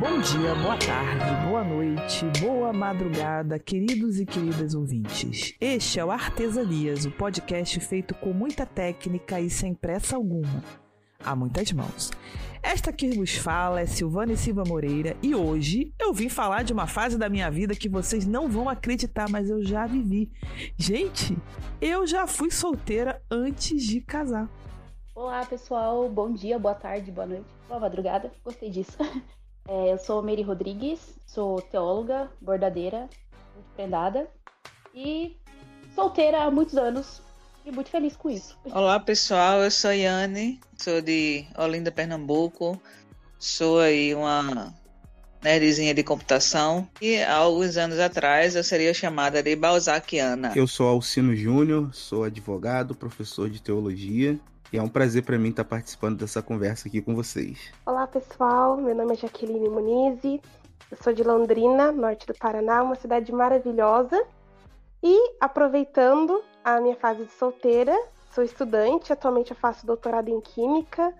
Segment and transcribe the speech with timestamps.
[0.00, 5.56] Bom dia, boa tarde, boa noite, boa madrugada, queridos e queridas ouvintes.
[5.60, 10.62] Este é o Artesanias, o podcast feito com muita técnica e sem pressa alguma.
[11.18, 12.12] Há muitas mãos.
[12.62, 16.72] Esta que vos fala é Silvana e Silva Moreira e hoje eu vim falar de
[16.72, 20.30] uma fase da minha vida que vocês não vão acreditar, mas eu já vivi.
[20.76, 21.36] Gente,
[21.80, 24.48] eu já fui solteira antes de casar.
[25.12, 28.96] Olá pessoal, bom dia, boa tarde, boa noite, boa madrugada, gostei disso.
[29.68, 33.00] É, eu sou Mary Rodrigues, sou teóloga, bordadeira,
[33.54, 34.26] muito prendada
[34.94, 35.36] e
[35.94, 37.20] solteira há muitos anos
[37.66, 38.56] e muito feliz com isso.
[38.64, 42.80] Olá pessoal, eu sou Yane, sou de Olinda, Pernambuco,
[43.38, 44.72] sou aí uma
[45.44, 50.50] nerdzinha de computação e há alguns anos atrás eu seria chamada de Balzaciana.
[50.56, 54.40] Eu sou Alcino Júnior, sou advogado, professor de teologia
[54.72, 57.72] e é um prazer para mim estar participando dessa conversa aqui com vocês.
[57.86, 58.76] Olá, pessoal.
[58.76, 60.22] Meu nome é Jaqueline Muniz.
[60.90, 64.22] Eu sou de Londrina, norte do Paraná, uma cidade maravilhosa.
[65.02, 67.96] E aproveitando a minha fase de solteira,
[68.30, 71.14] sou estudante, atualmente eu faço doutorado em Química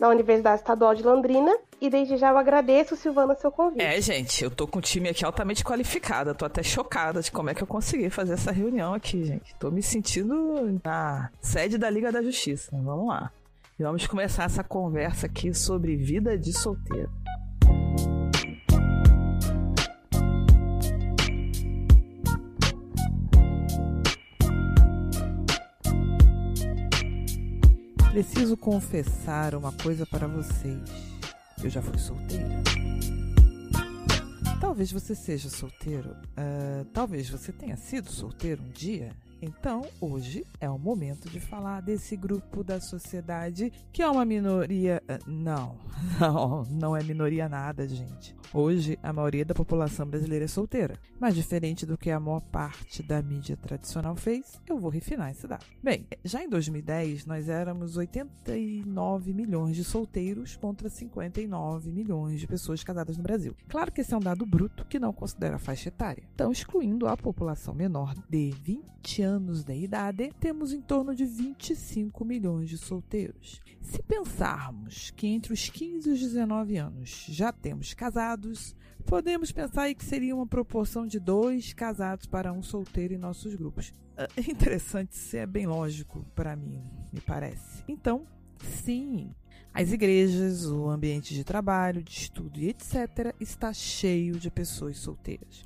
[0.00, 1.56] na Universidade Estadual de Londrina.
[1.80, 3.82] E desde já eu agradeço, Silvana, seu convite.
[3.82, 6.30] É, gente, eu tô com um time aqui altamente qualificado.
[6.30, 9.54] Eu tô até chocada de como é que eu consegui fazer essa reunião aqui, gente.
[9.56, 12.70] Tô me sentindo na sede da Liga da Justiça.
[12.72, 13.30] Vamos lá.
[13.78, 17.10] E vamos começar essa conversa aqui sobre vida de solteiro.
[28.10, 30.82] Preciso confessar uma coisa para vocês.
[31.62, 32.60] Eu já fui solteira.
[34.60, 36.10] Talvez você seja solteiro.
[36.10, 41.80] Uh, talvez você tenha sido solteiro um dia então, hoje é o momento de falar
[41.80, 45.02] desse grupo da sociedade que é uma minoria.
[45.08, 45.76] Eh, não,
[46.20, 48.36] não, não é minoria nada, gente.
[48.52, 50.98] Hoje, a maioria da população brasileira é solteira.
[51.18, 55.46] Mas, diferente do que a maior parte da mídia tradicional fez, eu vou refinar esse
[55.46, 55.64] dado.
[55.82, 62.82] Bem, já em 2010, nós éramos 89 milhões de solteiros contra 59 milhões de pessoas
[62.82, 63.56] casadas no Brasil.
[63.68, 66.24] Claro que esse é um dado bruto que não considera a faixa etária.
[66.34, 71.24] Então, excluindo a população menor de 20 anos anos de idade, temos em torno de
[71.24, 73.60] 25 milhões de solteiros.
[73.80, 78.76] Se pensarmos que entre os 15 e os 19 anos já temos casados,
[79.06, 83.54] podemos pensar aí que seria uma proporção de dois casados para um solteiro em nossos
[83.54, 83.92] grupos.
[84.16, 86.82] É interessante, isso é bem lógico para mim,
[87.12, 87.82] me parece.
[87.88, 88.26] Então,
[88.58, 89.34] sim,
[89.72, 93.34] as igrejas, o ambiente de trabalho, de estudo e etc.
[93.40, 95.62] está cheio de pessoas solteiras.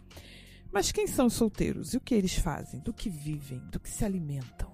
[0.74, 3.88] Mas quem são os solteiros e o que eles fazem, do que vivem, do que
[3.88, 4.68] se alimentam?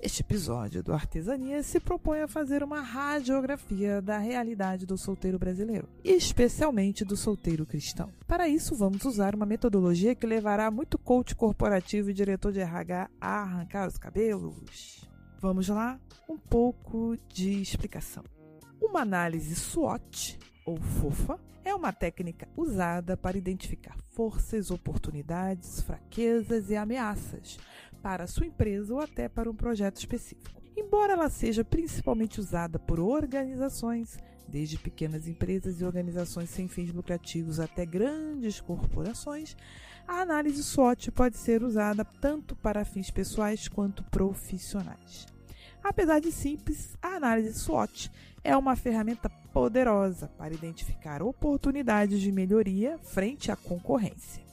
[0.00, 5.88] Este episódio do Artesania se propõe a fazer uma radiografia da realidade do solteiro brasileiro,
[6.02, 8.10] e especialmente do solteiro cristão.
[8.26, 13.08] Para isso, vamos usar uma metodologia que levará muito coach corporativo e diretor de RH
[13.20, 15.08] a arrancar os cabelos.
[15.40, 16.00] Vamos lá?
[16.28, 18.24] Um pouco de explicação.
[18.80, 26.76] Uma análise SWOT, ou FOFA, é uma técnica usada para identificar forças, oportunidades, fraquezas e
[26.76, 27.58] ameaças
[28.02, 30.60] para a sua empresa ou até para um projeto específico.
[30.76, 34.18] Embora ela seja principalmente usada por organizações,
[34.48, 39.56] desde pequenas empresas e organizações sem fins lucrativos até grandes corporações,
[40.06, 45.26] a análise SWOT pode ser usada tanto para fins pessoais quanto profissionais.
[45.82, 48.10] Apesar de simples, a análise SWOT
[48.42, 54.51] é uma ferramenta poderosa para identificar oportunidades de melhoria frente à concorrência.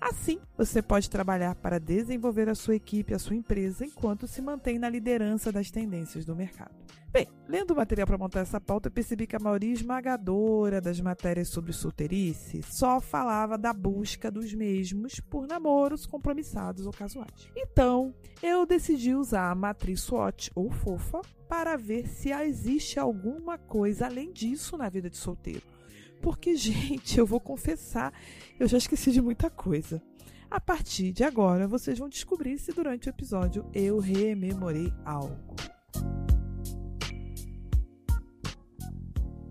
[0.00, 4.78] Assim, você pode trabalhar para desenvolver a sua equipe, a sua empresa, enquanto se mantém
[4.78, 6.74] na liderança das tendências do mercado.
[7.12, 11.00] Bem, lendo o material para montar essa pauta, eu percebi que a maioria esmagadora das
[11.00, 17.50] matérias sobre solteirice só falava da busca dos mesmos por namoros compromissados ou casuais.
[17.54, 24.06] Então, eu decidi usar a matriz SWOT ou FOFA para ver se existe alguma coisa
[24.06, 25.79] além disso na vida de solteiro
[26.20, 28.12] porque, gente, eu vou confessar,
[28.58, 30.02] eu já esqueci de muita coisa.
[30.50, 35.54] A partir de agora, vocês vão descobrir se durante o episódio eu rememorei algo.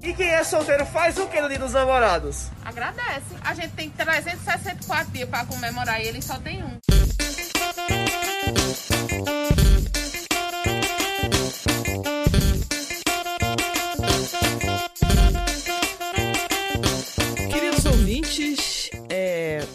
[0.02, 2.50] E quem é solteiro faz o que no dia dos namorados?
[2.64, 3.36] Agradece.
[3.42, 6.80] A gente tem 364 dias para comemorar e ele só tem um.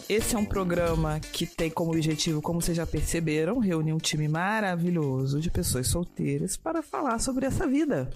[0.07, 4.29] Esse é um programa que tem como objetivo, como vocês já perceberam, reunir um time
[4.29, 8.11] maravilhoso de pessoas solteiras para falar sobre essa vida.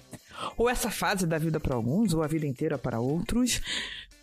[0.55, 3.59] Ou essa fase da vida para alguns, ou a vida inteira para outros,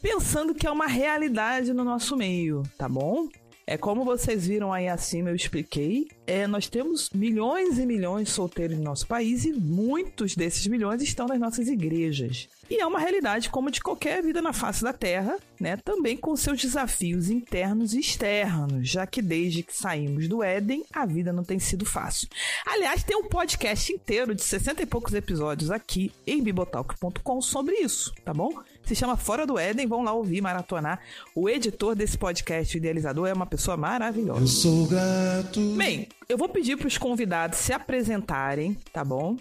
[0.00, 3.28] pensando que é uma realidade no nosso meio, tá bom?
[3.68, 6.06] É como vocês viram aí acima, eu expliquei.
[6.24, 11.26] É, nós temos milhões e milhões solteiros no nosso país e muitos desses milhões estão
[11.26, 12.48] nas nossas igrejas.
[12.70, 15.76] E é uma realidade como de qualquer vida na face da Terra, né?
[15.78, 21.04] Também com seus desafios internos e externos, já que desde que saímos do Éden, a
[21.04, 22.28] vida não tem sido fácil.
[22.64, 28.12] Aliás, tem um podcast inteiro de 60 e poucos episódios aqui em bibotalk.com sobre isso,
[28.24, 28.52] tá bom?
[28.86, 31.00] Se chama Fora do Éden, vão lá ouvir, maratonar.
[31.34, 34.42] O editor desse podcast, o idealizador, é uma pessoa maravilhosa.
[34.42, 35.60] Eu sou grato.
[35.76, 39.36] Bem, eu vou pedir para os convidados se apresentarem, tá bom?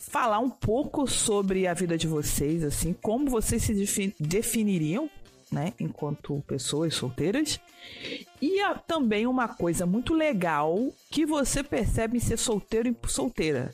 [0.00, 5.10] Falar um pouco sobre a vida de vocês, assim, como vocês se definiriam,
[5.50, 7.60] né, enquanto pessoas solteiras.
[8.40, 10.78] E há também uma coisa muito legal
[11.10, 13.70] que você percebe em ser solteiro e solteira.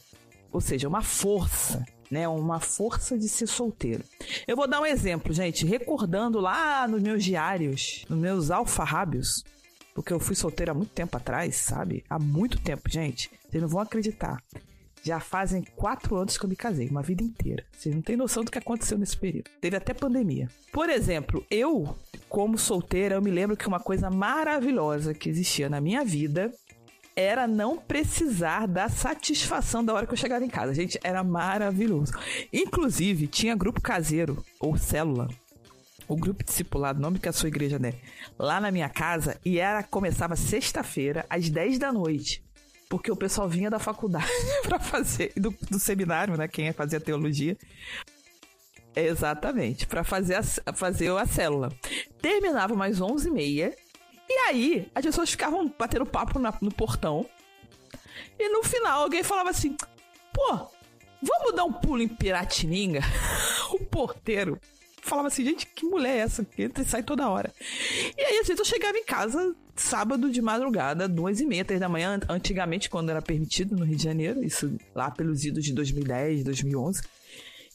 [0.53, 2.27] Ou seja, uma força né?
[2.29, 4.05] Uma força de ser solteiro.
[4.47, 9.45] Eu vou dar um exemplo, gente, recordando lá nos meus diários, nos meus alfarrábios,
[9.95, 12.05] porque eu fui solteira há muito tempo atrás, sabe?
[12.09, 13.31] Há muito tempo, gente.
[13.51, 14.43] Vocês não vão acreditar.
[15.03, 17.65] Já fazem quatro anos que eu me casei, uma vida inteira.
[17.73, 19.51] Vocês não têm noção do que aconteceu nesse período.
[19.61, 20.49] Teve até pandemia.
[20.73, 21.97] Por exemplo, eu,
[22.29, 26.53] como solteira, eu me lembro que uma coisa maravilhosa que existia na minha vida
[27.19, 30.73] era não precisar da satisfação da hora que eu chegava em casa.
[30.73, 32.13] Gente, era maravilhoso.
[32.53, 35.29] Inclusive, tinha grupo caseiro ou célula
[36.07, 38.01] o grupo discipulado, nome que a sua igreja der,
[38.39, 42.43] lá na minha casa, e era começava sexta-feira, às 10 da noite.
[42.89, 44.27] Porque o pessoal vinha da faculdade
[44.65, 46.49] para fazer, do, do, seminário, né?
[46.49, 47.59] Quem fazia teologia.
[48.97, 51.71] Exatamente, para fazer a, fazer a célula.
[52.23, 53.75] Terminava mais 11h30
[54.29, 57.27] e aí, as pessoas ficavam batendo papo na, no portão.
[58.39, 59.77] E no final, alguém falava assim:
[60.33, 60.71] pô,
[61.23, 63.01] vamos dar um pulo em Piratininga?
[63.73, 64.61] o porteiro
[65.03, 67.53] falava assim: gente, que mulher é essa que entra e sai toda hora?
[68.17, 71.81] E aí, às vezes, eu chegava em casa sábado de madrugada, duas e meia, três
[71.81, 75.73] da manhã, antigamente, quando era permitido no Rio de Janeiro, isso lá pelos idos de
[75.73, 77.03] 2010, 2011.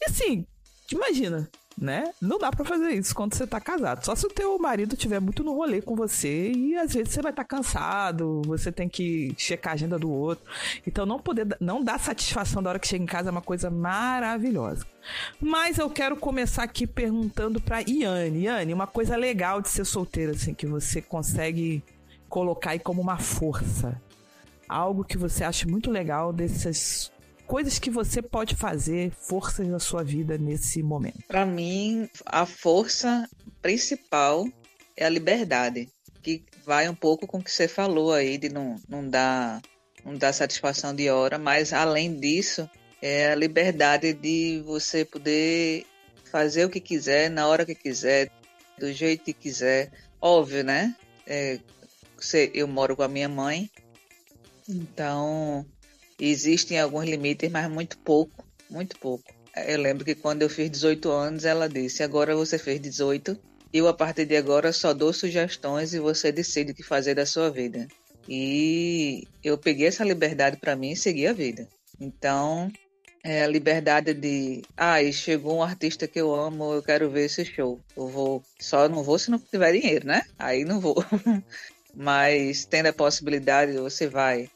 [0.02, 0.46] E assim,
[0.92, 2.12] imagina, né?
[2.22, 4.06] Não dá para fazer isso quando você tá casado.
[4.06, 7.22] Só se o teu marido tiver muito no rolê com você e às vezes você
[7.22, 10.46] vai estar tá cansado, você tem que checar a agenda do outro.
[10.86, 13.70] Então não poder não dar satisfação da hora que chega em casa é uma coisa
[13.70, 14.86] maravilhosa.
[15.40, 18.44] Mas eu quero começar aqui perguntando para Iane.
[18.44, 21.84] Iane, uma coisa legal de ser solteira assim que você consegue
[22.30, 24.02] colocar aí como uma força.
[24.68, 27.13] Algo que você acha muito legal desses
[27.48, 31.24] coisas que você pode fazer, forças na sua vida nesse momento?
[31.28, 33.30] Para mim, a força
[33.62, 34.48] principal
[34.96, 35.90] é a liberdade,
[36.22, 39.62] que vai um pouco com o que você falou aí de não, não dar
[40.04, 42.70] não dar satisfação de hora, mas além disso,
[43.02, 45.86] é a liberdade de você poder
[46.30, 48.30] fazer o que quiser, na hora que quiser,
[48.78, 49.92] do jeito que quiser.
[50.20, 50.96] Óbvio, né?
[51.26, 51.60] É,
[52.54, 53.70] eu moro com a minha mãe,
[54.68, 55.66] então
[56.20, 59.24] Existem alguns limites, mas muito pouco, muito pouco.
[59.68, 63.38] Eu lembro que quando eu fiz 18 anos, ela disse: agora você fez 18,
[63.72, 67.26] eu a partir de agora só dou sugestões e você decide o que fazer da
[67.26, 67.88] sua vida.
[68.28, 71.68] E eu peguei essa liberdade para mim e segui a vida.
[72.00, 72.72] Então,
[73.24, 77.46] é a liberdade de, ah, chegou um artista que eu amo, eu quero ver esse
[77.46, 77.80] show.
[77.96, 80.24] Eu vou, só não vou se não tiver dinheiro, né?
[80.38, 80.96] Aí não vou.
[81.96, 84.50] Mas tendo a possibilidade, você vai.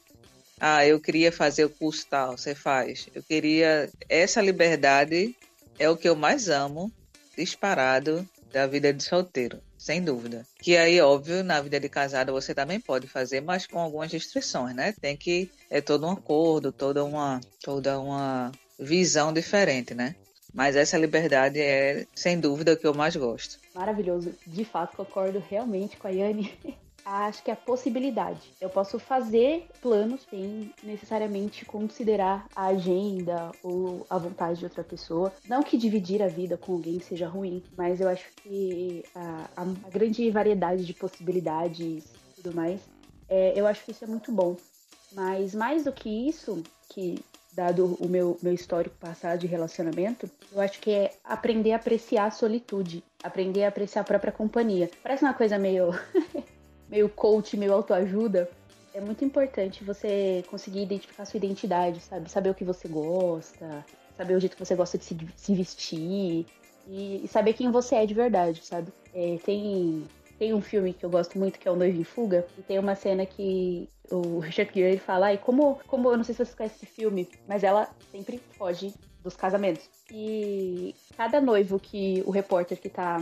[0.60, 3.08] Ah, eu queria fazer o curso tal, você faz.
[3.14, 3.90] Eu queria.
[4.08, 5.34] Essa liberdade
[5.78, 6.90] é o que eu mais amo,
[7.36, 10.44] disparado, da vida de solteiro, sem dúvida.
[10.60, 14.74] Que aí, óbvio, na vida de casado você também pode fazer, mas com algumas restrições,
[14.74, 14.94] né?
[15.00, 15.50] Tem que.
[15.70, 20.16] É todo um acordo, toda uma, toda uma visão diferente, né?
[20.52, 23.58] Mas essa liberdade é, sem dúvida, o que eu mais gosto.
[23.74, 24.34] Maravilhoso.
[24.46, 26.52] De fato, concordo realmente com a Yane.
[27.08, 28.52] acho que é a possibilidade.
[28.60, 35.32] Eu posso fazer planos sem necessariamente considerar a agenda ou a vontade de outra pessoa.
[35.48, 39.64] Não que dividir a vida com alguém seja ruim, mas eu acho que a, a,
[39.90, 42.80] grande variedade de possibilidades e tudo mais,
[43.28, 44.56] é, eu acho que isso é muito bom.
[45.12, 50.60] Mas mais do que isso, que dado o meu, meu histórico passado de relacionamento, eu
[50.60, 54.90] acho que é aprender a apreciar a solitude, aprender a apreciar a própria companhia.
[55.02, 55.90] Parece uma coisa meio
[56.88, 58.48] meio coach, meio autoajuda,
[58.94, 62.30] é muito importante você conseguir identificar sua identidade, sabe?
[62.30, 63.84] Saber o que você gosta,
[64.16, 66.46] saber o jeito que você gosta de se, se vestir
[66.88, 68.92] e, e, saber quem você é de verdade, sabe?
[69.14, 70.04] É, tem,
[70.38, 72.78] tem um filme que eu gosto muito que é O Noivo em Fuga e tem
[72.78, 76.56] uma cena que o Richard Gere fala, e como, como, eu não sei se você
[76.56, 79.88] conhece esse filme, mas ela sempre foge dos casamentos.
[80.10, 83.18] E cada noivo que o repórter que tá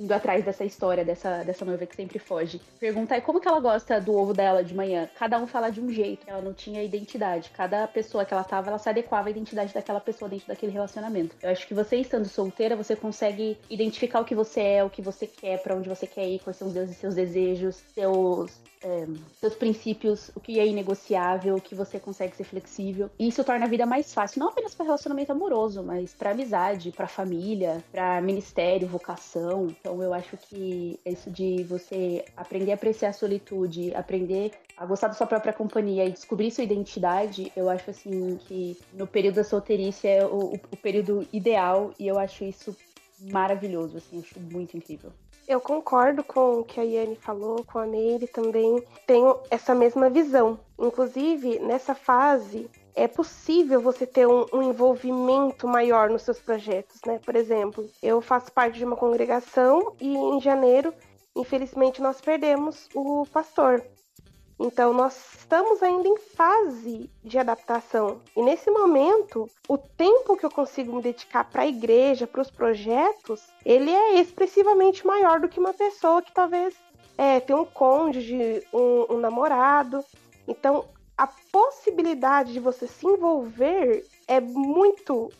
[0.00, 2.60] indo atrás dessa história, dessa, dessa noiva que sempre foge.
[2.80, 5.08] Perguntar como que ela gosta do ovo dela de manhã.
[5.14, 7.50] Cada um fala de um jeito, ela não tinha identidade.
[7.50, 11.36] Cada pessoa que ela tava, ela se adequava à identidade daquela pessoa dentro daquele relacionamento.
[11.42, 15.02] Eu acho que você estando solteira, você consegue identificar o que você é, o que
[15.02, 19.06] você quer, para onde você quer ir, quais são os seus desejos, seus é,
[19.38, 23.10] seus princípios, o que é inegociável, o que você consegue ser flexível.
[23.18, 26.90] E isso torna a vida mais fácil, não apenas para relacionamento amoroso, mas para amizade,
[26.92, 29.68] para família, para ministério, vocação.
[29.68, 35.08] Então eu acho que isso de você aprender a apreciar a solitude, aprender a gostar
[35.08, 39.44] da sua própria companhia e descobrir sua identidade, eu acho assim que no período da
[39.44, 42.74] solteirice é o, o período ideal e eu acho isso
[43.20, 45.12] maravilhoso, assim, acho muito incrível.
[45.50, 48.80] Eu concordo com o que a Yane falou, com a Meire também.
[49.04, 50.60] Tenho essa mesma visão.
[50.78, 57.18] Inclusive, nessa fase, é possível você ter um, um, envolvimento maior nos seus projetos, né?
[57.18, 60.94] Por exemplo, eu faço parte de uma congregação e em janeiro,
[61.34, 63.84] infelizmente, nós perdemos o pastor.
[64.62, 68.20] Então, nós estamos ainda em fase de adaptação.
[68.36, 72.50] E nesse momento, o tempo que eu consigo me dedicar para a igreja, para os
[72.50, 76.74] projetos, ele é expressivamente maior do que uma pessoa que talvez
[77.16, 80.04] é, tem um cônjuge, um, um namorado.
[80.46, 80.84] Então,
[81.16, 85.32] a possibilidade de você se envolver é muito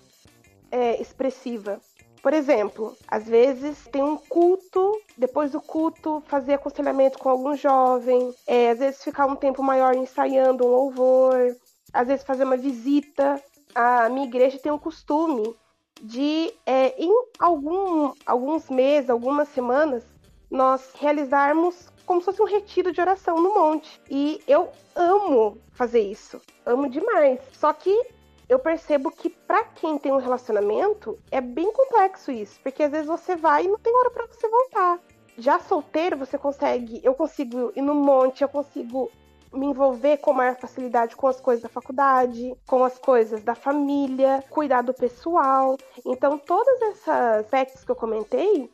[0.70, 1.78] é, expressiva.
[2.22, 8.34] Por exemplo, às vezes tem um culto, depois do culto fazer aconselhamento com algum jovem,
[8.46, 11.56] é, às vezes ficar um tempo maior ensaiando um louvor,
[11.92, 13.42] às vezes fazer uma visita.
[13.74, 15.54] A minha igreja tem um costume
[16.02, 20.02] de, é, em algum, alguns meses, algumas semanas,
[20.50, 24.00] nós realizarmos como se fosse um retiro de oração no monte.
[24.10, 27.38] E eu amo fazer isso, amo demais.
[27.52, 28.04] Só que
[28.50, 33.06] eu percebo que para quem tem um relacionamento é bem complexo isso, porque às vezes
[33.06, 34.98] você vai e não tem hora para você voltar.
[35.38, 39.08] Já solteiro, você consegue, eu consigo ir no monte, eu consigo
[39.52, 44.44] me envolver com maior facilidade com as coisas da faculdade, com as coisas da família,
[44.50, 45.76] cuidar do pessoal.
[46.04, 48.68] Então, todos esses aspectos que eu comentei,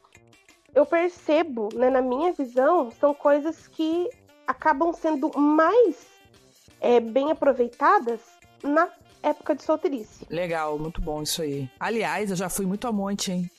[0.75, 4.09] eu percebo, né, na minha visão, são coisas que
[4.47, 6.06] acabam sendo mais
[6.80, 8.21] é, bem aproveitadas
[8.62, 8.88] na
[9.28, 10.26] época de solteirice.
[10.30, 11.68] Legal, muito bom isso aí.
[11.78, 13.50] Aliás, eu já fui muito a monte, hein?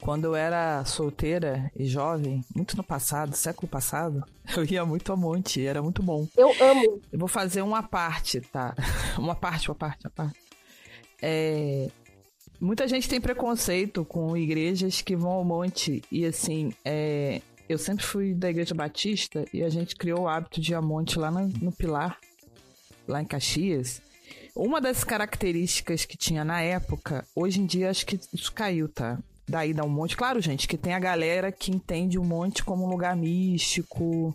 [0.00, 4.22] Quando eu era solteira e jovem, muito no passado, século passado,
[4.54, 6.26] eu ia muito a monte, era muito bom.
[6.36, 7.00] Eu amo.
[7.10, 8.74] Eu vou fazer uma parte, tá?
[9.16, 10.38] Uma parte, uma parte, uma parte.
[11.22, 11.88] É,
[12.60, 16.02] muita gente tem preconceito com igrejas que vão ao monte.
[16.10, 20.60] E assim, é, eu sempre fui da igreja batista e a gente criou o hábito
[20.60, 22.18] de ir a monte lá no, no Pilar,
[23.06, 24.02] lá em Caxias.
[24.54, 29.18] Uma das características que tinha na época, hoje em dia acho que isso caiu, tá?
[29.48, 30.16] Daí dá um monte.
[30.16, 34.32] Claro, gente, que tem a galera que entende o monte como um lugar místico.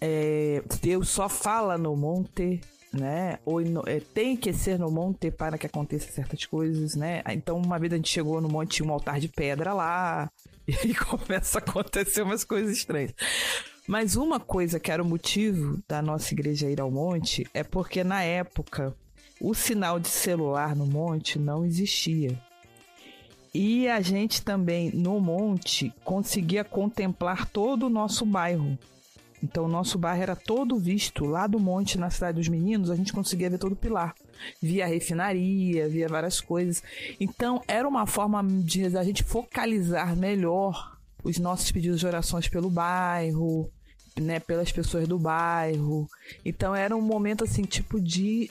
[0.00, 2.60] É, Deus só fala no monte,
[2.92, 3.40] né?
[3.44, 7.22] Ou é, tem que ser no monte para que aconteça certas coisas, né?
[7.30, 10.30] Então, uma vez a gente chegou no monte, tinha um altar de pedra lá,
[10.68, 13.12] e aí começa a acontecer umas coisas estranhas.
[13.88, 18.04] Mas uma coisa que era o motivo da nossa igreja ir ao monte é porque
[18.04, 18.94] na época
[19.42, 22.38] o sinal de celular no monte não existia.
[23.52, 28.78] E a gente também, no monte, conseguia contemplar todo o nosso bairro.
[29.42, 32.94] Então, o nosso bairro era todo visto lá do monte, na Cidade dos Meninos, a
[32.94, 34.14] gente conseguia ver todo o pilar.
[34.62, 36.80] Via refinaria, via várias coisas.
[37.18, 42.70] Então, era uma forma de a gente focalizar melhor os nossos pedidos de orações pelo
[42.70, 43.68] bairro,
[44.20, 46.08] né, pelas pessoas do bairro.
[46.44, 48.50] Então era um momento assim, tipo de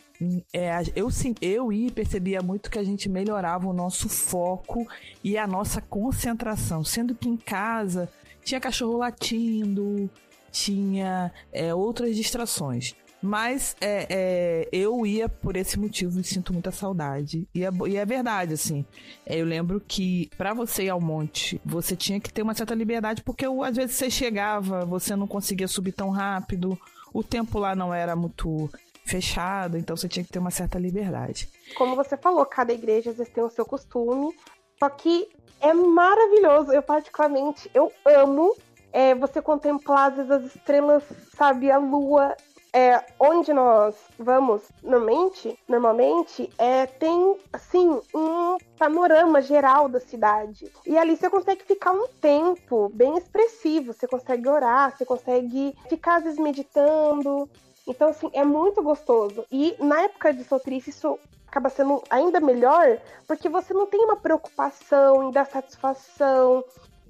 [0.53, 4.87] é, eu sim, eu e percebia muito que a gente melhorava o nosso foco
[5.23, 8.09] e a nossa concentração, sendo que em casa
[8.43, 10.09] tinha cachorro latindo,
[10.51, 12.95] tinha é, outras distrações.
[13.21, 17.47] Mas é, é, eu ia por esse motivo e sinto muita saudade.
[17.53, 18.83] E é, e é verdade, assim.
[19.25, 22.73] É, eu lembro que para você ir ao monte, você tinha que ter uma certa
[22.73, 26.77] liberdade, porque às vezes você chegava, você não conseguia subir tão rápido,
[27.13, 28.69] o tempo lá não era muito
[29.05, 31.49] fechado, então você tinha que ter uma certa liberdade.
[31.77, 34.35] Como você falou, cada igreja às vezes tem o seu costume,
[34.79, 35.27] só que
[35.59, 36.71] é maravilhoso.
[36.71, 38.55] Eu particularmente, eu amo
[38.91, 41.03] é, você contemplar às vezes as estrelas,
[41.35, 42.35] sabe, a lua
[42.73, 50.71] é, onde nós vamos normalmente, normalmente é, tem assim um panorama geral da cidade.
[50.85, 56.17] E ali você consegue ficar um tempo bem expressivo, você consegue orar, você consegue ficar
[56.17, 57.49] às vezes meditando.
[57.87, 59.45] Então, assim, é muito gostoso.
[59.51, 62.97] E na época de solteirice, isso acaba sendo ainda melhor,
[63.27, 66.63] porque você não tem uma preocupação em dar satisfação,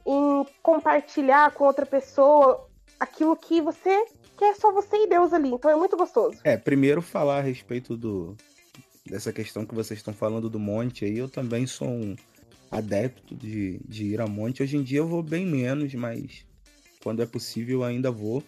[0.03, 2.68] em compartilhar com outra pessoa
[3.00, 4.03] aquilo que você
[4.41, 5.50] quer só você e Deus ali.
[5.50, 6.39] Então é muito gostoso.
[6.43, 8.36] É, primeiro falar a respeito do
[9.05, 12.15] dessa questão que vocês estão falando do monte aí, eu também sou um
[12.71, 14.63] adepto de, de ir a monte.
[14.63, 16.45] Hoje em dia eu vou bem menos, mas
[17.03, 18.43] quando é possível eu ainda vou.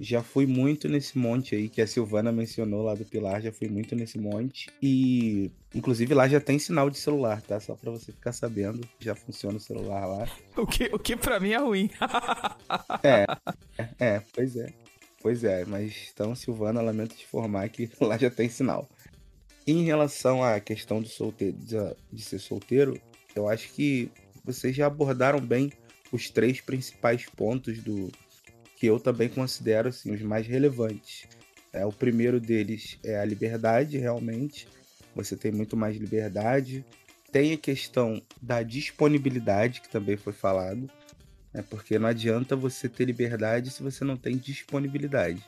[0.00, 3.66] Já fui muito nesse monte aí que a Silvana mencionou lá do Pilar, já fui
[3.66, 4.70] muito nesse monte.
[4.80, 7.58] E inclusive lá já tem sinal de celular, tá?
[7.58, 10.28] Só para você ficar sabendo, já funciona o celular lá.
[10.56, 11.90] O que, o que para mim é ruim.
[13.02, 13.26] é,
[13.98, 14.72] é, pois é.
[15.20, 18.88] Pois é, mas então, Silvana, lamento te informar que lá já tem sinal.
[19.66, 21.56] Em relação à questão do solteiro,
[22.10, 22.98] de, ser solteiro,
[23.34, 24.10] eu acho que
[24.44, 25.72] vocês já abordaram bem
[26.10, 28.10] os três principais pontos do
[28.76, 31.26] que eu também considero assim, os mais relevantes.
[31.72, 34.66] É, o primeiro deles é a liberdade, realmente.
[35.14, 36.84] Você tem muito mais liberdade.
[37.30, 40.90] Tem a questão da disponibilidade, que também foi falado.
[41.52, 45.42] Né, porque não adianta você ter liberdade se você não tem disponibilidade.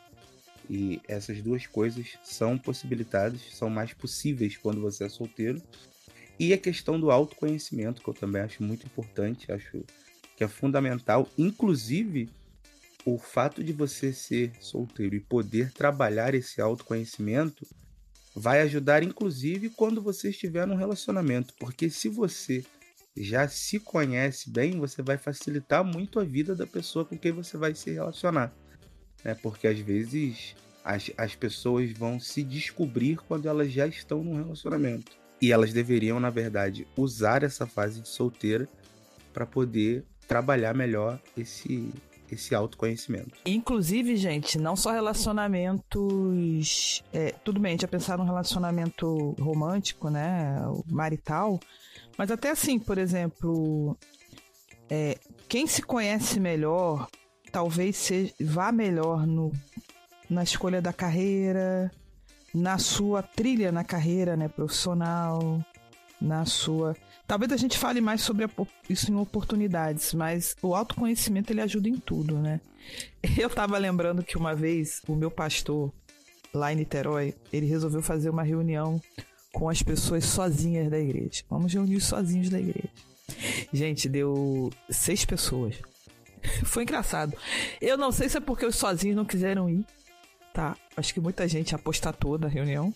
[0.68, 5.60] E essas duas coisas são possibilitadas, são mais possíveis quando você é solteiro.
[6.38, 9.84] E a questão do autoconhecimento, que eu também acho muito importante, acho
[10.36, 11.28] que é fundamental.
[11.36, 12.30] Inclusive,
[13.04, 17.66] o fato de você ser solteiro e poder trabalhar esse autoconhecimento
[18.34, 21.52] vai ajudar, inclusive, quando você estiver num relacionamento.
[21.58, 22.64] Porque se você
[23.16, 27.56] já se conhece bem, você vai facilitar muito a vida da pessoa com quem você
[27.56, 28.52] vai se relacionar.
[29.24, 29.34] Né?
[29.34, 35.12] Porque às vezes as, as pessoas vão se descobrir quando elas já estão num relacionamento.
[35.42, 38.68] E elas deveriam, na verdade, usar essa fase de solteira
[39.32, 41.90] para poder trabalhar melhor esse
[42.34, 43.38] esse autoconhecimento.
[43.44, 47.02] Inclusive, gente, não só relacionamentos.
[47.12, 50.60] É, tudo bem, a gente ia pensar num relacionamento romântico, né?
[50.86, 51.58] Marital.
[52.16, 53.96] Mas até assim, por exemplo,
[54.88, 57.08] é, quem se conhece melhor
[57.50, 59.52] talvez seja, vá melhor no,
[60.28, 61.90] na escolha da carreira,
[62.54, 65.64] na sua trilha na carreira né, profissional,
[66.20, 66.96] na sua.
[67.30, 68.44] Talvez a gente fale mais sobre
[68.88, 72.60] isso em oportunidades, mas o autoconhecimento ele ajuda em tudo, né?
[73.38, 75.92] Eu tava lembrando que uma vez o meu pastor
[76.52, 79.00] lá em Niterói, ele resolveu fazer uma reunião
[79.52, 81.44] com as pessoas sozinhas da igreja.
[81.48, 82.90] Vamos reunir os sozinhos da igreja.
[83.72, 85.76] Gente, deu seis pessoas.
[86.66, 87.36] Foi engraçado.
[87.80, 89.86] Eu não sei se é porque os sozinhos não quiseram ir,
[90.52, 90.76] tá?
[90.96, 92.92] Acho que muita gente apostatou da reunião.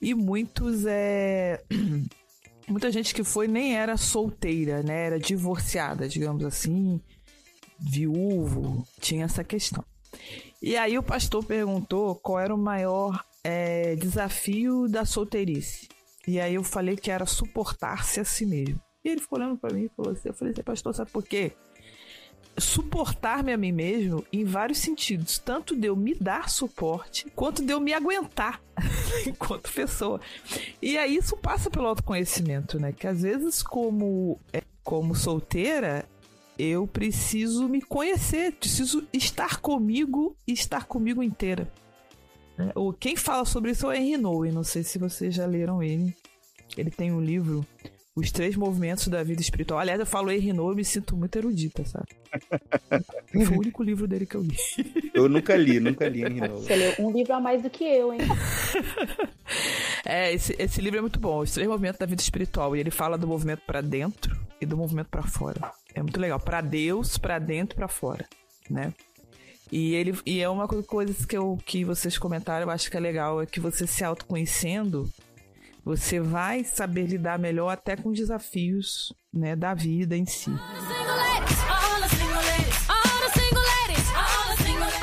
[0.00, 1.64] E muitos é.
[2.68, 5.06] Muita gente que foi nem era solteira, né?
[5.06, 7.00] Era divorciada, digamos assim,
[7.78, 9.84] viúvo, tinha essa questão.
[10.60, 15.88] E aí o pastor perguntou qual era o maior é, desafio da solteirice.
[16.26, 18.80] E aí eu falei que era suportar-se a si mesmo.
[19.04, 21.22] E ele ficou olhando para mim e falou assim: Eu falei assim, pastor, sabe por
[21.22, 21.52] quê?
[22.58, 27.72] Suportar-me a mim mesmo em vários sentidos, tanto de eu me dar suporte, quanto de
[27.72, 28.62] eu me aguentar
[29.26, 30.20] enquanto pessoa.
[30.80, 32.92] E aí isso passa pelo autoconhecimento, né?
[32.92, 36.08] Que às vezes como é, como solteira,
[36.58, 41.70] eu preciso me conhecer, preciso estar comigo e estar comigo inteira.
[42.56, 42.72] Né?
[42.98, 46.14] Quem fala sobre isso é o Henry Nowen, não sei se vocês já leram ele.
[46.76, 47.66] Ele tem um livro
[48.16, 49.78] os três movimentos da vida espiritual.
[49.78, 52.08] Aliás, eu falo Renault e me sinto muito erudita, sabe?
[53.30, 54.56] Foi o único livro dele que eu li.
[55.12, 56.64] Eu nunca li, nunca li Renault.
[56.64, 58.20] Você leu um livro a mais do que eu, hein?
[60.02, 61.40] é, esse, esse livro é muito bom.
[61.40, 62.74] Os três movimentos da vida espiritual.
[62.74, 65.70] E ele fala do movimento para dentro e do movimento para fora.
[65.94, 66.40] É muito legal.
[66.40, 68.26] Para Deus, para dentro e para fora,
[68.70, 68.94] né?
[69.70, 73.00] E ele e é uma coisa que, eu, que vocês comentaram, eu acho que é
[73.00, 75.10] legal, é que você se autoconhecendo,
[75.86, 80.50] você vai saber lidar melhor até com os desafios né, da vida em si.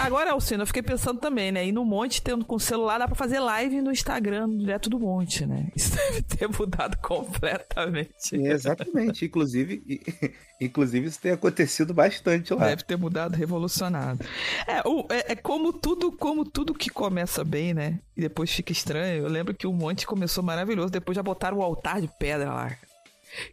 [0.03, 1.65] Agora, Alcino, eu fiquei pensando também, né?
[1.65, 4.99] E no monte, tendo com o celular, dá pra fazer live no Instagram, direto do
[4.99, 5.71] monte, né?
[5.73, 8.35] Isso deve ter mudado completamente.
[8.35, 9.23] exatamente.
[9.23, 9.81] inclusive,
[10.59, 12.67] inclusive, isso tem acontecido bastante lá.
[12.67, 14.19] Deve ter mudado, revolucionado.
[14.67, 17.99] É, o, é, é, como tudo, como tudo que começa bem, né?
[18.17, 19.23] E depois fica estranho.
[19.23, 22.77] Eu lembro que o monte começou maravilhoso, depois já botaram o altar de pedra lá.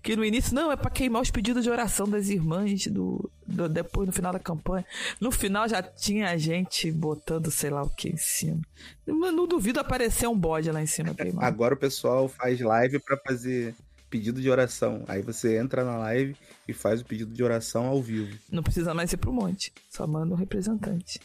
[0.03, 3.69] Que no início, não, é para queimar os pedidos de oração das irmãs do, do,
[3.69, 4.85] depois no final da campanha.
[5.21, 8.61] No final já tinha gente botando sei lá o que em cima.
[9.07, 11.47] Não duvido aparecer um bode lá em cima queimado.
[11.47, 13.75] Agora o pessoal faz live para fazer
[14.11, 15.05] pedido de oração.
[15.07, 18.37] Aí você entra na live e faz o pedido de oração ao vivo.
[18.51, 19.73] Não precisa mais ir pro monte.
[19.89, 21.21] Só manda um representante.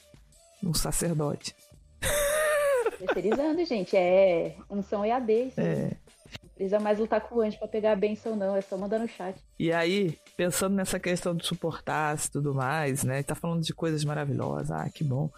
[0.64, 1.56] Um sacerdote.
[2.98, 3.96] Terceirizando, gente.
[3.98, 5.48] É unção EAD.
[5.48, 5.92] Isso é.
[6.56, 8.56] Precisa mais lutar com o anjo pra pegar a benção, não.
[8.56, 9.38] É só mandar no chat.
[9.60, 13.22] E aí, pensando nessa questão de suportar e tudo mais, né?
[13.24, 15.30] Tá falando de coisas maravilhosas, ah, que bom.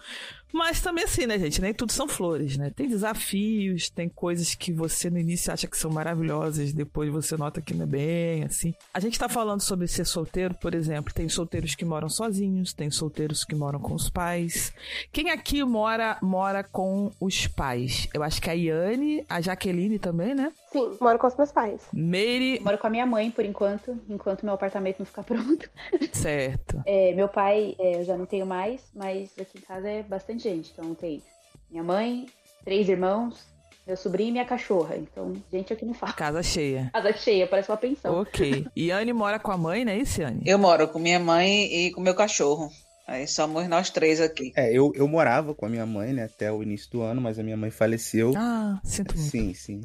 [0.52, 1.60] Mas também assim, né, gente?
[1.60, 2.70] Nem tudo são flores, né?
[2.74, 7.60] Tem desafios, tem coisas que você no início acha que são maravilhosas, depois você nota
[7.60, 8.74] que não é bem, assim.
[8.92, 11.12] A gente tá falando sobre ser solteiro, por exemplo.
[11.12, 14.72] Tem solteiros que moram sozinhos, tem solteiros que moram com os pais.
[15.12, 18.08] Quem aqui mora mora com os pais?
[18.12, 20.52] Eu acho que a Iane, a Jaqueline também, né?
[20.72, 21.82] Sim, moro com os meus pais.
[21.92, 22.60] Meire.
[22.60, 25.68] Moro com a minha mãe, por enquanto, enquanto meu apartamento não ficar pronto.
[26.12, 26.82] Certo.
[26.86, 30.37] É, meu pai, é, eu já não tenho mais, mas aqui em casa é bastante
[30.42, 30.70] gente.
[30.72, 31.22] Então tem
[31.70, 32.26] minha mãe,
[32.64, 33.46] três irmãos,
[33.86, 34.96] meu sobrinho e minha cachorra.
[34.96, 36.12] Então, gente aqui não fala.
[36.12, 36.90] Casa cheia.
[36.92, 38.20] Casa cheia, parece uma pensão.
[38.20, 38.66] Ok.
[38.76, 40.42] Iane mora com a mãe, não é isso, Iane?
[40.44, 42.70] Eu moro com minha mãe e com meu cachorro.
[43.06, 44.52] Aí somos nós três aqui.
[44.54, 47.38] É, eu, eu morava com a minha mãe, né, até o início do ano, mas
[47.38, 48.34] a minha mãe faleceu.
[48.36, 49.30] Ah, sinto muito.
[49.30, 49.80] Sim, sim.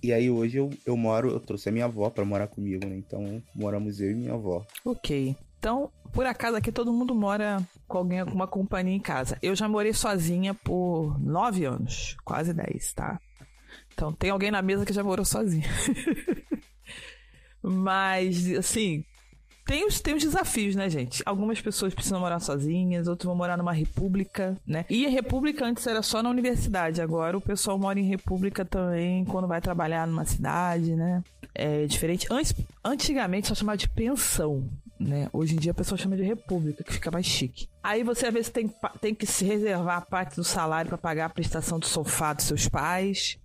[0.00, 2.96] E aí hoje eu, eu moro, eu trouxe a minha avó pra morar comigo, né?
[2.96, 4.64] Então moramos eu e minha avó.
[4.84, 5.36] Ok.
[5.60, 9.38] Então, por acaso aqui todo mundo mora com alguém, com uma companhia em casa.
[9.42, 13.20] Eu já morei sozinha por nove anos, quase dez, tá?
[13.92, 15.68] Então tem alguém na mesa que já morou sozinha.
[17.62, 19.04] Mas, assim,
[19.66, 21.22] tem os, tem os desafios, né, gente?
[21.26, 24.86] Algumas pessoas precisam morar sozinhas, outros vão morar numa república, né?
[24.88, 29.26] E a república antes era só na universidade, agora o pessoal mora em república também
[29.26, 31.22] quando vai trabalhar numa cidade, né?
[31.54, 32.26] É diferente.
[32.30, 34.66] Antes, antigamente só chamava de pensão,
[35.00, 35.28] né?
[35.32, 37.66] Hoje em dia a pessoa chama de república, que fica mais chique.
[37.82, 41.26] Aí você às vezes tem, tem que se reservar a parte do salário para pagar
[41.26, 43.38] a prestação do sofá dos seus pais.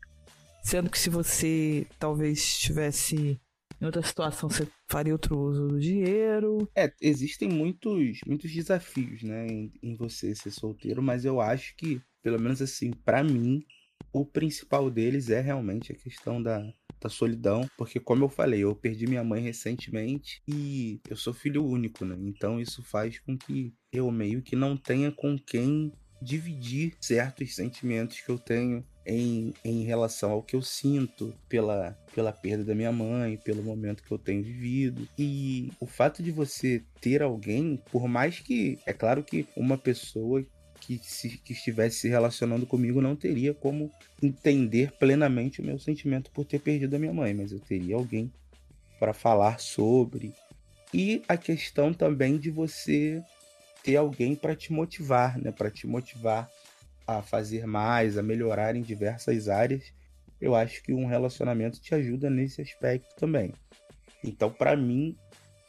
[0.62, 3.40] Sendo que se você talvez estivesse
[3.80, 6.70] em outra situação, você faria outro uso do dinheiro.
[6.76, 12.02] É, existem muitos, muitos desafios, né, em, em você ser solteiro, mas eu acho que,
[12.24, 13.64] pelo menos assim, pra mim,
[14.12, 16.66] o principal deles é realmente a questão da,
[17.02, 21.66] da solidão, porque como eu falei, eu perdi minha mãe recentemente e eu sou filho
[21.66, 22.16] único, né?
[22.20, 28.22] Então isso faz com que eu meio que não tenha com quem dividir certos sentimentos
[28.22, 32.92] que eu tenho em, em relação ao que eu sinto pela, pela perda da minha
[32.92, 35.08] mãe, pelo momento que eu tenho vivido.
[35.18, 40.44] E o fato de você ter alguém, por mais que, é claro que uma pessoa
[40.86, 46.30] que, se, que estivesse se relacionando comigo não teria como entender plenamente o meu sentimento
[46.32, 48.32] por ter perdido a minha mãe, mas eu teria alguém
[49.00, 50.34] para falar sobre.
[50.94, 53.24] E a questão também de você
[53.84, 55.52] ter alguém para te motivar, né?
[55.52, 56.50] Para te motivar
[57.08, 59.92] a fazer mais, a melhorar em diversas áreas.
[60.40, 63.54] Eu acho que um relacionamento te ajuda nesse aspecto também.
[64.24, 65.18] Então, para mim,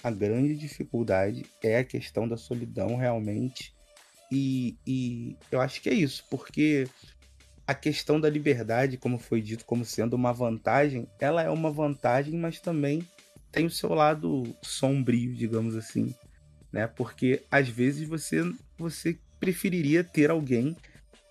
[0.03, 3.75] a grande dificuldade é a questão da solidão realmente.
[4.31, 6.87] E, e eu acho que é isso, porque
[7.67, 12.39] a questão da liberdade, como foi dito como sendo uma vantagem, ela é uma vantagem,
[12.39, 13.07] mas também
[13.51, 16.15] tem o seu lado sombrio, digamos assim,
[16.73, 16.87] né?
[16.87, 18.43] Porque às vezes você
[18.79, 20.77] você preferiria ter alguém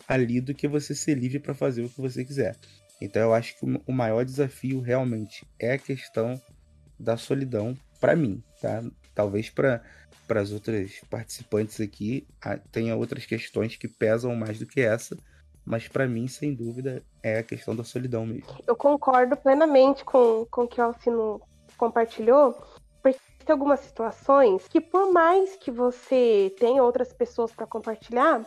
[0.08, 2.56] ali do que você ser livre para fazer o que você quiser.
[3.02, 6.42] Então eu acho que o maior desafio realmente é a questão
[7.00, 8.84] da solidão para mim, tá?
[9.14, 9.82] Talvez para
[10.28, 12.28] para as outras participantes aqui
[12.72, 15.18] tenha outras questões que pesam mais do que essa,
[15.66, 18.58] mas para mim, sem dúvida, é a questão da solidão mesmo.
[18.68, 21.42] Eu concordo plenamente com, com o que o Alcino
[21.76, 22.54] compartilhou,
[23.02, 28.46] porque tem algumas situações que, por mais que você tenha outras pessoas para compartilhar,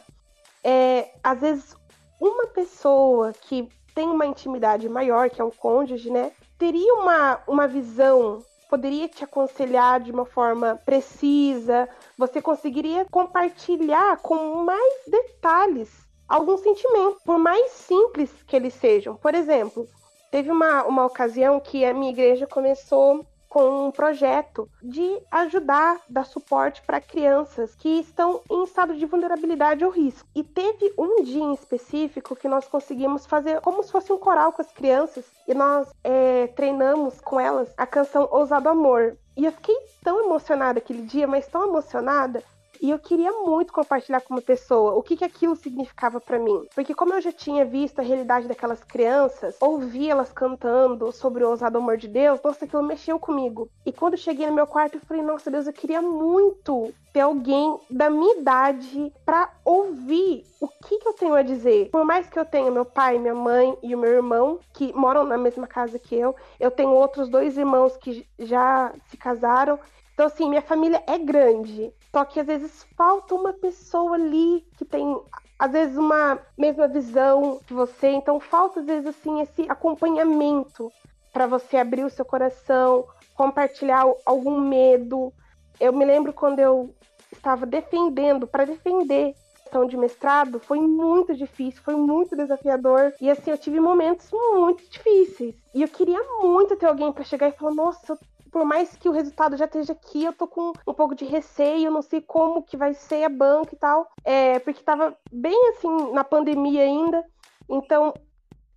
[0.63, 1.77] é, às vezes
[2.21, 7.67] uma pessoa que tem uma intimidade maior, que é um cônjuge, né, teria uma, uma
[7.67, 16.59] visão, poderia te aconselhar de uma forma precisa, você conseguiria compartilhar com mais detalhes algum
[16.59, 19.17] sentimento, por mais simples que eles sejam.
[19.17, 19.89] Por exemplo,
[20.31, 26.25] teve uma, uma ocasião que a minha igreja começou com um projeto de ajudar, dar
[26.25, 30.29] suporte para crianças que estão em estado de vulnerabilidade ou risco.
[30.35, 34.53] E teve um dia em específico que nós conseguimos fazer como se fosse um coral
[34.53, 39.17] com as crianças e nós é, treinamos com elas a canção Ousado Amor.
[39.37, 42.43] E eu fiquei tão emocionada aquele dia, mas tão emocionada
[42.81, 46.67] e eu queria muito compartilhar com uma pessoa o que, que aquilo significava para mim.
[46.75, 51.51] Porque como eu já tinha visto a realidade daquelas crianças, ouvi elas cantando sobre o
[51.51, 53.69] ousado amor de Deus, nossa, aquilo mexeu comigo.
[53.85, 57.21] E quando eu cheguei no meu quarto, eu falei, nossa Deus, eu queria muito ter
[57.21, 61.89] alguém da minha idade para ouvir o que, que eu tenho a dizer.
[61.91, 65.25] Por mais que eu tenha meu pai, minha mãe e o meu irmão, que moram
[65.25, 69.79] na mesma casa que eu, eu tenho outros dois irmãos que já se casaram.
[70.15, 71.93] Então, assim, minha família é grande.
[72.13, 75.21] Só que às vezes falta uma pessoa ali que tem,
[75.59, 78.09] às vezes, uma mesma visão que você.
[78.09, 80.91] Então, falta, às vezes, assim, esse acompanhamento
[81.33, 85.33] para você abrir o seu coração, compartilhar algum medo.
[85.79, 86.95] Eu me lembro quando eu
[87.31, 93.13] estava defendendo, para defender a questão de mestrado, foi muito difícil, foi muito desafiador.
[93.21, 95.55] E assim, eu tive momentos muito difíceis.
[95.75, 98.19] E eu queria muito ter alguém para chegar e falar: nossa,
[98.51, 101.91] por mais que o resultado já esteja aqui, eu tô com um pouco de receio,
[101.91, 104.11] não sei como que vai ser a banca e tal.
[104.25, 107.25] É, porque tava bem assim na pandemia ainda.
[107.69, 108.15] Então,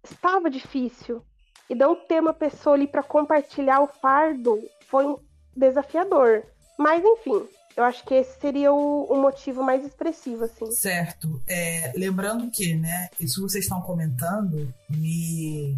[0.03, 1.23] estava difícil.
[1.69, 5.15] E não ter uma pessoa ali para compartilhar o fardo foi
[5.55, 6.43] desafiador.
[6.77, 10.69] Mas enfim, eu acho que esse seria o, o motivo mais expressivo, assim.
[10.71, 11.41] Certo.
[11.47, 15.77] É, lembrando que, né, isso vocês estão comentando me,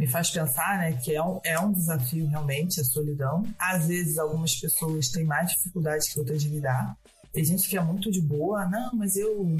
[0.00, 3.44] me faz pensar, né, que é um, é um desafio realmente a solidão.
[3.58, 6.96] Às vezes algumas pessoas têm mais dificuldade que outras de lidar.
[7.30, 9.58] Tem gente que é muito de boa, não, mas eu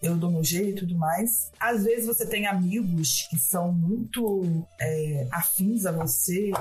[0.00, 1.50] eu dou meu jeito e tudo mais.
[1.58, 6.52] Às vezes você tem amigos que são muito é, afins a você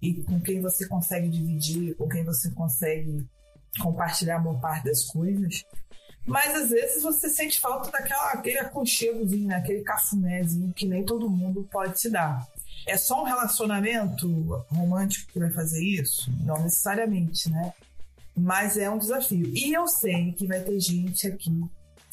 [0.00, 3.28] e com quem você consegue dividir, com quem você consegue
[3.80, 5.62] compartilhar uma parte das coisas.
[6.26, 9.56] Mas às vezes você sente falta daquela aquele aconchegozinho, né?
[9.56, 12.46] aquele cafunézinho que nem todo mundo pode te dar.
[12.86, 16.30] É só um relacionamento romântico que vai fazer isso?
[16.44, 17.72] Não necessariamente, né?
[18.36, 19.46] Mas é um desafio.
[19.54, 21.50] E eu sei que vai ter gente aqui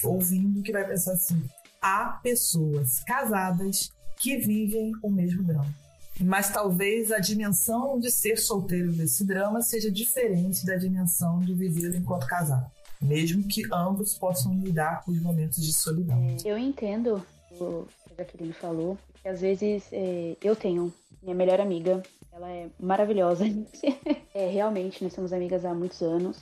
[0.03, 1.41] ouvindo que vai pensar assim:
[1.81, 5.73] há pessoas casadas que vivem o mesmo drama.
[6.19, 11.95] Mas talvez a dimensão de ser solteiro desse drama seja diferente da dimensão de viver
[11.95, 12.71] enquanto casado.
[13.01, 16.21] Mesmo que ambos possam lidar com os momentos de solidão.
[16.23, 21.35] É, eu entendo o que a Jaqueline falou, que às vezes é, eu tenho minha
[21.35, 23.45] melhor amiga, ela é maravilhosa.
[24.33, 26.37] é, realmente, nós somos amigas há muitos anos.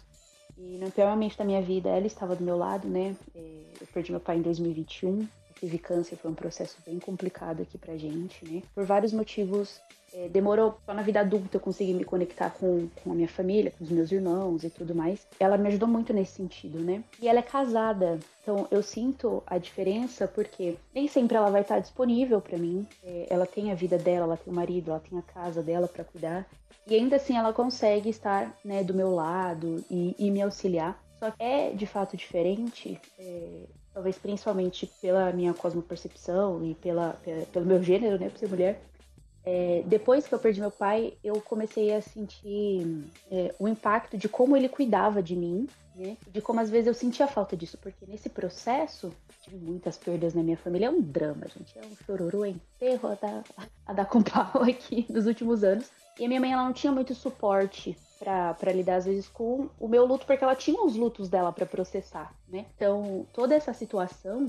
[0.58, 3.16] E no pior momento da minha vida, ela estava do meu lado, né?
[3.36, 5.28] É, eu perdi meu pai em 2021.
[5.60, 8.62] Tive câncer, foi um processo bem complicado aqui pra gente, né?
[8.74, 9.80] Por vários motivos,
[10.14, 13.72] é, demorou só na vida adulta eu consegui me conectar com, com a minha família,
[13.72, 15.28] com os meus irmãos e tudo mais.
[15.40, 17.04] Ela me ajudou muito nesse sentido, né?
[17.22, 21.80] E ela é casada, então eu sinto a diferença porque nem sempre ela vai estar
[21.80, 22.88] disponível para mim.
[23.04, 25.88] É, ela tem a vida dela, ela tem o marido, ela tem a casa dela
[25.88, 26.48] para cuidar.
[26.88, 31.04] E ainda assim ela consegue estar né, do meu lado e, e me auxiliar.
[31.20, 33.64] Só que é de fato diferente, é,
[33.96, 37.18] talvez principalmente pela minha cosmopercepção e pela,
[37.54, 38.82] pelo meu gênero, né, por ser mulher.
[39.46, 44.28] É, depois que eu perdi meu pai, eu comecei a sentir é, o impacto de
[44.28, 46.18] como ele cuidava de mim, né?
[46.30, 50.44] De como às vezes eu sentia falta disso, porque nesse processo tive muitas perdas na
[50.44, 50.88] minha família.
[50.88, 51.78] É um drama, gente.
[51.78, 53.44] É um chororô, é enterro a dar,
[53.86, 55.90] a dar com pau aqui nos últimos anos.
[56.20, 59.88] E a minha mãe, ela não tinha muito suporte para lidar, às vezes, com o
[59.88, 62.66] meu luto, porque ela tinha os lutos dela para processar, né?
[62.76, 64.46] Então, toda essa situação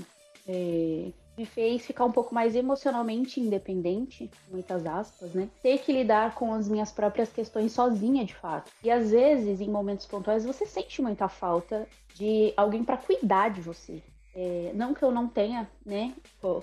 [0.48, 5.48] é, me fez ficar um pouco mais emocionalmente independente, muitas aspas, né?
[5.62, 8.72] Ter que lidar com as minhas próprias questões sozinha, de fato.
[8.82, 13.60] E às vezes, em momentos pontuais, você sente muita falta de alguém para cuidar de
[13.60, 14.02] você,
[14.38, 16.12] é, não que eu não tenha, né?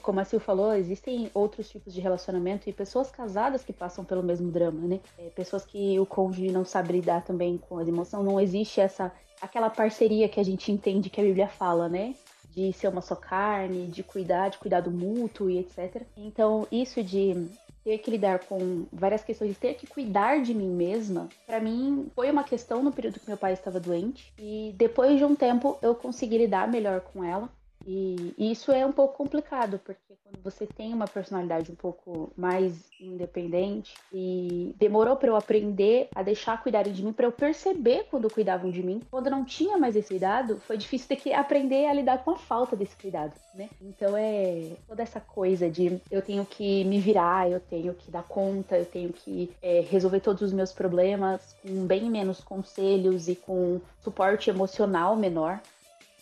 [0.03, 4.21] Como a Sil falou, existem outros tipos de relacionamento e pessoas casadas que passam pelo
[4.21, 4.99] mesmo drama, né?
[5.17, 8.23] É, pessoas que o cônjuge não sabe lidar também com as emoções.
[8.23, 12.13] Não existe essa aquela parceria que a gente entende que a Bíblia fala, né?
[12.51, 16.03] De ser uma só carne, de cuidar, de cuidado mútuo e etc.
[16.15, 17.49] Então, isso de
[17.83, 22.31] ter que lidar com várias questões, ter que cuidar de mim mesma, para mim foi
[22.31, 24.31] uma questão no período que meu pai estava doente.
[24.37, 27.49] E depois de um tempo eu consegui lidar melhor com ela.
[27.85, 32.89] E, isso é um pouco complicado, porque quando você tem uma personalidade um pouco mais
[32.99, 38.29] independente e demorou para eu aprender a deixar cuidarem de mim, para eu perceber quando
[38.29, 39.01] cuidavam de mim.
[39.11, 42.37] Quando não tinha mais esse cuidado, foi difícil ter que aprender a lidar com a
[42.37, 43.69] falta desse cuidado, né?
[43.81, 48.23] Então é toda essa coisa de eu tenho que me virar, eu tenho que dar
[48.23, 53.35] conta, eu tenho que é, resolver todos os meus problemas com bem menos conselhos e
[53.35, 55.59] com suporte emocional menor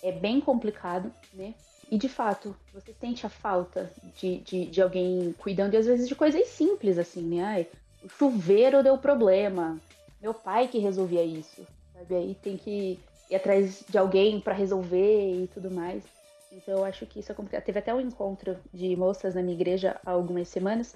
[0.01, 1.53] é bem complicado, né?
[1.89, 6.07] E de fato, você sente a falta de, de, de alguém cuidando, e às vezes
[6.07, 7.43] de coisas simples, assim, né?
[7.43, 7.67] Ai,
[8.03, 9.79] o chuveiro deu problema,
[10.21, 12.15] meu pai que resolvia isso, sabe?
[12.15, 16.03] Aí tem que ir atrás de alguém para resolver e tudo mais.
[16.51, 17.63] Então eu acho que isso é complicado.
[17.63, 20.93] Teve até um encontro de moças na minha igreja há algumas semanas.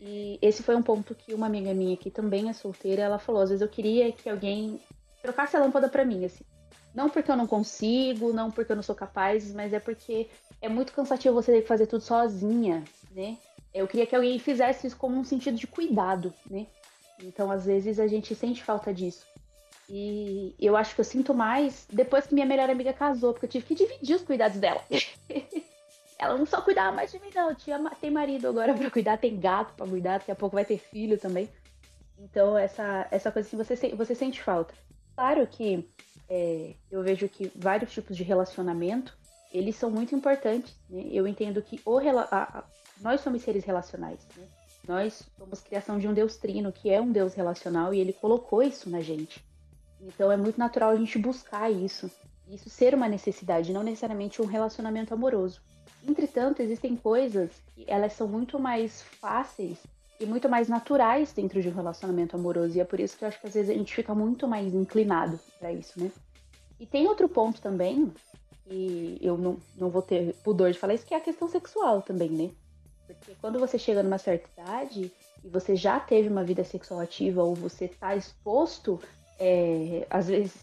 [0.00, 3.42] E esse foi um ponto que uma amiga minha que também é solteira, ela falou,
[3.42, 4.80] às vezes eu queria que alguém
[5.22, 6.44] trocasse a lâmpada para mim, assim.
[6.94, 10.28] Não porque eu não consigo, não porque eu não sou capaz, mas é porque
[10.60, 13.36] é muito cansativo você ter que fazer tudo sozinha, né?
[13.72, 16.66] Eu queria que alguém fizesse isso como um sentido de cuidado, né?
[17.22, 19.24] Então, às vezes, a gente sente falta disso.
[19.88, 23.50] E eu acho que eu sinto mais depois que minha melhor amiga casou, porque eu
[23.50, 24.80] tive que dividir os cuidados dela.
[26.18, 27.54] Ela não só cuidava mais de mim, não.
[27.54, 30.78] Tinha, tem marido agora para cuidar, tem gato para cuidar, daqui a pouco vai ter
[30.78, 31.48] filho também.
[32.18, 34.74] Então, essa, essa coisa assim, você, você sente falta.
[35.14, 35.88] Claro que
[36.30, 39.18] é, eu vejo que vários tipos de relacionamento,
[39.52, 40.76] eles são muito importantes.
[40.88, 41.08] Né?
[41.10, 42.64] Eu entendo que o, a, a,
[43.00, 44.20] nós somos seres relacionais.
[44.36, 44.46] Né?
[44.86, 48.62] Nós somos criação de um Deus trino, que é um Deus relacional, e ele colocou
[48.62, 49.44] isso na gente.
[50.00, 52.08] Então é muito natural a gente buscar isso.
[52.48, 55.60] Isso ser uma necessidade, não necessariamente um relacionamento amoroso.
[56.08, 59.78] Entretanto, existem coisas que elas são muito mais fáceis
[60.20, 62.76] e muito mais naturais dentro de um relacionamento amoroso.
[62.76, 64.72] E é por isso que eu acho que às vezes a gente fica muito mais
[64.74, 66.12] inclinado para isso, né?
[66.78, 68.12] E tem outro ponto também,
[68.70, 72.02] e eu não, não vou ter pudor de falar isso, que é a questão sexual
[72.02, 72.50] também, né?
[73.06, 77.42] Porque quando você chega numa certa idade e você já teve uma vida sexual ativa
[77.42, 79.00] ou você está exposto,
[79.38, 80.54] é, às vezes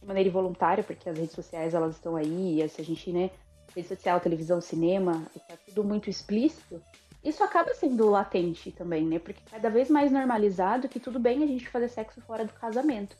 [0.00, 3.30] de maneira involuntária, porque as redes sociais elas estão aí, e se a gente, né,
[3.74, 6.82] rede social, televisão, cinema, está tudo muito explícito,
[7.22, 9.18] isso acaba sendo latente também, né?
[9.18, 13.16] Porque cada vez mais normalizado que tudo bem a gente fazer sexo fora do casamento.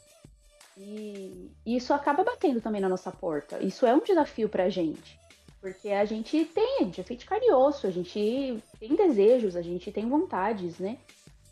[0.76, 3.58] E isso acaba batendo também na nossa porta.
[3.62, 5.20] Isso é um desafio pra gente.
[5.60, 9.92] Porque a gente tem, a gente é feito de a gente tem desejos, a gente
[9.92, 10.96] tem vontades, né?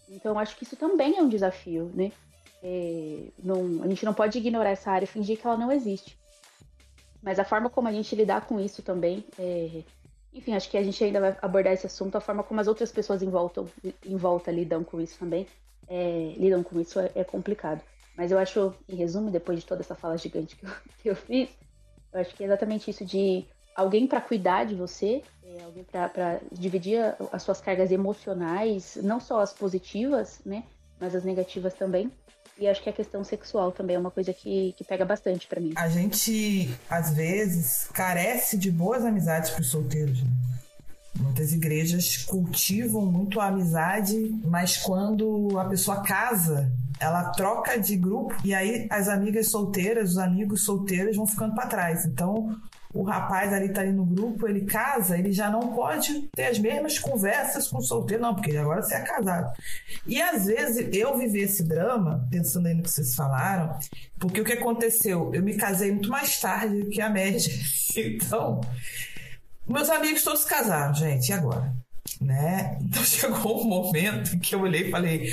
[0.09, 2.11] Então acho que isso também é um desafio, né?
[2.63, 6.19] É, não, a gente não pode ignorar essa área e fingir que ela não existe.
[7.23, 9.83] Mas a forma como a gente lidar com isso também, é,
[10.33, 12.93] enfim, acho que a gente ainda vai abordar esse assunto, a forma como as outras
[12.93, 13.65] pessoas em volta,
[14.05, 15.47] em volta lidam com isso também,
[15.89, 17.81] é, lidam com isso é, é, complicado.
[18.17, 20.71] Mas eu acho, em resumo, depois de toda essa fala gigante que eu,
[21.03, 21.49] que eu fiz,
[22.13, 26.41] eu acho que é exatamente isso de alguém para cuidar de você, é, alguém para
[26.53, 27.01] dividir
[27.33, 30.65] as suas cargas emocionais, não só as positivas, né,
[31.01, 32.13] mas as negativas também.
[32.59, 35.61] E acho que a questão sexual também é uma coisa que, que pega bastante para
[35.61, 35.73] mim.
[35.77, 40.23] A gente, às vezes, carece de boas amizades para os solteiros.
[40.23, 40.31] Né?
[41.21, 48.35] Muitas igrejas cultivam muito a amizade, mas quando a pessoa casa, ela troca de grupo
[48.45, 52.05] e aí as amigas solteiras, os amigos solteiros vão ficando para trás.
[52.07, 52.57] Então,
[52.93, 56.59] o rapaz ali tá ali no grupo, ele casa, ele já não pode ter as
[56.59, 59.53] mesmas conversas com o solteiro, não, porque agora você é casado.
[60.07, 63.79] E às vezes eu vivi esse drama, pensando aí no que vocês falaram,
[64.19, 65.31] porque o que aconteceu?
[65.35, 67.53] Eu me casei muito mais tarde do que a média.
[67.99, 68.61] Então,
[69.67, 71.75] meus amigos todos casaram, gente, e agora?
[72.21, 72.79] Né?
[72.81, 75.29] Então chegou um momento que eu olhei e falei: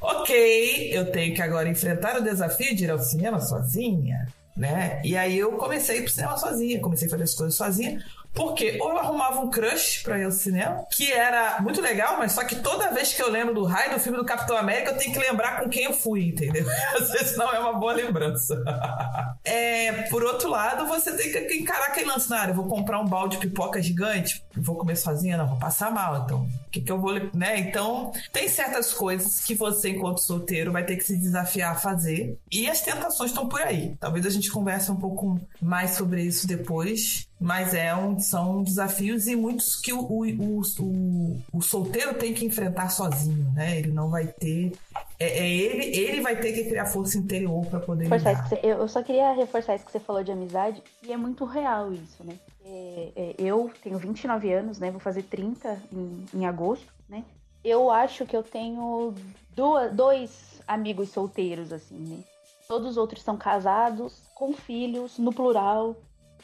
[0.00, 5.00] ok, eu tenho que agora enfrentar o desafio de ir ao cinema sozinha né?
[5.04, 8.02] E aí eu comecei pro cinema sozinha, comecei a fazer as coisas sozinha.
[8.36, 12.32] Porque ou eu arrumava um crush pra ir ao cinema, que era muito legal, mas
[12.32, 14.98] só que toda vez que eu lembro do raio do filme do Capitão América, eu
[14.98, 16.66] tenho que lembrar com quem eu fui, entendeu?
[17.00, 18.62] Às vezes não é uma boa lembrança.
[19.42, 22.50] é, por outro lado, você tem que encarar aquele lance na área.
[22.50, 26.24] Eu vou comprar um balde de pipoca gigante, vou comer sozinha, não, vou passar mal,
[26.24, 26.46] então.
[26.76, 27.14] O que, que eu vou.
[27.32, 27.58] Né?
[27.58, 32.38] Então, tem certas coisas que você, enquanto solteiro, vai ter que se desafiar a fazer.
[32.52, 33.96] E as tentações estão por aí.
[33.98, 37.26] Talvez a gente converse um pouco mais sobre isso depois.
[37.38, 42.46] Mas é um, são desafios e muitos que o, o, o, o, solteiro tem que
[42.46, 43.78] enfrentar sozinho, né?
[43.78, 44.72] Ele não vai ter.
[45.18, 48.04] É, é ele, ele vai ter que criar força interior para poder.
[48.04, 51.44] Reforçar você, eu só queria reforçar isso que você falou de amizade, e é muito
[51.44, 52.34] real isso, né?
[52.68, 54.90] É, é, eu tenho 29 anos, né?
[54.90, 57.24] Vou fazer 30 em, em agosto, né?
[57.62, 59.14] Eu acho que eu tenho
[59.54, 62.18] duas, dois amigos solteiros, assim, né?
[62.66, 65.96] Todos os outros são casados, com filhos, no plural.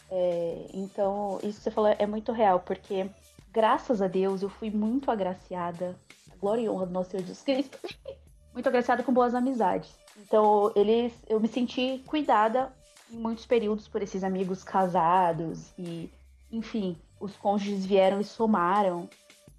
[0.08, 3.10] É, então, isso que você falou é muito real, porque
[3.52, 5.96] graças a Deus eu fui muito agraciada,
[6.40, 7.78] glória e honra do nosso Senhor Jesus Cristo,
[8.54, 9.90] muito agraciada com boas amizades.
[10.16, 12.72] Então, eles, eu me senti cuidada
[13.12, 16.10] em muitos períodos por esses amigos casados e,
[16.50, 19.08] enfim, os cônjuges vieram e somaram.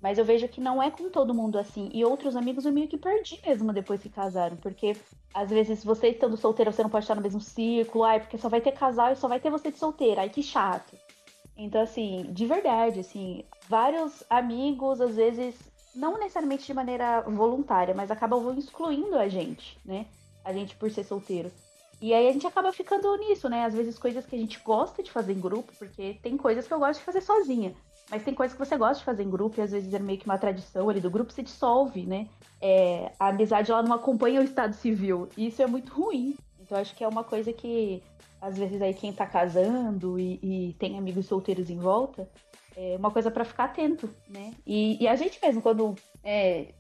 [0.02, 1.90] Mas eu vejo que não é com todo mundo assim.
[1.94, 4.58] E outros amigos eu meio que perdi mesmo depois que casaram.
[4.58, 4.98] Porque
[5.34, 8.04] às vezes você estando solteira, você não pode estar no mesmo círculo.
[8.04, 10.22] Ai, porque só vai ter casal e só vai ter você de solteira.
[10.22, 10.94] Ai, que chato.
[11.56, 15.56] Então, assim, de verdade, assim, vários amigos, às vezes,
[15.96, 20.08] não necessariamente de maneira voluntária, mas acabam excluindo a gente, né?
[20.44, 21.50] A gente por ser solteiro.
[22.02, 23.66] E aí a gente acaba ficando nisso, né?
[23.66, 26.74] Às vezes coisas que a gente gosta de fazer em grupo, porque tem coisas que
[26.74, 27.74] eu gosto de fazer sozinha.
[28.10, 30.20] Mas tem coisas que você gosta de fazer em grupo e às vezes é meio
[30.20, 32.28] que uma tradição ali do grupo se dissolve, né?
[32.62, 35.30] É, a amizade ela não acompanha o estado civil.
[35.38, 36.36] E isso é muito ruim.
[36.60, 38.04] Então acho que é uma coisa que
[38.42, 42.30] às vezes aí quem tá casando e, e tem amigos solteiros em volta,
[42.76, 44.54] é uma coisa para ficar atento, né?
[44.66, 46.74] E, e, a gente mesmo, quando é,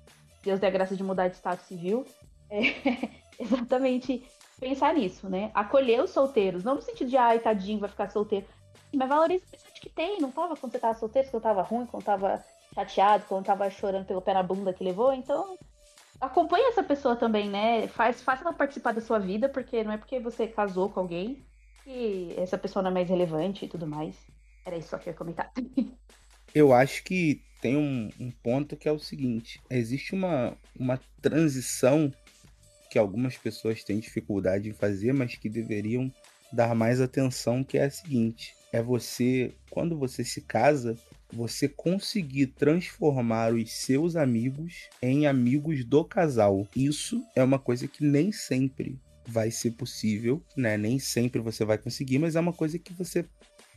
[0.43, 2.05] Deus dê a graça de mudar de estado civil,
[2.49, 2.61] é
[3.39, 4.24] exatamente
[4.64, 5.51] pensar nisso, né?
[5.53, 8.45] Acolher os solteiros, não no sentido de, ai, tadinho, vai ficar solteiro,
[8.93, 12.03] mas valoriza o que tem, não tava quando você tava solteiro, quando tava ruim, quando
[12.03, 12.43] tava
[12.74, 15.57] chateado, quando tava chorando pelo pé na bunda que levou, então
[16.22, 17.88] acompanha essa pessoa também, né?
[17.89, 21.45] Faz, faça ela participar da sua vida, porque não é porque você casou com alguém
[21.84, 24.16] que essa pessoa não é mais relevante e tudo mais.
[24.66, 25.51] Era isso só que eu ia comentar.
[26.55, 32.14] Eu acho que tem um, um ponto que é o seguinte: existe uma, uma transição
[32.93, 36.13] que algumas pessoas têm dificuldade em fazer, mas que deveriam
[36.51, 40.95] dar mais atenção, que é a seguinte: é você, quando você se casa,
[41.31, 46.67] você conseguir transformar os seus amigos em amigos do casal.
[46.75, 50.77] Isso é uma coisa que nem sempre vai ser possível, né?
[50.77, 53.25] Nem sempre você vai conseguir, mas é uma coisa que você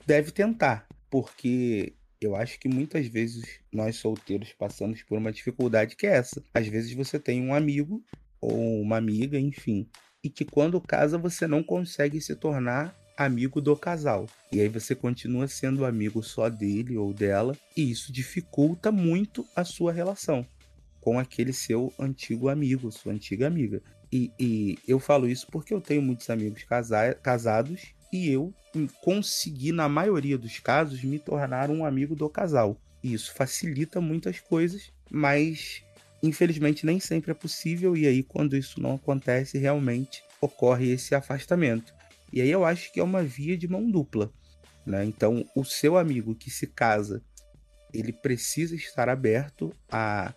[0.05, 6.07] deve tentar, porque eu acho que muitas vezes nós solteiros passamos por uma dificuldade que
[6.07, 6.45] é essa.
[6.53, 8.05] Às vezes você tem um amigo
[8.47, 9.89] ou uma amiga, enfim,
[10.23, 14.27] e que quando casa você não consegue se tornar amigo do casal.
[14.53, 19.65] E aí você continua sendo amigo só dele ou dela, e isso dificulta muito a
[19.65, 20.47] sua relação
[21.01, 23.83] com aquele seu antigo amigo, sua antiga amiga.
[24.13, 28.53] E, e eu falo isso porque eu tenho muitos amigos casa casados e eu
[29.01, 32.77] consegui, na maioria dos casos, me tornar um amigo do casal.
[33.03, 35.83] E isso facilita muitas coisas, mas
[36.23, 41.95] infelizmente nem sempre é possível, e aí, quando isso não acontece, realmente ocorre esse afastamento.
[42.33, 44.31] E aí eu acho que é uma via de mão dupla.
[44.85, 45.05] Né?
[45.05, 47.23] Então, o seu amigo que se casa,
[47.93, 50.35] ele precisa estar aberto a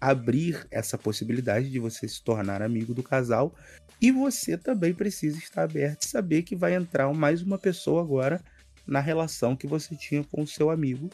[0.00, 3.54] abrir essa possibilidade de você se tornar amigo do casal.
[4.00, 8.42] E você também precisa estar aberto e saber que vai entrar mais uma pessoa agora
[8.86, 11.10] na relação que você tinha com o seu amigo.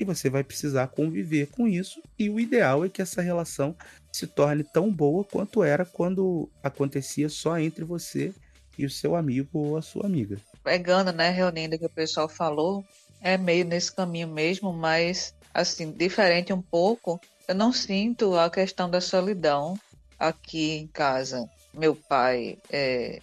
[0.00, 2.02] E você vai precisar conviver com isso.
[2.18, 3.76] E o ideal é que essa relação
[4.10, 8.32] se torne tão boa quanto era quando acontecia só entre você
[8.78, 10.38] e o seu amigo ou a sua amiga.
[10.64, 12.82] Pegando, né, reunindo o que o pessoal falou,
[13.20, 18.88] é meio nesse caminho mesmo, mas assim, diferente um pouco, eu não sinto a questão
[18.88, 19.78] da solidão
[20.18, 21.46] aqui em casa.
[21.74, 23.20] Meu pai, é...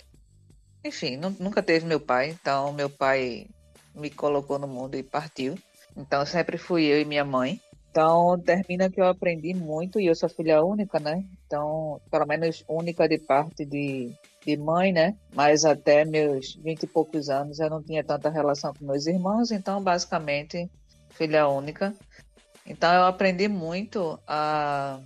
[0.85, 3.47] enfim, nunca teve meu pai, então meu pai
[3.95, 5.57] me colocou no mundo e partiu.
[5.97, 7.59] Então sempre fui eu e minha mãe.
[7.89, 11.25] Então termina que eu aprendi muito e eu sou filha única, né?
[11.45, 14.13] Então, pelo menos única de parte de
[14.47, 15.13] de mãe, né?
[15.35, 19.51] Mas até meus vinte e poucos anos eu não tinha tanta relação com meus irmãos,
[19.51, 20.69] então basicamente
[21.09, 21.93] filha única.
[22.65, 25.01] Então eu aprendi muito a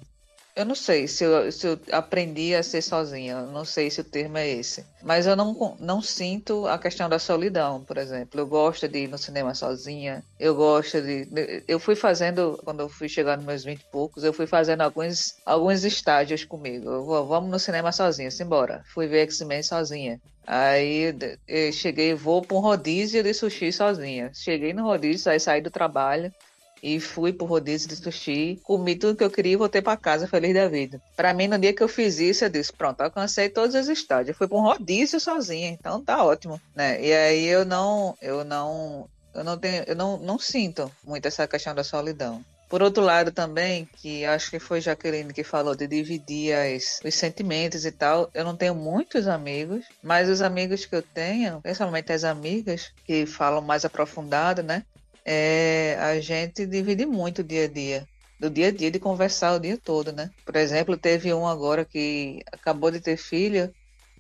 [0.55, 4.03] eu não sei se eu, se eu aprendi a ser sozinha, não sei se o
[4.03, 4.85] termo é esse.
[5.01, 8.39] Mas eu não, não sinto a questão da solidão, por exemplo.
[8.39, 11.27] Eu gosto de ir no cinema sozinha, eu gosto de.
[11.67, 14.81] Eu fui fazendo, quando eu fui chegar nos meus 20 e poucos, eu fui fazendo
[14.81, 16.89] alguns, alguns estágios comigo.
[16.89, 18.83] Eu vou, vamos no cinema sozinha, simbora.
[18.93, 20.19] Fui ver X-Men sozinha.
[20.45, 21.15] Aí
[21.47, 24.31] eu cheguei, vou para um rodízio de sushi sozinha.
[24.33, 26.33] Cheguei no rodízio, aí saí do trabalho
[26.81, 30.27] e fui pro rodízio de sushi, comi tudo que eu queria e voltei para casa
[30.27, 31.01] feliz da vida.
[31.15, 34.29] Para mim, no dia que eu fiz isso, eu disse, pronto, alcancei todos os estádios.
[34.29, 37.03] Eu fui para um rodízio sozinha, então tá ótimo, né?
[37.03, 41.47] E aí eu não, eu não, eu não tenho, eu não, não sinto muito essa
[41.47, 42.43] questão da solidão.
[42.71, 47.13] Por outro lado também, que acho que foi Jaqueline que falou de dividir as, os
[47.13, 52.13] sentimentos e tal, eu não tenho muitos amigos, mas os amigos que eu tenho, principalmente
[52.13, 54.85] as amigas que falam mais aprofundado, né?
[55.25, 58.07] É, a gente divide muito o dia a dia.
[58.39, 60.31] Do dia a dia de conversar o dia todo, né?
[60.45, 63.71] Por exemplo, teve um agora que acabou de ter filho.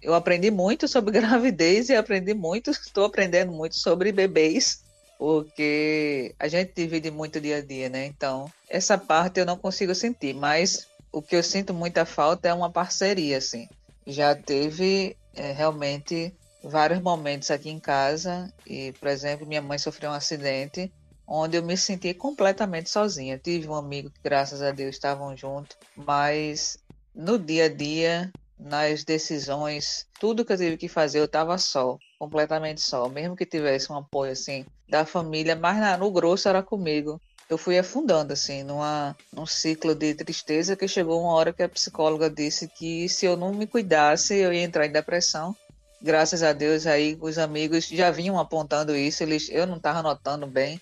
[0.01, 4.83] Eu aprendi muito sobre gravidez e aprendi muito, estou aprendendo muito sobre bebês,
[5.17, 8.05] porque a gente divide muito o dia a dia, né?
[8.05, 12.53] Então, essa parte eu não consigo sentir, mas o que eu sinto muita falta é
[12.53, 13.67] uma parceria, assim.
[14.05, 16.33] Já teve é, realmente
[16.63, 20.91] vários momentos aqui em casa e, por exemplo, minha mãe sofreu um acidente
[21.27, 23.37] onde eu me senti completamente sozinha.
[23.37, 26.77] Tive um amigo que, graças a Deus, estavam juntos, mas
[27.15, 31.97] no dia a dia, nas decisões, tudo que eu tive que fazer, eu estava só,
[32.19, 33.07] completamente só.
[33.07, 37.19] Mesmo que tivesse um apoio assim da família, mas no grosso era comigo.
[37.49, 41.67] Eu fui afundando assim numa num ciclo de tristeza que chegou uma hora que a
[41.67, 45.53] psicóloga disse que se eu não me cuidasse, eu ia entrar em depressão
[46.01, 50.47] graças a Deus aí os amigos já vinham apontando isso, eles eu não estava notando
[50.47, 50.81] bem,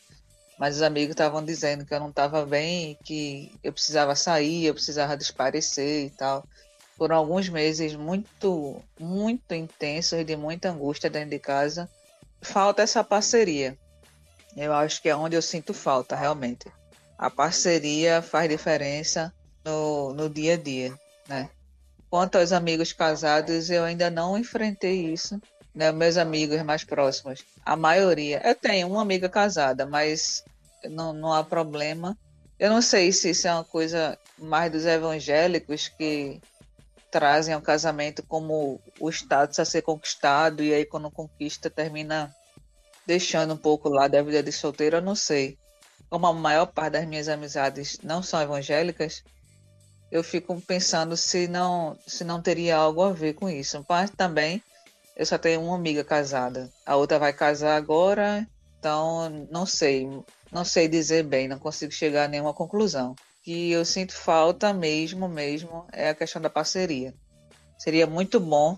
[0.57, 4.73] mas os amigos estavam dizendo que eu não estava bem, que eu precisava sair, eu
[4.73, 6.43] precisava desaparecer e tal.
[6.97, 11.89] Foram alguns meses muito, muito intensos de muita angústia dentro de casa.
[12.41, 13.77] Falta essa parceria.
[14.57, 16.67] Eu acho que é onde eu sinto falta, realmente.
[17.17, 20.93] A parceria faz diferença no, no dia a dia,
[21.25, 21.49] né?
[22.09, 25.39] Quanto aos amigos casados, eu ainda não enfrentei isso.
[25.73, 25.91] Né?
[25.91, 28.41] Meus amigos mais próximos, a maioria.
[28.43, 30.43] Eu tenho uma amiga casada, mas
[30.85, 32.17] não, não há problema.
[32.57, 36.41] Eu não sei se isso é uma coisa mais dos evangélicos que
[37.11, 42.33] trazem ao casamento como o status a ser conquistado, e aí quando conquista termina
[43.05, 45.57] deixando um pouco lá da vida de solteiro, eu não sei.
[46.09, 49.23] Como a maior parte das minhas amizades não são evangélicas,
[50.11, 53.85] eu fico pensando se não, se não teria algo a ver com isso.
[53.87, 54.61] Mas também
[55.15, 56.71] eu só tenho uma amiga casada.
[56.85, 58.47] A outra vai casar agora,
[58.79, 60.07] então não sei.
[60.51, 63.15] Não sei dizer bem, não consigo chegar a nenhuma conclusão.
[63.43, 67.13] Que eu sinto falta mesmo, mesmo, é a questão da parceria.
[67.77, 68.77] Seria muito bom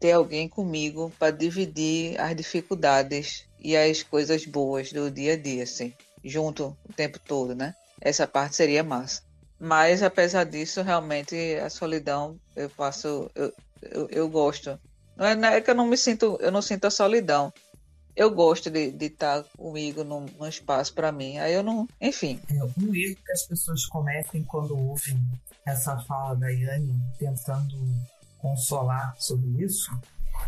[0.00, 5.64] ter alguém comigo para dividir as dificuldades e as coisas boas do dia a dia,
[5.64, 5.92] assim,
[6.24, 7.74] junto o tempo todo, né?
[8.00, 9.22] Essa parte seria massa.
[9.60, 13.52] Mas apesar disso, realmente a solidão eu passo, eu,
[13.82, 14.80] eu, eu gosto.
[15.14, 17.52] Não é, não é, que eu não me sinto, eu não sinto a solidão.
[18.16, 21.36] Eu gosto de, estar comigo num, num espaço para mim.
[21.36, 22.40] Aí eu não, enfim.
[22.48, 25.18] É, um erro que as pessoas cometem quando ouvem
[25.66, 27.76] essa fala da Yane tentando
[28.38, 29.90] consolar sobre isso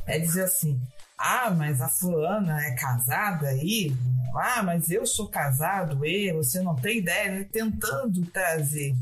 [0.07, 0.81] é dizer assim:
[1.17, 3.95] ah, mas a fulana é casada aí?
[4.35, 7.47] Ah, mas eu sou casado, e você não tem ideia, né?
[7.51, 8.95] Tentando trazer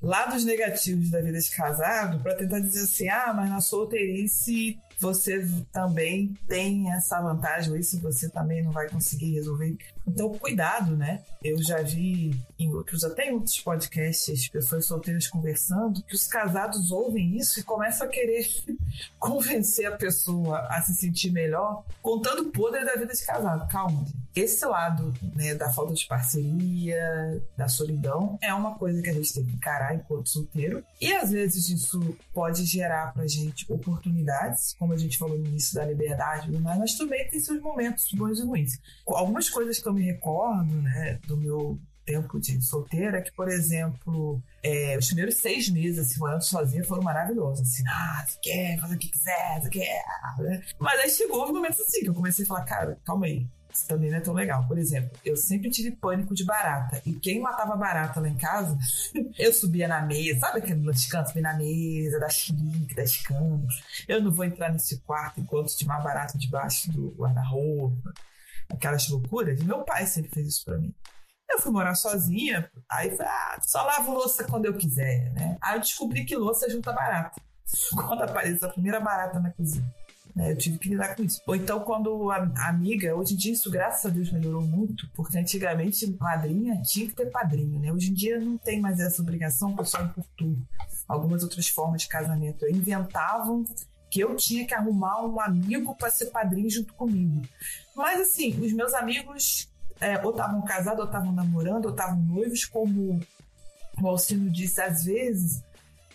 [0.00, 5.46] lados negativos da vida de casado para tentar dizer assim: ah, mas na solteirice você
[5.72, 9.76] também tem essa vantagem, ou isso você também não vai conseguir resolver.
[10.06, 11.22] Então, cuidado, né?
[11.42, 16.90] Eu já vi em outros, até em outros podcasts, pessoas solteiras conversando, que os casados
[16.90, 18.46] ouvem isso e começam a querer
[19.18, 23.68] convencer a pessoa a se sentir melhor, contando o poder da vida de casado.
[23.68, 24.04] Calma.
[24.34, 29.32] Esse lado né, da falta de parceria, da solidão, é uma coisa que a gente
[29.32, 30.84] tem que encarar enquanto solteiro.
[31.00, 35.74] E às vezes isso pode gerar pra gente oportunidades, como a gente falou no início
[35.74, 38.78] da liberdade, mas também tem seus momentos bons e ruins.
[39.06, 44.40] Algumas coisas que eu me recordo, né, do meu tempo de solteira, que, por exemplo,
[44.62, 47.68] é, os primeiros seis meses, assim, morando sozinha, foram maravilhosos.
[47.68, 50.04] Assim, ah, você quer, fazer o que quiser, você quer.
[50.38, 50.62] Né?
[50.78, 53.46] Mas aí chegou um momento assim, que eu comecei a falar, cara, calma aí.
[53.72, 54.66] Isso também não é tão legal.
[54.66, 57.02] Por exemplo, eu sempre tive pânico de barata.
[57.04, 58.78] E quem matava barata lá em casa,
[59.38, 60.40] eu subia na mesa.
[60.40, 61.28] Sabe aquele descanso?
[61.28, 63.82] Subia na mesa, da xilique, das camas.
[64.08, 68.14] Eu não vou entrar nesse quarto enquanto tinha uma barata debaixo do guarda-roupa
[68.68, 69.62] aquelas loucuras.
[69.62, 70.94] Meu pai sempre fez isso para mim.
[71.48, 75.56] Eu fui morar sozinha, aí falei, ah, só lavo louça quando eu quiser, né?
[75.60, 77.40] Aí eu descobri que louça junta barata.
[77.94, 79.92] Quando apareceu a primeira barata na cozinha.
[80.36, 80.52] Né?
[80.52, 81.40] Eu tive que lidar com isso.
[81.46, 85.38] Ou então, quando a, amiga, hoje em dia isso, graças a Deus, melhorou muito, porque
[85.38, 87.90] antigamente madrinha tinha que ter padrinho, né?
[87.90, 90.56] Hoje em dia não tem mais essa obrigação, pessoal importou
[91.08, 92.68] algumas outras formas de casamento.
[92.68, 93.64] Inventavam
[94.10, 97.42] que eu tinha que arrumar um amigo para ser padrinho junto comigo.
[97.96, 99.68] Mas assim, os meus amigos
[100.00, 103.20] é, ou estavam casados, ou estavam namorando, ou estavam noivos, como
[104.00, 105.62] o Alcino disse, às vezes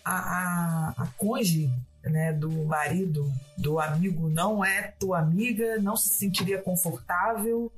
[0.04, 1.68] a, a, a conge
[2.04, 7.70] né, do marido, do amigo, não é tua amiga, não se sentiria confortável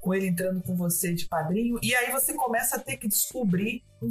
[0.00, 3.82] com ele entrando com você de padrinho, e aí você começa a ter que descobrir
[4.00, 4.10] um,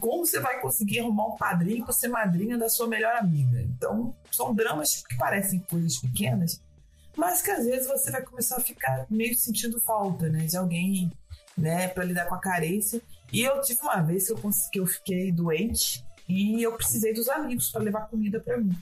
[0.00, 3.60] como você vai conseguir arrumar um padrinho para ser madrinha da sua melhor amiga.
[3.60, 6.60] Então, são dramas que parecem coisas pequenas,
[7.18, 11.10] mas que às vezes você vai começar a ficar meio sentindo falta, né, de alguém,
[11.56, 13.02] né, para lidar com a carência.
[13.32, 17.28] E eu tive uma vez que eu, que eu fiquei doente e eu precisei dos
[17.28, 18.72] amigos para levar comida para mim.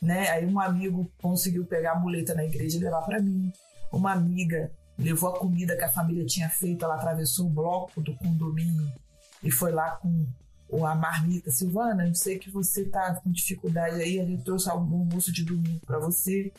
[0.00, 0.30] Né?
[0.30, 3.52] Aí um amigo conseguiu pegar a muleta na igreja e levar para mim.
[3.92, 8.16] Uma amiga levou a comida que a família tinha feito, ela atravessou o bloco do
[8.16, 8.90] condomínio
[9.42, 10.26] e foi lá com
[10.86, 11.50] a marmita.
[11.50, 15.44] Silvana, eu sei que você tá com dificuldade aí, a gente trouxe algum almoço de
[15.44, 16.50] domingo para você,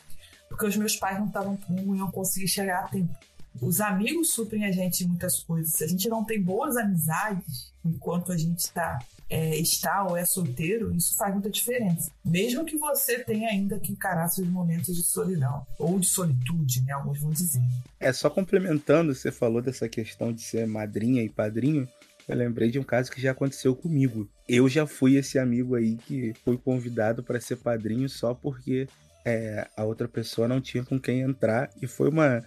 [0.50, 3.16] porque os meus pais não estavam não iam conseguir chegar a tempo.
[3.62, 5.74] Os amigos suprem a gente em muitas coisas.
[5.74, 10.26] Se a gente não tem boas amizades enquanto a gente está é, está ou é
[10.26, 12.12] solteiro, isso faz muita diferença.
[12.26, 16.94] Mesmo que você tenha ainda que encarar seus momentos de solidão ou de solitude, né?
[16.94, 17.62] Alguns vão dizer.
[18.00, 21.88] É, só complementando, você falou dessa questão de ser madrinha e padrinho.
[22.28, 24.28] Eu lembrei de um caso que já aconteceu comigo.
[24.48, 28.88] Eu já fui esse amigo aí que foi convidado para ser padrinho só porque
[29.30, 32.44] é, a outra pessoa não tinha com quem entrar e foi uma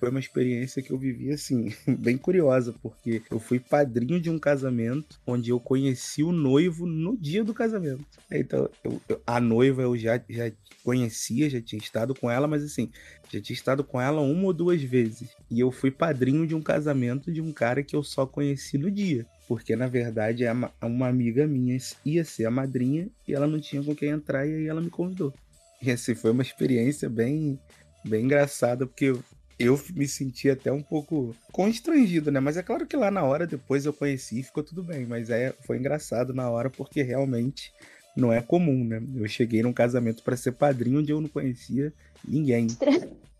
[0.00, 4.38] foi uma experiência que eu vivi assim, bem curiosa, porque eu fui padrinho de um
[4.38, 8.06] casamento onde eu conheci o noivo no dia do casamento.
[8.30, 10.50] Então, eu, eu, a noiva eu já, já
[10.82, 12.90] conhecia, já tinha estado com ela, mas assim,
[13.30, 15.28] já tinha estado com ela uma ou duas vezes.
[15.50, 18.90] E eu fui padrinho de um casamento de um cara que eu só conheci no
[18.90, 19.26] dia.
[19.46, 20.44] Porque na verdade
[20.80, 21.76] uma amiga minha
[22.06, 24.88] ia ser a madrinha e ela não tinha com quem entrar e aí ela me
[24.88, 25.34] convidou.
[25.82, 27.58] E assim, foi uma experiência bem,
[28.04, 29.14] bem engraçada, porque
[29.58, 32.40] eu, me senti até um pouco constrangido, né?
[32.40, 35.06] Mas é claro que lá na hora, depois eu conheci e ficou tudo bem.
[35.06, 37.72] Mas é, foi engraçado na hora, porque realmente
[38.16, 39.02] não é comum, né?
[39.16, 41.92] Eu cheguei num casamento para ser padrinho onde eu não conhecia
[42.26, 42.66] ninguém.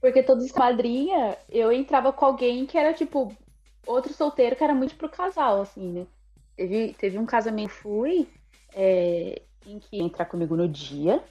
[0.00, 3.36] Porque todos os madrinha, eu entrava com alguém que era tipo
[3.86, 6.06] outro solteiro que era muito pro casal, assim, né?
[6.56, 8.26] Teve, teve um casamento fui
[8.74, 11.22] é, em que entrar comigo no dia.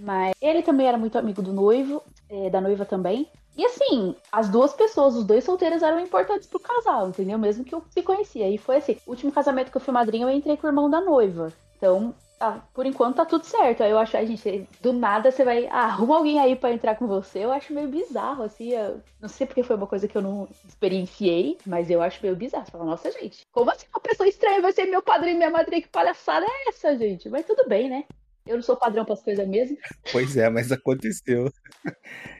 [0.00, 3.28] Mas ele também era muito amigo do noivo, é, da noiva também.
[3.56, 7.38] E assim, as duas pessoas, os dois solteiros eram importantes pro casal, entendeu?
[7.38, 8.48] Mesmo que eu se conhecia.
[8.48, 10.88] E foi assim, o último casamento que eu fui madrinha, eu entrei com o irmão
[10.88, 11.52] da noiva.
[11.76, 13.82] Então, tá, por enquanto tá tudo certo.
[13.82, 16.94] Aí eu acho, a gente, do nada você vai, ah, arruma alguém aí para entrar
[16.94, 17.40] com você.
[17.40, 18.70] Eu acho meio bizarro, assim.
[18.70, 22.36] Eu, não sei porque foi uma coisa que eu não experienciei, mas eu acho meio
[22.36, 22.64] bizarro.
[22.64, 25.50] Você fala, nossa, gente, como assim uma pessoa estranha vai ser meu padrinho e minha
[25.50, 25.82] madrinha?
[25.82, 27.28] Que palhaçada é essa, gente?
[27.28, 28.04] Mas tudo bem, né?
[28.46, 29.76] Eu não sou padrão para as coisas mesmo.
[30.10, 31.52] Pois é, mas aconteceu.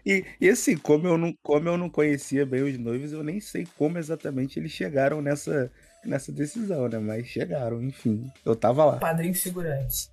[0.04, 3.38] E, e assim, como eu, não, como eu não conhecia bem os noivos, eu nem
[3.38, 5.70] sei como exatamente eles chegaram nessa,
[6.04, 6.98] nessa decisão, né?
[6.98, 8.26] Mas chegaram, enfim.
[8.44, 8.96] Eu tava lá.
[8.96, 10.10] Padrinho figurante.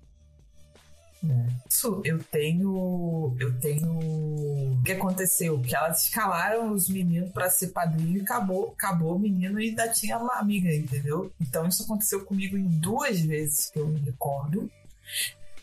[1.23, 1.67] É.
[1.69, 3.35] Isso, eu tenho.
[3.39, 3.97] Eu tenho.
[3.97, 5.59] O que aconteceu?
[5.61, 9.88] Que elas escalaram os meninos para ser padrinho e acabou, acabou o menino e ainda
[9.89, 11.31] tinha uma amiga, entendeu?
[11.41, 14.69] Então isso aconteceu comigo em duas vezes que eu me recordo.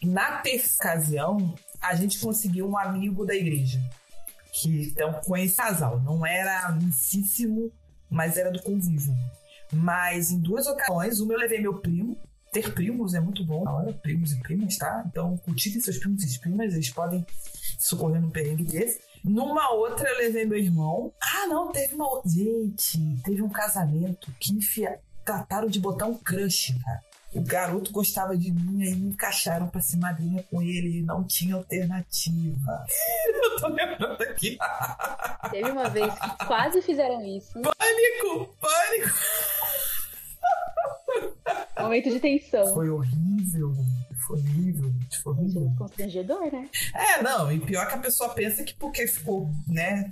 [0.04, 3.80] Na terceira ocasião, a gente conseguiu um amigo da igreja.
[4.52, 6.00] Que então com esse casal.
[6.00, 7.72] Não era amicíssimo,
[8.08, 9.14] mas era do convívio.
[9.72, 12.16] Mas em duas ocasiões, uma eu levei meu primo.
[12.52, 15.02] Ter primos é muito bom, na hora, primos e primas, tá?
[15.08, 17.26] Então, cultivem seus primos e primas, eles podem
[17.80, 19.00] socorrer num perrengue desse.
[19.24, 21.12] Numa outra, eu levei meu irmão.
[21.20, 22.22] Ah, não, teve uma.
[22.24, 25.00] Gente, teve um casamento que enfia...
[25.24, 27.02] trataram de botar um crush, cara.
[27.34, 31.24] O garoto gostava de mim, aí me encaixaram pra ser madrinha com ele e não
[31.24, 32.86] tinha alternativa.
[33.26, 34.56] Eu tô lembrando aqui.
[35.50, 37.52] Teve uma vez que quase fizeram isso.
[37.54, 38.54] Pânico!
[38.60, 39.18] Pânico!
[41.80, 42.72] Momento de tensão.
[42.72, 43.74] Foi horrível.
[44.30, 45.72] Horrível, foi horrível.
[45.78, 46.68] Constrangedor, né?
[46.94, 50.08] É, não, e pior que a pessoa pensa que porque ficou, né,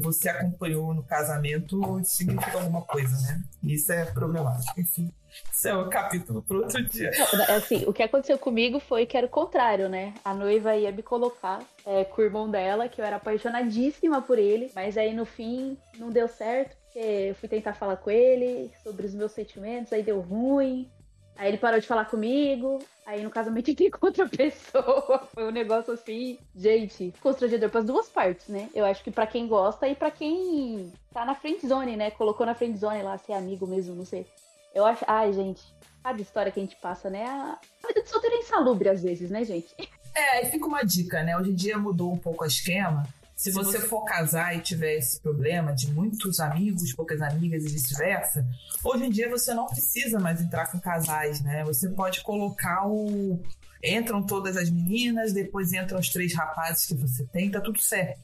[0.00, 3.42] você acompanhou no casamento, isso significa alguma coisa, né?
[3.62, 5.12] Isso é problemático, enfim.
[5.52, 7.10] Isso é um capítulo para outro dia.
[7.32, 10.14] Não, assim, o que aconteceu comigo foi que era o contrário, né?
[10.24, 14.38] A noiva ia me colocar é, com o irmão dela, que eu era apaixonadíssima por
[14.38, 18.70] ele, mas aí no fim não deu certo, porque eu fui tentar falar com ele
[18.82, 20.90] sobre os meus sentimentos, aí deu ruim.
[21.36, 25.28] Aí ele parou de falar comigo, aí no casamento entrei com outra pessoa.
[25.34, 28.68] Foi um negócio assim, gente, constrangedor para as duas partes, né?
[28.74, 32.10] Eu acho que para quem gosta e para quem tá na friend zone, né?
[32.10, 34.26] Colocou na friend zone lá, ser amigo mesmo, não sei.
[34.74, 35.04] Eu acho.
[35.06, 35.62] Ai, gente,
[36.02, 37.24] cada história que a gente passa, né?
[37.24, 39.74] A vida de solteiro é insalubre às vezes, né, gente?
[40.14, 41.36] É, e fica uma dica, né?
[41.36, 43.06] Hoje em dia mudou um pouco o esquema.
[43.36, 48.46] Se, você, for casar e tiver esse problema de muitos amigos, poucas amigas e vice-versa,
[48.82, 51.62] hoje em dia você não precisa mais entrar com casais, né?
[51.64, 53.38] Você pode colocar o.
[53.84, 58.18] Entram todas as meninas, depois entram os três rapazes que você tem, tá tudo certo.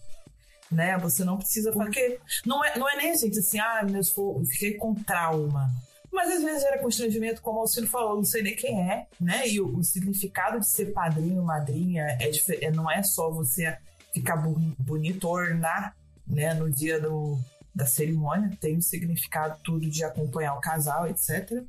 [0.70, 0.96] Né?
[0.96, 1.70] Você não precisa.
[1.72, 4.02] Porque não é, não é nem gente assim, ah, meu,
[4.46, 5.70] fiquei com trauma.
[6.10, 9.46] Mas às vezes era constrangimento, como o Alcino falou, não sei nem quem é, né?
[9.46, 12.30] E o, o significado de ser padrinho, madrinha, é,
[12.64, 13.76] é, não é só você
[14.12, 15.96] ficar bonito, ornar,
[16.26, 16.54] né?
[16.54, 17.38] No dia do,
[17.74, 21.62] da cerimônia, tem um significado tudo de acompanhar o casal, etc.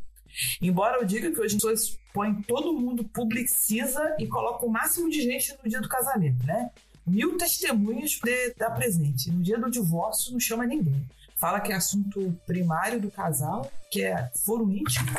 [0.62, 1.74] Embora eu diga que hoje em dia
[2.14, 6.72] põe todo mundo, publiciza e coloca o máximo de gente no dia do casamento, né?
[7.06, 9.30] Mil testemunhas para estar presente.
[9.30, 11.06] No dia do divórcio não chama ninguém
[11.44, 15.10] fala que é assunto primário do casal, que é foro íntimo,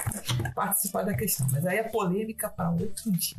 [0.55, 1.47] participar da questão.
[1.53, 3.37] Mas aí é polêmica para outro dia.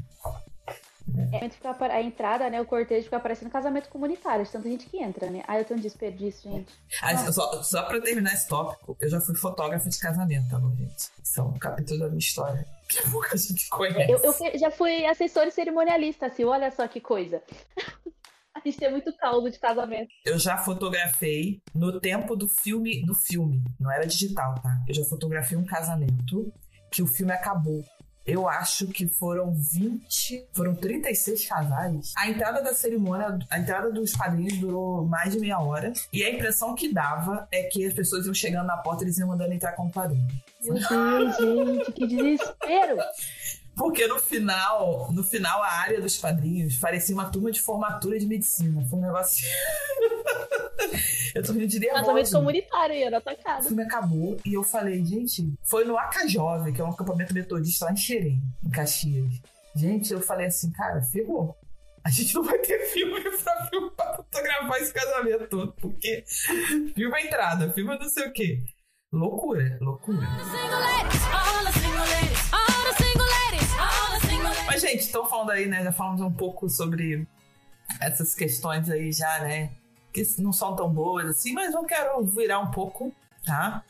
[1.32, 2.60] É, a entrada, né?
[2.60, 5.44] O cortejo fica parecendo casamento comunitário, de tanta gente que entra, né?
[5.48, 6.74] Ah, eu tenho um desperdício, gente.
[7.02, 10.76] Ah, só, só pra terminar esse tópico, eu já fui fotógrafa de casamento, tá bom,
[10.76, 11.12] gente?
[11.24, 12.66] Isso é um capítulo da minha história.
[12.88, 14.12] Que pouca gente conhece.
[14.12, 17.42] Eu, eu já fui assessor e cerimonialista, assim, olha só que coisa.
[18.54, 20.08] A gente tem muito caldo de casamento.
[20.24, 24.82] Eu já fotografei no tempo do filme, do filme, não era digital, tá?
[24.88, 26.54] Eu já fotografei um casamento
[26.90, 27.84] que o filme acabou.
[28.26, 32.14] Eu acho que foram 20, foram 36 casais.
[32.18, 35.94] A entrada da cerimônia, a entrada dos padrinhos durou mais de meia hora.
[36.12, 39.20] E a impressão que dava é que as pessoas iam chegando na porta e eles
[39.20, 40.28] iam mandando entrar com o padrinho.
[40.64, 42.98] Meu Deus, gente, que desespero!
[43.76, 48.26] Porque no final, no final, a área dos padrinhos parecia uma turma de formatura de
[48.26, 48.86] medicina.
[48.90, 49.46] Foi um negócio.
[51.36, 52.06] eu tô rindo de nervoso.
[52.06, 53.66] Casamento comunitário tua casa.
[53.66, 57.86] O filme acabou e eu falei, gente, foi no Acajove, que é um acampamento metodista
[57.86, 59.42] lá em Xerém, em Caxias.
[59.76, 61.58] Gente, eu falei assim, cara, ferrou.
[62.06, 66.24] A gente não vai ter filme pra, filme, pra fotografar esse casamento todo, porque
[66.96, 68.64] filma a entrada, filma não sei o quê.
[69.12, 70.28] Loucura, loucura.
[70.28, 73.65] All the single ladies, all the single ladies, all the
[74.76, 75.82] Mas, gente, estão falando aí, né?
[75.86, 77.26] Já falamos um pouco sobre
[78.02, 79.72] essas questões aí já, né?
[80.12, 83.16] Que não são tão boas assim, mas eu quero virar um pouco,
[83.46, 83.86] tá?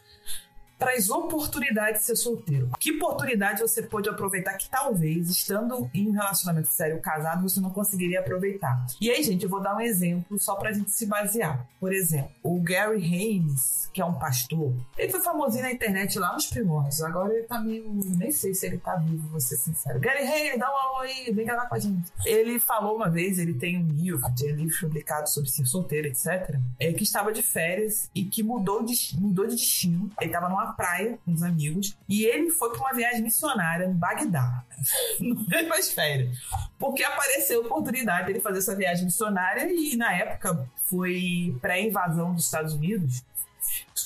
[0.77, 2.69] Para as oportunidades de ser solteiro.
[2.79, 7.69] Que oportunidade você pode aproveitar que talvez, estando em um relacionamento sério casado, você não
[7.69, 8.85] conseguiria aproveitar?
[8.99, 11.65] E aí, gente, eu vou dar um exemplo só pra gente se basear.
[11.79, 16.33] Por exemplo, o Gary Haynes, que é um pastor, ele foi famosinho na internet lá
[16.33, 17.01] nos primórdios.
[17.01, 17.85] Agora ele tá meio.
[18.17, 19.99] Nem sei se ele tá vivo, vou ser sincero.
[19.99, 22.11] Gary Haynes, dá um alô aí, vem gravar com a gente.
[22.25, 26.59] Ele falou uma vez, ele tem um livro, um livro publicado sobre ser solteiro, etc.
[26.79, 30.09] É que estava de férias e que mudou de, mudou de destino.
[30.19, 33.93] Ele tava numa praia com os amigos e ele foi para uma viagem missionária em
[33.93, 34.63] Bagdá,
[35.19, 35.45] no
[35.93, 36.37] férias,
[36.77, 42.45] porque apareceu a oportunidade dele fazer essa viagem missionária e na época foi pré-invasão dos
[42.45, 43.23] Estados Unidos.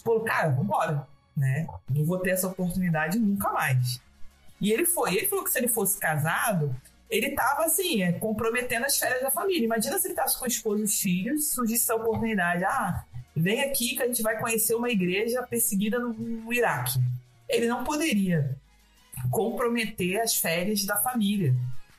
[0.04, 1.68] Falou, cara, vambora, né?
[1.90, 4.02] Não vou ter essa oportunidade nunca mais.
[4.62, 5.16] E ele foi.
[5.16, 6.76] Ele falou que se ele fosse casado,
[7.10, 9.66] ele tava assim, é, comprometendo as férias da família.
[9.66, 12.64] Imagina se ele tivesse com a esposa e os filhos, surgisse essa oportunidade.
[12.64, 13.04] Ah,
[13.36, 17.00] vem aqui que a gente vai conhecer uma igreja perseguida no, Iraque.
[17.48, 18.56] Ele não poderia
[19.32, 21.56] comprometer as férias da família,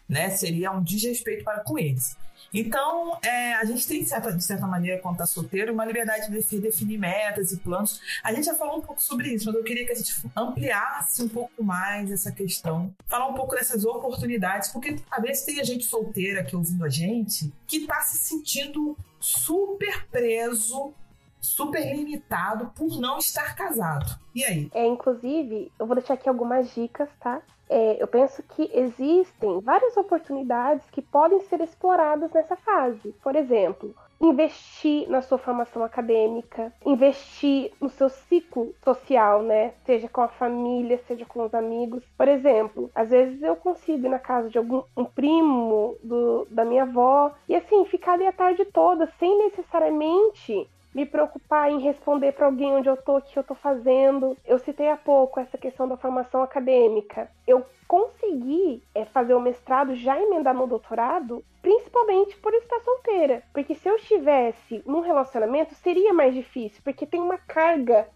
[0.08, 0.30] né?
[0.30, 2.16] Seria um desrespeito para com eles.
[2.52, 6.58] Então, é, a gente tem, certa, de certa maneira, quando está solteiro, uma liberdade de
[6.58, 8.00] definir metas e planos.
[8.24, 11.22] A gente já falou um pouco sobre isso, mas eu queria que a gente ampliasse
[11.22, 12.92] um pouco mais essa questão.
[13.06, 16.88] Falar um pouco dessas oportunidades, porque às vezes tem a gente solteira aqui ouvindo a
[16.88, 20.92] gente que está se sentindo super preso
[21.40, 24.18] super limitado por não estar casado.
[24.34, 24.70] E aí?
[24.74, 27.42] É, inclusive, eu vou deixar aqui algumas dicas, tá?
[27.68, 33.14] É, eu penso que existem várias oportunidades que podem ser exploradas nessa fase.
[33.22, 39.72] Por exemplo, investir na sua formação acadêmica, investir no seu ciclo social, né?
[39.86, 42.02] Seja com a família, seja com os amigos.
[42.18, 46.64] Por exemplo, às vezes eu consigo ir na casa de algum um primo do, da
[46.64, 52.32] minha avó e assim ficar ali a tarde toda sem necessariamente me preocupar em responder
[52.32, 54.36] para alguém onde eu tô, o que eu tô fazendo.
[54.44, 57.30] Eu citei há pouco essa questão da formação acadêmica.
[57.46, 63.42] Eu consegui é, fazer o mestrado, já emendar no doutorado, principalmente por estar solteira.
[63.52, 68.08] Porque se eu estivesse num relacionamento, seria mais difícil, porque tem uma carga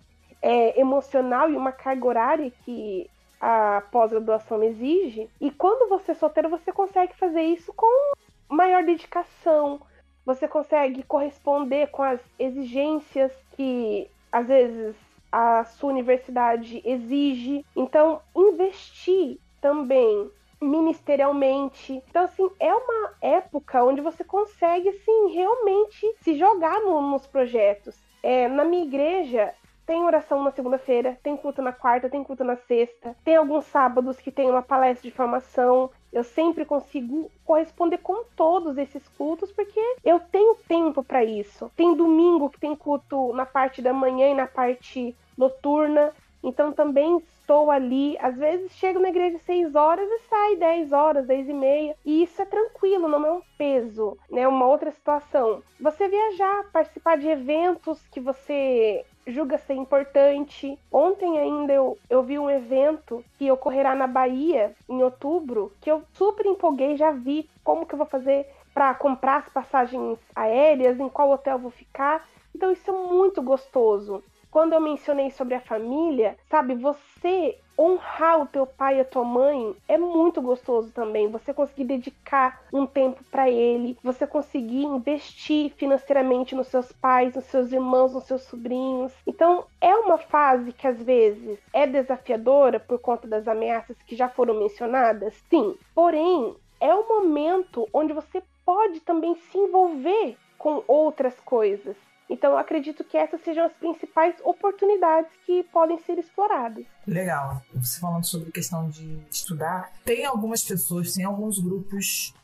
[0.43, 3.09] é, emocional e uma carga horária que
[3.41, 5.29] a pós-graduação exige.
[5.41, 8.13] E quando você é solteiro, você consegue fazer isso com
[8.49, 9.81] maior dedicação,
[10.25, 14.97] você consegue corresponder com as exigências que às vezes
[15.31, 17.65] a sua universidade exige.
[17.75, 22.03] Então, investir também ministerialmente.
[22.09, 27.97] Então, assim, é uma época onde você consegue, assim, realmente se jogar no, nos projetos.
[28.23, 29.53] É, na minha igreja,
[29.87, 33.15] tem oração na segunda-feira, tem culto na quarta, tem culto na sexta.
[33.25, 35.91] Tem alguns sábados que tem uma palestra de formação.
[36.15, 41.69] Eu sempre consigo corresponder com todos esses cultos porque eu tenho tempo para isso.
[41.75, 46.13] Tem domingo que tem culto na parte da manhã e na parte noturna.
[46.41, 48.17] Então também estou ali.
[48.21, 51.97] Às vezes chego na igreja às 6 horas e sai 10 horas, 10 e meia.
[52.05, 54.47] E isso é tranquilo, não é um peso, né?
[54.47, 55.65] Uma outra situação.
[55.81, 60.79] Você viajar, participar de eventos que você julga ser importante.
[60.91, 66.03] Ontem ainda eu, eu vi um evento que ocorrerá na Bahia em outubro, que eu
[66.13, 71.09] super empolguei, já vi como que eu vou fazer para comprar as passagens aéreas, em
[71.09, 72.27] qual hotel vou ficar.
[72.55, 74.23] Então isso é muito gostoso.
[74.55, 79.25] Quando eu mencionei sobre a família, sabe, você honrar o teu pai e a tua
[79.25, 81.29] mãe é muito gostoso também.
[81.29, 87.47] Você conseguir dedicar um tempo para ele, você conseguir investir financeiramente nos seus pais, nos
[87.47, 89.13] seus irmãos, nos seus sobrinhos.
[89.27, 94.29] Então, é uma fase que às vezes é desafiadora por conta das ameaças que já
[94.29, 95.77] foram mencionadas, sim.
[95.93, 101.97] Porém, é um momento onde você pode também se envolver com outras coisas.
[102.29, 106.85] Então, eu acredito que essas sejam as principais oportunidades que podem ser exploradas.
[107.07, 107.63] Legal.
[107.75, 112.35] Você falando sobre a questão de estudar, tem algumas pessoas, tem alguns grupos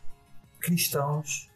[0.60, 1.50] cristãos,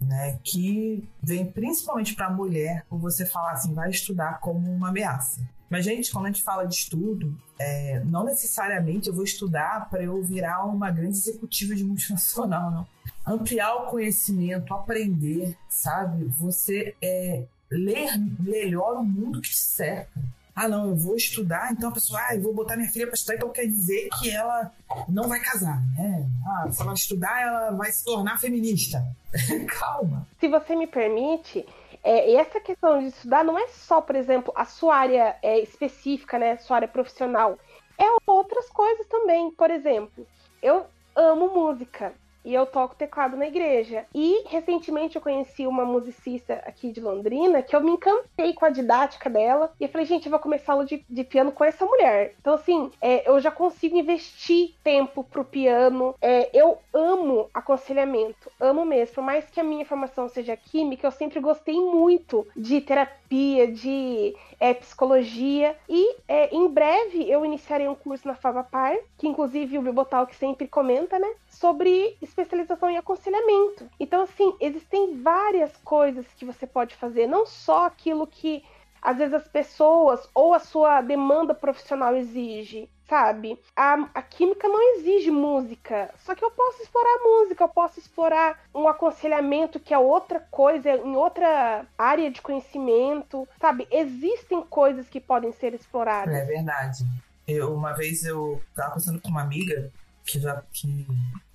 [0.00, 4.88] né, que vem principalmente para a mulher, por você falar assim, vai estudar como uma
[4.88, 5.40] ameaça.
[5.68, 10.02] Mas, gente, quando a gente fala de estudo, é, não necessariamente eu vou estudar para
[10.02, 12.86] eu virar uma grande executiva de multinacional, não.
[13.24, 16.24] Ampliar o conhecimento, aprender, sabe?
[16.24, 20.20] Você é, ler melhor o mundo que te cerca.
[20.54, 23.14] Ah, não, eu vou estudar, então a pessoa, ah, eu vou botar minha filha para
[23.14, 24.70] estudar, então quer dizer que ela
[25.08, 26.28] não vai casar, né?
[26.46, 29.02] Ah, se ela estudar, ela vai se tornar feminista.
[29.78, 30.26] Calma.
[30.38, 31.64] Se você me permite,
[32.02, 36.38] é, essa questão de estudar não é só, por exemplo, a sua área é, específica,
[36.38, 36.56] né?
[36.58, 37.58] Sua área profissional.
[37.98, 39.50] É outras coisas também.
[39.52, 40.26] Por exemplo,
[40.62, 42.12] eu amo música.
[42.44, 44.04] E eu toco teclado na igreja.
[44.14, 48.70] E recentemente eu conheci uma musicista aqui de Londrina que eu me encantei com a
[48.70, 49.72] didática dela.
[49.78, 52.34] E eu falei, gente, eu vou começar aula de, de piano com essa mulher.
[52.40, 56.14] Então, assim, é, eu já consigo investir tempo pro piano.
[56.20, 59.16] É, eu amo aconselhamento, amo mesmo.
[59.16, 64.34] Por mais que a minha formação seja química, eu sempre gostei muito de terapia, de
[64.60, 65.76] é, psicologia.
[65.88, 70.68] E é, em breve eu iniciarei um curso na Favapar, que inclusive o Bibotalk sempre
[70.68, 71.32] comenta, né?
[71.48, 73.88] Sobre especialização em aconselhamento.
[73.98, 78.62] Então, assim, existem várias coisas que você pode fazer, não só aquilo que
[79.02, 83.60] às vezes as pessoas ou a sua demanda profissional exige, sabe?
[83.74, 88.62] A, a, química não exige música, só que eu posso explorar música, eu posso explorar
[88.72, 93.88] um aconselhamento que é outra coisa, em outra área de conhecimento, sabe?
[93.90, 96.32] Existem coisas que podem ser exploradas.
[96.32, 97.04] É verdade.
[97.48, 99.90] Eu, uma vez eu estava conversando com uma amiga
[100.24, 101.04] que já que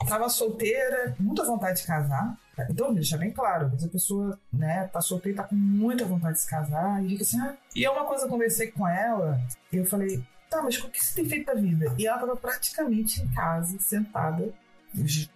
[0.10, 2.38] tava solteira, muita vontade de casar.
[2.70, 6.50] Então, deixa bem claro, a pessoa, né, tá solteira, tá com muita vontade de se
[6.50, 7.54] casar, e assim, ah.
[7.76, 9.40] E é uma coisa, eu conversei com ela,
[9.72, 11.96] e eu falei, tá, mas o que você tem feito da vida?
[11.98, 14.54] E ela tava praticamente em casa, sentada,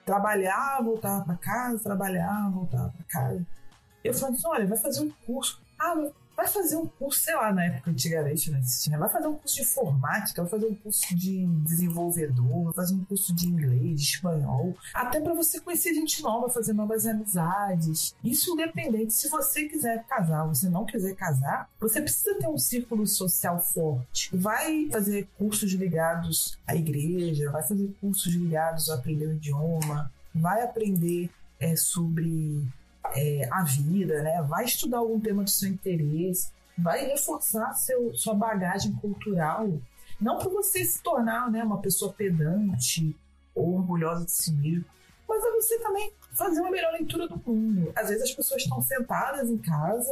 [0.06, 3.46] trabalhar, voltar para casa, trabalhar, voltar para casa.
[4.04, 5.62] Eu falei assim, olha, vai fazer um curso.
[5.78, 5.96] Ah,
[6.40, 9.56] vai fazer um curso, sei lá, na época antigamente não existia, vai fazer um curso
[9.56, 14.08] de informática, vai fazer um curso de desenvolvedor, vai fazer um curso de inglês, de
[14.16, 18.16] espanhol, até para você conhecer gente nova, fazer novas amizades.
[18.24, 23.06] Isso independente, se você quiser casar, você não quiser casar, você precisa ter um círculo
[23.06, 24.30] social forte.
[24.34, 30.64] Vai fazer cursos ligados à igreja, vai fazer cursos ligados a aprender o idioma, vai
[30.64, 31.30] aprender
[31.60, 32.66] é, sobre
[33.16, 34.42] é, a vida, né?
[34.44, 39.70] Vai estudar algum tema do seu interesse, vai reforçar seu, sua bagagem cultural.
[40.20, 43.16] Não para você se tornar né, uma pessoa pedante
[43.56, 44.86] ou orgulhosa de si mesmo,
[45.28, 47.92] mas é você também fazer uma melhor leitura do mundo.
[47.96, 50.12] Às vezes as pessoas estão sentadas em casa,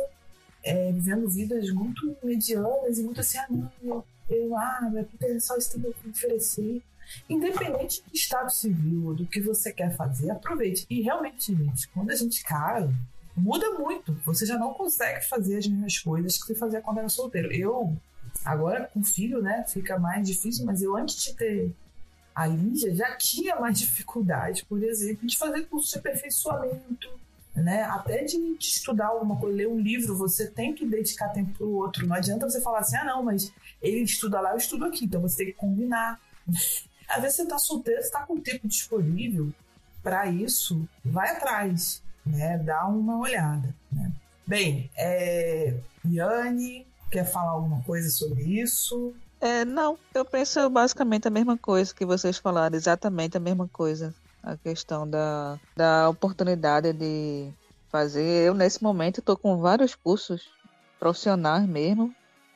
[0.64, 4.92] é, vivendo vidas muito medianas e muito assim, ah, não, eu, ah,
[5.22, 6.82] é só isso que eu oferecer.
[7.30, 10.86] Independente do estado civil, do que você quer fazer, aproveite.
[10.90, 12.94] E realmente, gente, quando a gente casa,
[13.36, 14.14] muda muito.
[14.26, 17.52] Você já não consegue fazer as mesmas coisas que você fazia quando era solteiro.
[17.54, 17.96] Eu,
[18.44, 21.76] agora com filho, né, fica mais difícil, mas eu antes de ter
[22.34, 27.10] a Lígia já tinha mais dificuldade, por exemplo, de fazer curso de aperfeiçoamento,
[27.56, 27.82] né?
[27.82, 31.66] Até de, de, estudar alguma coisa, ler um livro, você tem que dedicar tempo para
[31.66, 32.06] o outro.
[32.06, 33.52] Não adianta você falar assim, ah, não, mas
[33.82, 36.20] ele estuda lá, eu estudo aqui, então você tem que combinar.
[37.08, 39.52] Às vezes você está solteiro, está com tempo disponível
[40.04, 42.58] para isso, vai atrás, né?
[42.60, 44.12] Dá uma olhada, né?
[44.46, 45.76] Bem, é...
[46.06, 49.14] Yane, quer falar alguma coisa sobre isso?
[49.40, 54.14] É, não, eu penso basicamente a mesma coisa que vocês falaram, exatamente a mesma coisa.
[54.42, 57.52] A questão da, da oportunidade de
[57.90, 58.48] fazer.
[58.48, 60.50] Eu, nesse momento, estou com vários cursos
[61.00, 62.14] profissionais mesmo,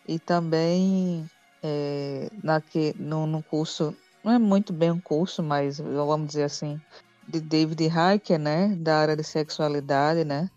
[0.07, 1.29] e também
[1.61, 6.43] é, na que, no, no curso não é muito bem um curso, mas vamos dizer
[6.43, 6.79] assim,
[7.27, 10.49] de David Hacker, né, da área de sexualidade, né?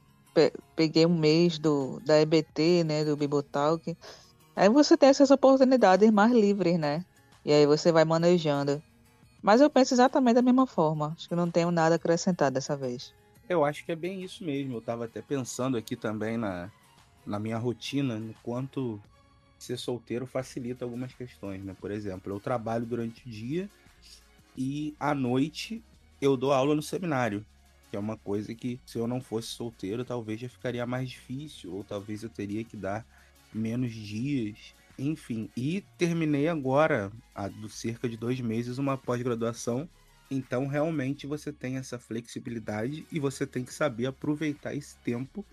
[0.74, 3.96] Peguei um mês do da EBT, né, do Bibotalk.
[4.56, 7.04] Aí você tem essas oportunidades mais livres, né?
[7.44, 8.82] E aí você vai manejando.
[9.42, 11.12] Mas eu penso exatamente da mesma forma.
[11.16, 13.12] Acho que não tenho nada a acrescentar dessa vez.
[13.48, 14.74] Eu acho que é bem isso mesmo.
[14.74, 16.70] Eu estava até pensando aqui também na,
[17.26, 18.98] na minha rotina, no quanto
[19.64, 21.74] ser solteiro facilita algumas questões, né?
[21.80, 23.68] Por exemplo, eu trabalho durante o dia
[24.56, 25.82] e à noite
[26.20, 27.44] eu dou aula no seminário,
[27.90, 31.72] que é uma coisa que se eu não fosse solteiro talvez já ficaria mais difícil,
[31.74, 33.06] ou talvez eu teria que dar
[33.52, 35.50] menos dias, enfim.
[35.56, 39.88] E terminei agora, há cerca de dois meses, uma pós-graduação.
[40.30, 45.44] Então realmente você tem essa flexibilidade e você tem que saber aproveitar esse tempo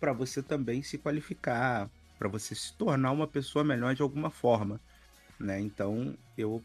[0.00, 4.80] para você também se qualificar, para você se tornar uma pessoa melhor de alguma forma,
[5.38, 5.60] né?
[5.60, 6.62] Então eu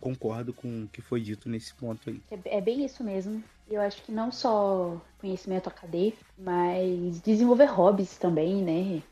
[0.00, 2.20] concordo com o que foi dito nesse ponto aí.
[2.30, 3.42] É, é bem isso mesmo.
[3.70, 9.02] Eu acho que não só conhecimento acadêmico, mas desenvolver hobbies também, né?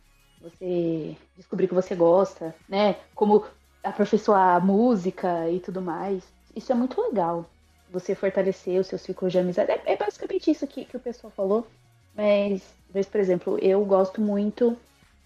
[0.43, 2.97] Você descobrir que você gosta, né?
[3.15, 3.45] Como
[3.83, 6.25] aperfeiçoar a música e tudo mais.
[6.55, 7.49] Isso é muito legal.
[7.91, 9.71] Você fortalecer o seu círculo de amizade.
[9.71, 11.67] É, é basicamente isso que, que o pessoal falou.
[12.15, 12.63] Mas,
[13.07, 14.77] por exemplo, eu gosto muito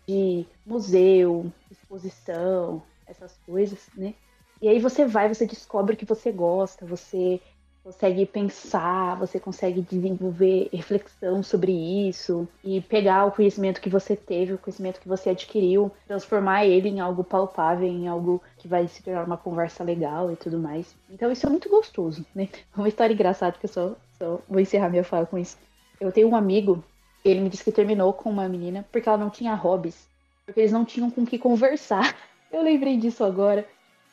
[0.07, 4.15] de museu, exposição, essas coisas, né?
[4.61, 7.41] E aí você vai, você descobre o que você gosta, você
[7.85, 14.55] consegue pensar, você consegue desenvolver reflexão sobre isso e pegar o conhecimento que você teve,
[14.55, 19.03] o conhecimento que você adquiriu, transformar ele em algo palpável, em algo que vai se
[19.03, 20.97] tornar uma conversa legal e tudo mais.
[21.11, 22.49] Então isso é muito gostoso, né?
[22.75, 25.59] Uma história engraçada que eu só, só vou encerrar minha fala com isso.
[26.01, 26.83] Eu tenho um amigo,
[27.25, 30.09] ele me disse que terminou com uma menina porque ela não tinha hobbies,
[30.45, 32.15] porque eles não tinham com que conversar.
[32.53, 33.67] Eu lembrei disso agora.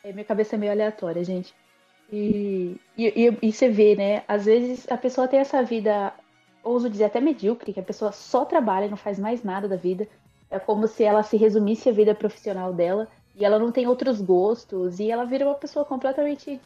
[0.04, 1.54] É, minha cabeça é meio aleatória, gente.
[2.12, 4.24] E, e, e, você vê, né?
[4.28, 6.14] Às vezes a pessoa tem essa vida,
[6.64, 9.76] ouso dizer até medíocre, que a pessoa só trabalha e não faz mais nada da
[9.76, 10.08] vida.
[10.50, 14.20] É como se ela se resumisse a vida profissional dela e ela não tem outros
[14.22, 16.60] gostos e ela vira uma pessoa completamente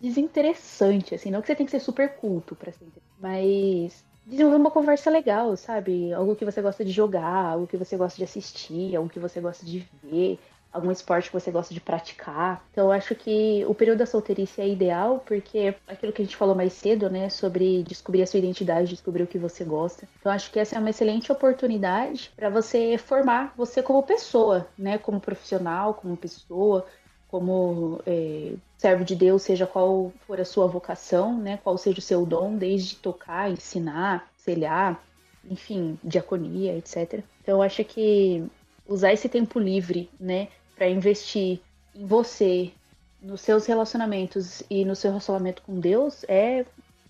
[0.00, 1.30] desinteressante, assim.
[1.30, 2.86] Não que você tem que ser super culto pra ser
[3.18, 6.12] mas desenvolver uma conversa legal, sabe?
[6.12, 9.40] Algo que você gosta de jogar, algo que você gosta de assistir, algo que você
[9.40, 10.38] gosta de ver
[10.76, 12.62] algum esporte que você gosta de praticar.
[12.70, 16.36] Então, eu acho que o período da solteirice é ideal, porque aquilo que a gente
[16.36, 20.06] falou mais cedo, né, sobre descobrir a sua identidade, descobrir o que você gosta.
[20.20, 24.98] Então, acho que essa é uma excelente oportunidade para você formar você como pessoa, né,
[24.98, 26.84] como profissional, como pessoa,
[27.28, 32.02] como é, servo de Deus, seja qual for a sua vocação, né, qual seja o
[32.02, 35.02] seu dom, desde tocar, ensinar, selhar,
[35.44, 37.24] enfim, diaconia, etc.
[37.42, 38.44] Então, eu acho que
[38.86, 41.60] usar esse tempo livre, né, para investir
[41.94, 42.72] em você,
[43.20, 46.64] nos seus relacionamentos e no seu relacionamento com Deus é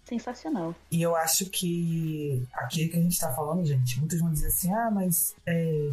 [0.04, 0.74] sensacional.
[0.90, 4.72] E eu acho que aquilo que a gente está falando, gente, muitos vão dizer assim,
[4.72, 5.90] ah, mas é...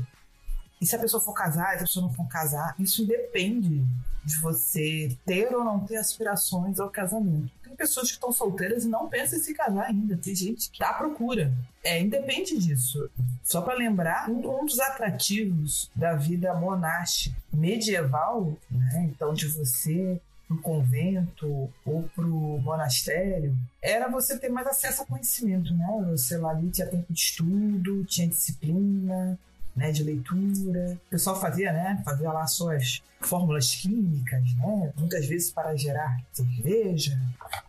[0.80, 3.84] e se a pessoa for casar, se a pessoa não for casar, isso depende
[4.24, 8.88] de você ter ou não ter aspirações ao casamento tem pessoas que estão solteiras e
[8.88, 10.16] não pensam em se casar ainda.
[10.18, 11.52] Tem gente que tá à procura.
[11.84, 13.10] É, independe disso.
[13.44, 19.10] Só para lembrar, um, um, dos atrativos da vida monástica medieval, né?
[19.10, 25.74] Então, de você pro convento ou pro monastério, era você ter mais acesso a conhecimento,
[25.74, 25.88] né?
[26.12, 29.38] Você lá ali tinha tempo de estudo, tinha disciplina,
[29.76, 30.98] né, de leitura.
[31.08, 37.20] O pessoal fazia, né, fazia lá suas fórmulas químicas, né, muitas vezes para gerar cerveja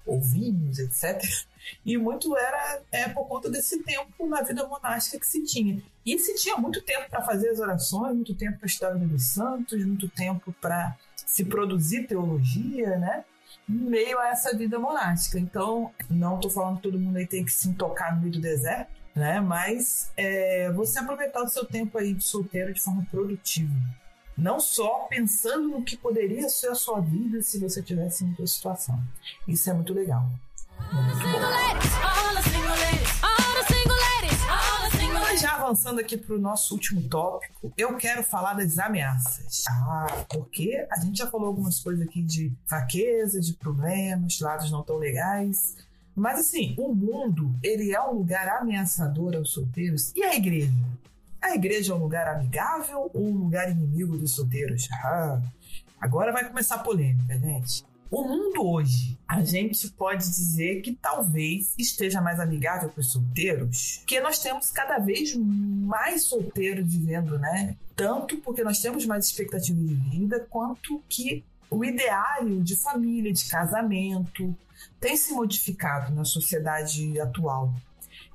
[0.06, 1.22] ou vinhos, etc.
[1.84, 5.82] E muito era é, por conta desse tempo na vida monástica que se tinha.
[6.04, 9.84] E se tinha muito tempo para fazer as orações, muito tempo para estudar dos santos,
[9.84, 13.24] muito tempo para se produzir teologia, né?
[13.66, 15.38] Meio a essa vida monástica.
[15.38, 18.40] Então, não estou falando que todo mundo aí tem que se tocar no meio do
[18.40, 19.40] deserto, né?
[19.40, 23.74] Mas é, você aproveitar o seu tempo aí de solteiro de forma produtiva.
[24.36, 28.46] Não só pensando no que poderia ser a sua vida se você tivesse em outra
[28.46, 29.00] situação.
[29.46, 30.28] Isso é muito legal.
[35.34, 39.64] Mas já avançando aqui para o nosso último tópico, eu quero falar das ameaças.
[39.68, 44.82] Ah, porque a gente já falou algumas coisas aqui de fraqueza, de problemas, lados não
[44.82, 45.76] tão legais.
[46.14, 50.12] Mas assim, o mundo, ele é um lugar ameaçador aos solteiros.
[50.14, 50.72] E a igreja?
[51.42, 54.88] A igreja é um lugar amigável ou um lugar inimigo dos solteiros?
[54.92, 55.40] Ah,
[56.00, 57.84] agora vai começar a polêmica, gente.
[58.10, 63.96] O mundo hoje, a gente pode dizer que talvez esteja mais amigável para os solteiros,
[63.98, 67.76] porque nós temos cada vez mais solteiros vivendo, né?
[67.96, 73.46] Tanto porque nós temos mais expectativa de vida, quanto que o ideário de família, de
[73.46, 74.56] casamento,
[75.00, 77.74] tem se modificado na sociedade atual,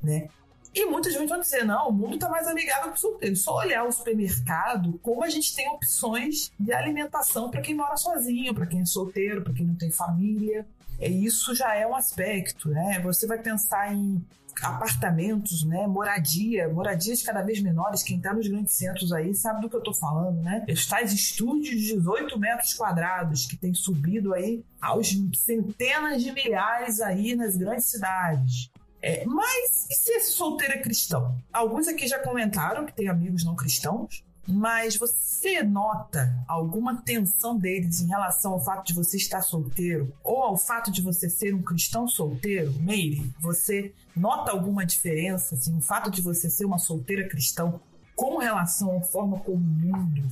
[0.02, 0.30] né?
[0.74, 3.36] E muita gente vai dizer, não, o mundo está mais amigável para o solteiro.
[3.36, 8.54] Só olhar o supermercado, como a gente tem opções de alimentação para quem mora sozinho,
[8.54, 10.68] para quem é solteiro, para quem não tem família.
[11.00, 13.00] E isso já é um aspecto, né?
[13.00, 14.24] Você vai pensar em
[14.64, 15.88] apartamentos, né?
[15.88, 18.04] Moradia, moradias cada vez menores.
[18.04, 20.66] Quem está nos grandes centros aí sabe do que eu estou falando, né?
[20.70, 27.02] Os tais estúdios de 18 metros quadrados que tem subido aí aos centenas de milhares
[27.02, 28.70] aí nas grandes cidades.
[29.02, 31.38] É, mas e se esse solteiro é cristão?
[31.54, 34.24] Alguns aqui já comentaram que tem amigos não cristãos.
[34.52, 40.42] Mas você nota alguma tensão deles em relação ao fato de você estar solteiro ou
[40.42, 42.74] ao fato de você ser um cristão solteiro?
[42.80, 47.80] Meire, você nota alguma diferença, assim, o fato de você ser uma solteira cristão
[48.16, 50.28] com relação à forma como o mundo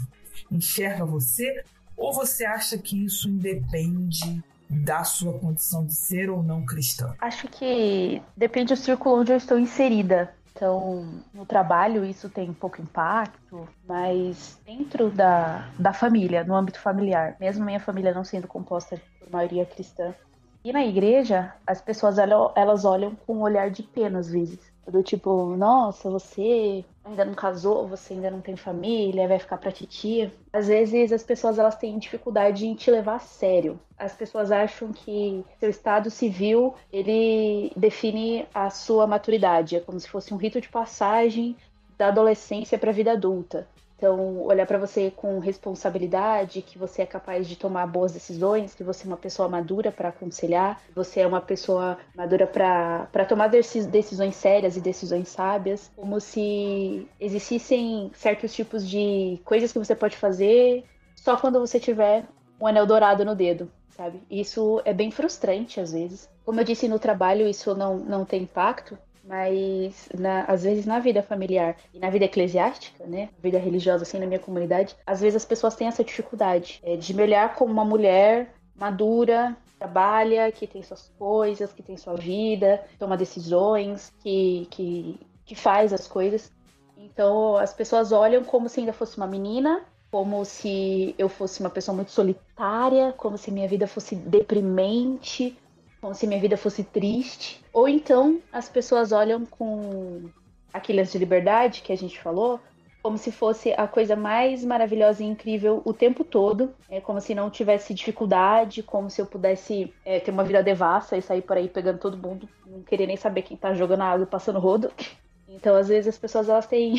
[0.51, 1.63] enxerga você?
[1.95, 7.15] Ou você acha que isso independe da sua condição de ser ou não cristã?
[7.19, 10.33] Acho que depende do círculo onde eu estou inserida.
[10.57, 17.37] Então, no trabalho isso tem pouco impacto, mas dentro da, da família, no âmbito familiar,
[17.39, 20.15] mesmo minha família não sendo composta por maioria cristã,
[20.63, 24.59] E na igreja, as pessoas elas olham com um olhar de pena às vezes.
[24.87, 29.71] Do tipo, nossa, você ainda não casou, você ainda não tem família, vai ficar pra
[29.71, 30.31] titia.
[30.51, 33.77] Às vezes as pessoas elas têm dificuldade em te levar a sério.
[33.97, 40.09] As pessoas acham que seu estado civil, ele define a sua maturidade, é como se
[40.09, 41.55] fosse um rito de passagem
[41.97, 43.67] da adolescência para a vida adulta.
[43.97, 48.83] Então, olhar para você com responsabilidade, que você é capaz de tomar boas decisões, que
[48.83, 54.35] você é uma pessoa madura para aconselhar, você é uma pessoa madura para tomar decisões
[54.35, 60.83] sérias e decisões sábias, como se existissem certos tipos de coisas que você pode fazer
[61.15, 62.25] só quando você tiver
[62.61, 64.21] um anel dourado no dedo, sabe?
[64.29, 66.29] Isso é bem frustrante às vezes.
[66.45, 68.97] Como eu disse no trabalho, isso não, não tem impacto,
[69.27, 74.19] mas na, às vezes na vida familiar e na vida eclesiástica, né, vida religiosa assim
[74.19, 77.71] na minha comunidade, às vezes as pessoas têm essa dificuldade é, de me olhar como
[77.71, 84.67] uma mulher madura, trabalha, que tem suas coisas, que tem sua vida, toma decisões, que,
[84.71, 86.51] que, que faz as coisas.
[86.97, 91.69] Então as pessoas olham como se ainda fosse uma menina, como se eu fosse uma
[91.69, 95.57] pessoa muito solitária, como se minha vida fosse deprimente,
[96.01, 97.63] como se minha vida fosse triste.
[97.73, 100.29] Ou então as pessoas olham com
[100.73, 102.59] aqueles de liberdade que a gente falou,
[103.01, 106.73] como se fosse a coisa mais maravilhosa e incrível o tempo todo.
[106.89, 111.17] É como se não tivesse dificuldade, como se eu pudesse é, ter uma vida devassa
[111.17, 114.23] e sair por aí pegando todo mundo, não querer nem saber quem tá jogando água
[114.23, 114.91] e passando rodo.
[115.49, 116.97] Então, às vezes, as pessoas elas têm,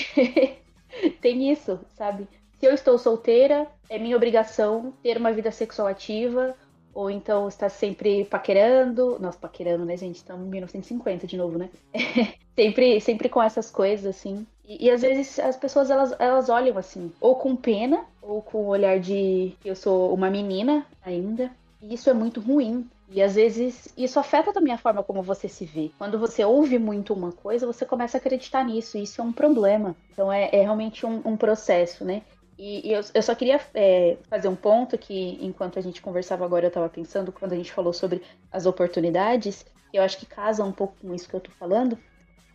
[1.20, 2.26] têm isso, sabe?
[2.58, 6.56] Se eu estou solteira, é minha obrigação ter uma vida sexual ativa,
[6.94, 9.18] ou então está sempre paquerando.
[9.20, 10.16] Nossa, paquerando, né, gente?
[10.16, 11.70] Estamos em 1950 de novo, né?
[12.56, 14.46] sempre, sempre com essas coisas, assim.
[14.66, 18.58] E, e, às vezes as pessoas elas, elas olham assim, ou com pena, ou com
[18.58, 21.50] o olhar de eu sou uma menina ainda.
[21.80, 22.88] E isso é muito ruim.
[23.10, 25.90] E às vezes isso afeta também a forma como você se vê.
[25.96, 28.98] Quando você ouve muito uma coisa, você começa a acreditar nisso.
[28.98, 29.96] E isso é um problema.
[30.12, 32.22] Então é, é realmente um, um processo, né?
[32.58, 36.44] E, e eu, eu, só queria é, fazer um ponto que, enquanto a gente conversava
[36.44, 40.64] agora, eu estava pensando, quando a gente falou sobre as oportunidades, eu acho que casa
[40.64, 41.96] um pouco com isso que eu estou falando,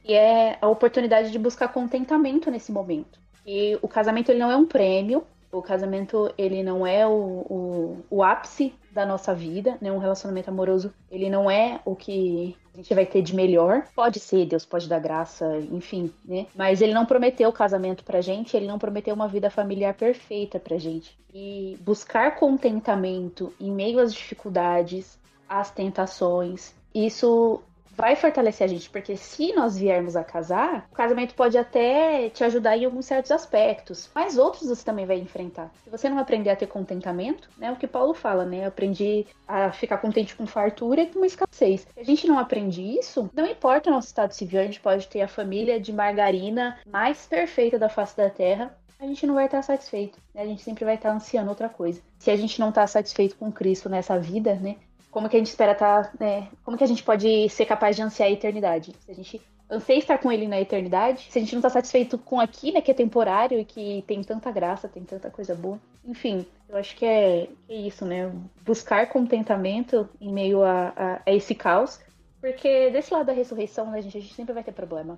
[0.04, 3.18] e é a oportunidade de buscar contentamento nesse momento.
[3.46, 8.06] E o casamento ele não é um prêmio, o casamento ele não é o, o,
[8.10, 9.92] o ápice da nossa vida, né?
[9.92, 13.84] Um relacionamento amoroso ele não é o que a gente vai ter de melhor.
[13.96, 16.48] Pode ser, Deus pode dar graça, enfim, né?
[16.56, 20.60] Mas ele não prometeu o casamento pra gente, ele não prometeu uma vida familiar perfeita
[20.60, 21.18] pra gente.
[21.32, 27.62] E buscar contentamento em meio às dificuldades, às tentações, isso
[27.96, 32.44] vai fortalecer a gente, porque se nós viermos a casar, o casamento pode até te
[32.44, 35.72] ajudar em alguns certos aspectos, mas outros você também vai enfrentar.
[35.84, 39.72] Se você não aprender a ter contentamento, né, o que Paulo fala, né, aprendi a
[39.72, 41.82] ficar contente com fartura e com escassez.
[41.82, 45.08] Se a gente não aprende isso, não importa o nosso estado civil, a gente pode
[45.08, 49.46] ter a família de margarina mais perfeita da face da terra, a gente não vai
[49.46, 50.18] estar satisfeito.
[50.34, 50.44] Né?
[50.44, 52.02] A gente sempre vai estar ansiando outra coisa.
[52.20, 54.78] Se a gente não está satisfeito com Cristo nessa vida, né?
[55.14, 56.50] Como que a gente espera estar, tá, né?
[56.66, 58.96] Como que a gente pode ser capaz de ansiar a eternidade?
[59.06, 59.40] Se a gente
[59.70, 62.82] anseia estar com ele na eternidade, se a gente não está satisfeito com aqui, né,
[62.82, 65.80] que é temporário e que tem tanta graça, tem tanta coisa boa.
[66.04, 68.32] Enfim, eu acho que é, é isso, né?
[68.66, 72.00] Buscar contentamento em meio a, a, a, esse caos,
[72.42, 75.18] porque desse lado da ressurreição, né, gente, a gente sempre vai ter problema.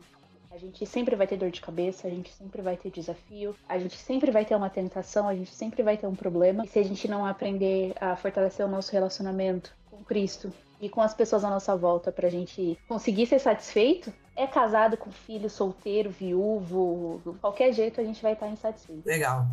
[0.51, 3.77] A gente sempre vai ter dor de cabeça, a gente sempre vai ter desafio, a
[3.77, 6.63] gente sempre vai ter uma tentação, a gente sempre vai ter um problema.
[6.63, 10.51] E se a gente não aprender a fortalecer o nosso relacionamento com Cristo
[10.81, 14.97] e com as pessoas à nossa volta para a gente conseguir ser satisfeito, é casado
[14.97, 19.07] com filho, solteiro, viúvo, de qualquer jeito a gente vai estar insatisfeito.
[19.07, 19.47] Legal.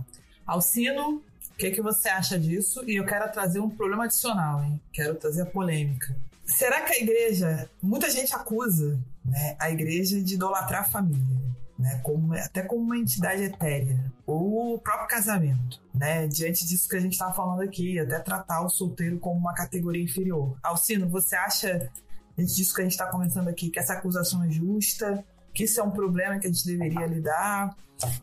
[0.45, 2.83] Alcino, o que, que você acha disso?
[2.89, 4.81] E eu quero trazer um problema adicional, hein?
[4.93, 6.15] Quero trazer a polêmica.
[6.45, 11.53] Será que a igreja, muita gente acusa né, a igreja de idolatrar a família?
[11.83, 16.97] Né, como, até como uma entidade etérea, ou o próprio casamento, né, diante disso que
[16.97, 20.57] a gente estava falando aqui, até tratar o solteiro como uma categoria inferior.
[20.63, 21.91] Alcino, você acha,
[22.37, 25.81] diante disso que a gente está comentando aqui, que essa acusação é justa, que isso
[25.81, 27.77] é um problema que a gente deveria lidar,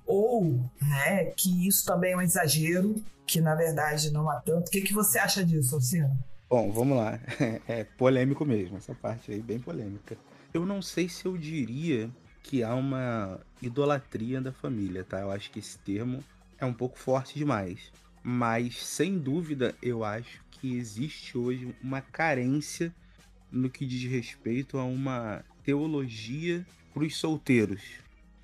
[0.07, 0.45] ou
[0.81, 2.95] né, que isso também é um exagero,
[3.27, 4.69] que na verdade não há tanto.
[4.69, 6.17] O que, que você acha disso, Alcino?
[6.49, 7.19] Bom, vamos lá.
[7.67, 10.17] É polêmico mesmo, essa parte aí, bem polêmica.
[10.53, 12.09] Eu não sei se eu diria
[12.49, 15.19] que há uma idolatria da família, tá?
[15.19, 16.23] Eu acho que esse termo
[16.57, 17.91] é um pouco forte demais.
[18.23, 22.91] Mas, sem dúvida, eu acho que existe hoje uma carência
[23.51, 27.83] no que diz respeito a uma teologia para os solteiros.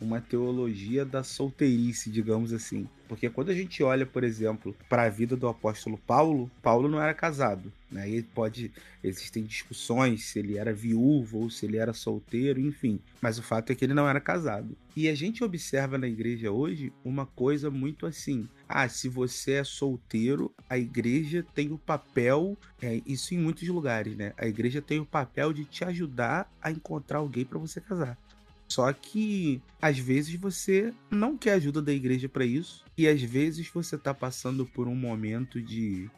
[0.06, 2.88] Uma teologia da solteirice, digamos assim.
[3.07, 7.02] Porque quando a gente olha, por exemplo, para a vida do apóstolo Paulo, Paulo não
[7.02, 7.72] era casado.
[7.91, 8.23] Né?
[8.34, 8.72] Pode.
[9.03, 12.99] Existem discussões se ele era viúvo ou se ele era solteiro, enfim.
[13.22, 14.76] Mas o fato é que ele não era casado.
[14.95, 18.48] E a gente observa na igreja hoje uma coisa muito assim.
[18.68, 22.57] Ah, se você é solteiro, a igreja tem o papel.
[22.82, 24.34] É, isso em muitos lugares, né?
[24.38, 28.18] A igreja tem o papel de te ajudar a encontrar alguém para você casar.
[28.67, 33.69] Só que às vezes você não quer ajuda da igreja para isso, e às vezes
[33.69, 36.09] você tá passando por um momento de,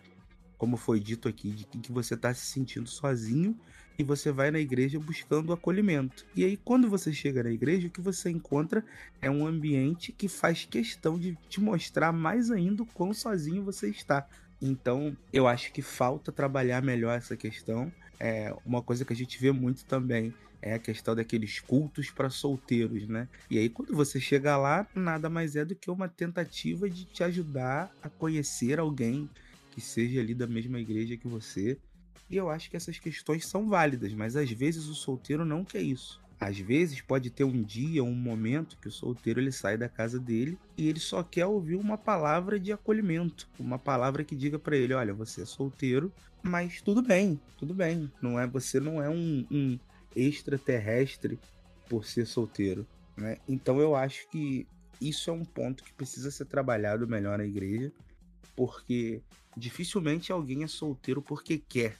[0.58, 3.58] como foi dito aqui, de que você tá se sentindo sozinho
[4.00, 6.26] e você vai na igreja buscando acolhimento.
[6.36, 8.86] E aí quando você chega na igreja, o que você encontra
[9.22, 13.90] é um ambiente que faz questão de te mostrar mais ainda o quão sozinho você
[13.90, 14.28] está.
[14.62, 17.92] Então, eu acho que falta trabalhar melhor essa questão.
[18.20, 22.30] É uma coisa que a gente vê muito também é a questão daqueles cultos para
[22.30, 23.28] solteiros, né?
[23.50, 27.24] E aí quando você chega lá, nada mais é do que uma tentativa de te
[27.24, 29.30] ajudar a conhecer alguém
[29.72, 31.78] que seja ali da mesma igreja que você.
[32.30, 35.82] E eu acho que essas questões são válidas, mas às vezes o solteiro não quer
[35.82, 36.20] isso.
[36.40, 40.20] Às vezes pode ter um dia, um momento que o solteiro ele sai da casa
[40.20, 44.78] dele e ele só quer ouvir uma palavra de acolhimento, uma palavra que diga para
[44.78, 48.12] ele, olha, você é solteiro, mas tudo bem, tudo bem.
[48.22, 49.80] Não é você não é um, um
[50.16, 51.40] extraterrestre
[51.90, 52.86] por ser solteiro,
[53.16, 53.38] né?
[53.48, 54.68] Então eu acho que
[55.02, 57.92] isso é um ponto que precisa ser trabalhado melhor na igreja,
[58.56, 59.22] porque
[59.56, 61.98] dificilmente alguém é solteiro porque quer.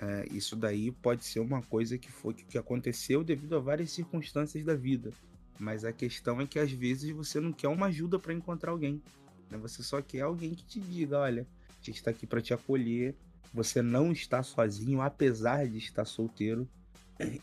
[0.00, 4.64] É, isso daí pode ser uma coisa que foi que aconteceu devido a várias circunstâncias
[4.64, 5.10] da vida.
[5.58, 9.02] Mas a questão é que às vezes você não quer uma ajuda para encontrar alguém.
[9.50, 9.58] Né?
[9.58, 13.16] Você só quer alguém que te diga, olha, a gente está aqui para te acolher.
[13.52, 16.68] Você não está sozinho, apesar de estar solteiro.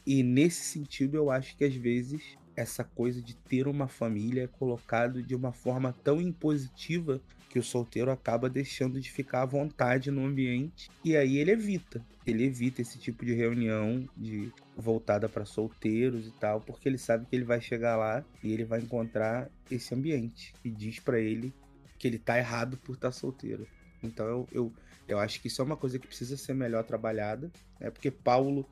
[0.06, 4.48] E nesse sentido, eu acho que às vezes essa coisa de ter uma família é
[4.48, 10.12] colocado de uma forma tão impositiva que o solteiro acaba deixando de ficar à vontade
[10.12, 12.06] no ambiente e aí ele evita.
[12.26, 17.26] Ele evita esse tipo de reunião de voltada para solteiros e tal, porque ele sabe
[17.26, 21.54] que ele vai chegar lá e ele vai encontrar esse ambiente que diz para ele
[21.98, 23.66] que ele tá errado por estar tá solteiro.
[24.04, 24.74] Então eu, eu,
[25.08, 27.90] eu acho que isso é uma coisa que precisa ser melhor trabalhada, né?
[27.90, 28.68] Porque Paulo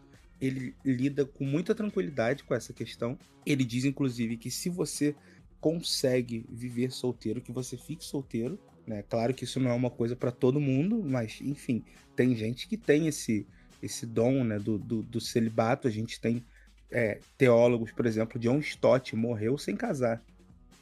[0.45, 3.17] ele lida com muita tranquilidade com essa questão.
[3.45, 5.15] Ele diz, inclusive, que se você
[5.61, 8.59] consegue viver solteiro, que você fique solteiro.
[8.85, 9.01] Né?
[9.03, 11.83] Claro que isso não é uma coisa para todo mundo, mas enfim,
[12.15, 13.47] tem gente que tem esse,
[13.81, 15.87] esse dom né, do, do, do celibato.
[15.87, 16.43] A gente tem
[16.91, 20.21] é, teólogos, por exemplo, John Stott morreu sem casar.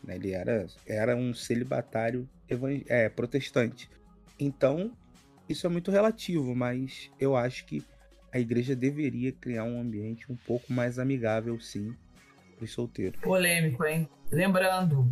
[0.04, 0.16] Né?
[0.16, 2.28] Ele era, era um celibatário
[2.88, 3.88] é, protestante.
[4.40, 4.92] Então,
[5.48, 7.84] isso é muito relativo, mas eu acho que
[8.32, 11.96] a igreja deveria criar um ambiente um pouco mais amigável, sim,
[12.56, 13.20] para os solteiros.
[13.22, 14.10] Polêmico, hein?
[14.32, 15.06] Lembrando,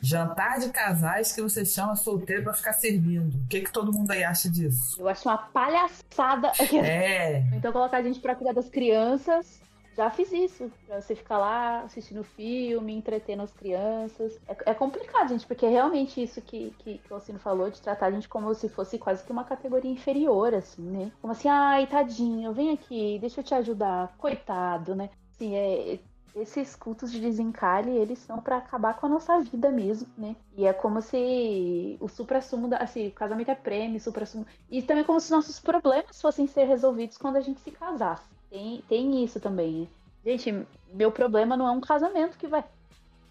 [0.00, 3.36] jantar de casais que você chama solteiro para ficar servindo.
[3.36, 5.00] O que, que todo mundo aí acha disso?
[5.00, 6.52] Eu acho uma palhaçada.
[6.84, 7.44] É.
[7.54, 9.60] Então colocar a gente para cuidar das crianças
[9.96, 10.70] já fiz isso.
[10.86, 14.38] Pra você ficar lá assistindo filme, entretendo as crianças.
[14.48, 17.80] É, é complicado, gente, porque é realmente isso que, que, que o Alcino falou, de
[17.80, 21.12] tratar a gente como se fosse quase que uma categoria inferior, assim, né?
[21.20, 24.14] Como assim, ai, tadinho, vem aqui, deixa eu te ajudar.
[24.18, 25.10] Coitado, né?
[25.34, 25.98] Assim, é,
[26.34, 30.34] esses cultos de desencalhe, eles são para acabar com a nossa vida mesmo, né?
[30.56, 34.46] E é como se o supra-sumo, assim, o casamento é prêmio, supra-sumo.
[34.68, 38.34] E também como se nossos problemas fossem ser resolvidos quando a gente se casasse.
[38.54, 39.80] Tem, tem isso também.
[39.80, 39.88] Né?
[40.24, 42.62] Gente, meu problema não é um casamento que vai,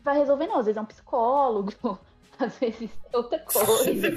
[0.04, 0.58] vai resolver, não.
[0.58, 1.72] Às vezes é um psicólogo,
[2.38, 4.10] às vezes é outra coisa.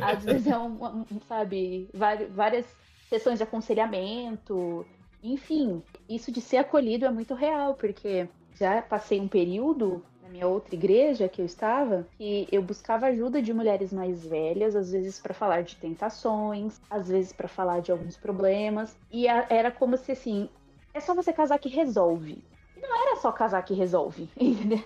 [0.00, 2.64] às vezes é um, um, sabe, várias
[3.06, 4.86] sessões de aconselhamento.
[5.22, 10.46] Enfim, isso de ser acolhido é muito real, porque já passei um período na minha
[10.48, 15.20] outra igreja que eu estava, que eu buscava ajuda de mulheres mais velhas, às vezes
[15.20, 19.96] para falar de tentações, às vezes para falar de alguns problemas, e a, era como
[19.96, 20.48] se assim,
[20.92, 22.42] é só você casar que resolve.
[22.76, 24.82] E não era só casar que resolve, entendeu?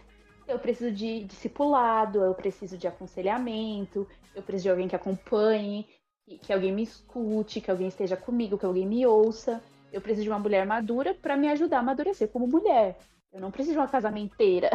[0.47, 5.87] Eu preciso de discipulado, eu preciso de aconselhamento, eu preciso de alguém que acompanhe,
[6.43, 9.62] que, alguém me escute, que alguém esteja comigo, que alguém me ouça.
[9.93, 12.97] Eu preciso de uma mulher madura para me ajudar a amadurecer como mulher.
[13.32, 14.70] Eu não preciso de uma casamenteira.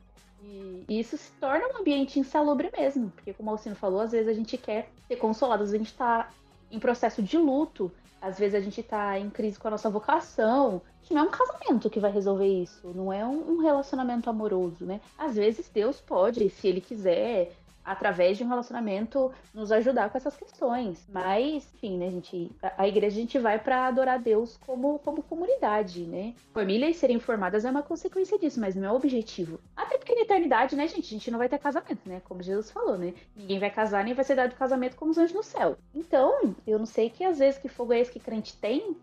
[0.88, 3.10] e isso se torna um ambiente insalubre mesmo.
[3.10, 5.84] Porque, como o Alcino falou, às vezes a gente quer ser consolado, às vezes a
[5.84, 6.30] gente tá
[6.70, 10.80] em processo de luto, às vezes a gente tá em crise com a nossa vocação.
[11.10, 15.00] Não é um casamento que vai resolver isso, não é um relacionamento amoroso, né?
[15.18, 17.52] Às vezes Deus pode, se ele quiser,
[17.84, 21.04] através de um relacionamento, nos ajudar com essas questões.
[21.08, 25.22] Mas, enfim, né, gente, a, a igreja a gente vai para adorar Deus como, como
[25.22, 26.34] comunidade, né?
[26.52, 29.60] Famílias serem formadas é uma consequência disso, mas não é o objetivo.
[29.76, 32.22] Até porque na eternidade, né, gente, a gente não vai ter casamento, né?
[32.24, 33.14] Como Jesus falou, né?
[33.36, 35.76] Ninguém vai casar nem vai ser dado casamento como os anjos no céu.
[35.94, 38.96] Então, eu não sei que às vezes que fogo é esse que crente tem,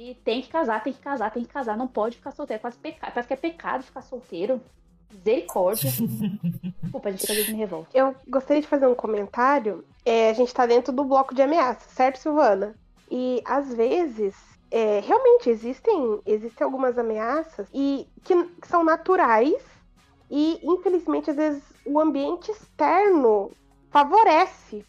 [0.00, 2.60] e tem que casar, tem que casar, tem que casar, não pode ficar solteiro.
[2.60, 3.12] Quase pecado.
[3.12, 4.60] Parece que é pecado ficar solteiro.
[5.12, 5.90] Misericórdia.
[6.82, 7.88] Desculpa, a gente às vezes me revolta.
[7.94, 9.84] Eu gostaria de fazer um comentário.
[10.04, 12.74] É, a gente tá dentro do bloco de ameaças, certo, Silvana?
[13.10, 14.34] E às vezes,
[14.70, 19.62] é, realmente existem, existem algumas ameaças e que, que são naturais
[20.30, 23.50] e infelizmente às vezes o ambiente externo
[23.90, 24.84] favorece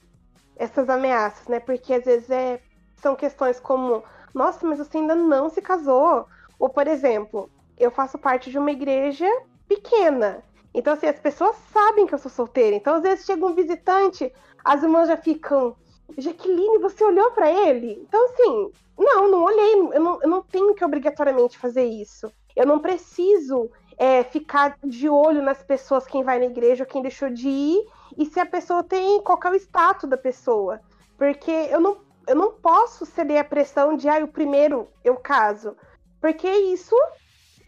[0.55, 1.59] essas ameaças, né?
[1.59, 2.61] Porque às vezes é,
[2.97, 6.27] são questões como, nossa, mas você ainda não se casou.
[6.59, 9.25] Ou, por exemplo, eu faço parte de uma igreja
[9.69, 10.43] pequena.
[10.73, 12.75] Então, assim, as pessoas sabem que eu sou solteira.
[12.75, 14.33] Então, às vezes chega um visitante,
[14.65, 15.75] as irmãs já ficam.
[16.17, 18.03] Jaqueline, você olhou para ele?
[18.07, 19.75] Então, assim, não, não olhei.
[19.93, 22.31] Eu não, eu não tenho que obrigatoriamente fazer isso.
[22.55, 27.29] Eu não preciso é, ficar de olho nas pessoas, quem vai na igreja quem deixou
[27.29, 27.85] de ir,
[28.17, 30.81] e se a pessoa tem qual é o status da pessoa.
[31.17, 31.97] Porque eu não,
[32.27, 35.75] eu não posso ceder à pressão de, ah, o primeiro eu caso.
[36.19, 36.95] Porque isso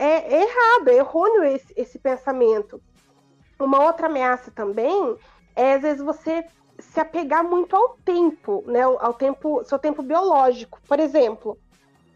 [0.03, 2.81] é, errado, é errôneo esse, esse pensamento.
[3.59, 5.15] Uma outra ameaça também
[5.55, 6.45] é, às vezes, você
[6.79, 8.81] se apegar muito ao tempo, né?
[8.81, 10.79] Ao tempo, seu tempo biológico.
[10.87, 11.57] Por exemplo,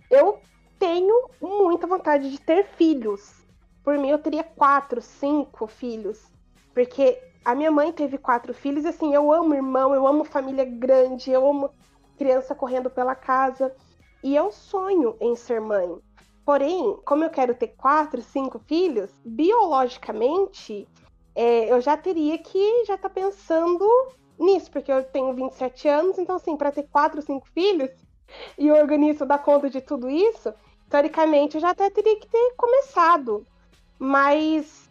[0.09, 0.39] eu
[0.79, 3.45] tenho muita vontade de ter filhos.
[3.83, 6.31] Por mim, eu teria quatro, cinco filhos.
[6.73, 10.65] Porque a minha mãe teve quatro filhos, e assim, eu amo irmão, eu amo família
[10.65, 11.69] grande, eu amo
[12.17, 13.75] criança correndo pela casa.
[14.23, 15.99] E eu sonho em ser mãe.
[16.45, 20.87] Porém, como eu quero ter quatro, cinco filhos, biologicamente,
[21.33, 23.85] é, eu já teria que já estar tá pensando
[24.37, 27.89] nisso, porque eu tenho 27 anos, então assim, para ter quatro, cinco filhos,
[28.59, 30.53] e o organismo dar conta de tudo isso,
[30.87, 33.45] teoricamente eu já até teria que ter começado.
[33.97, 34.89] Mas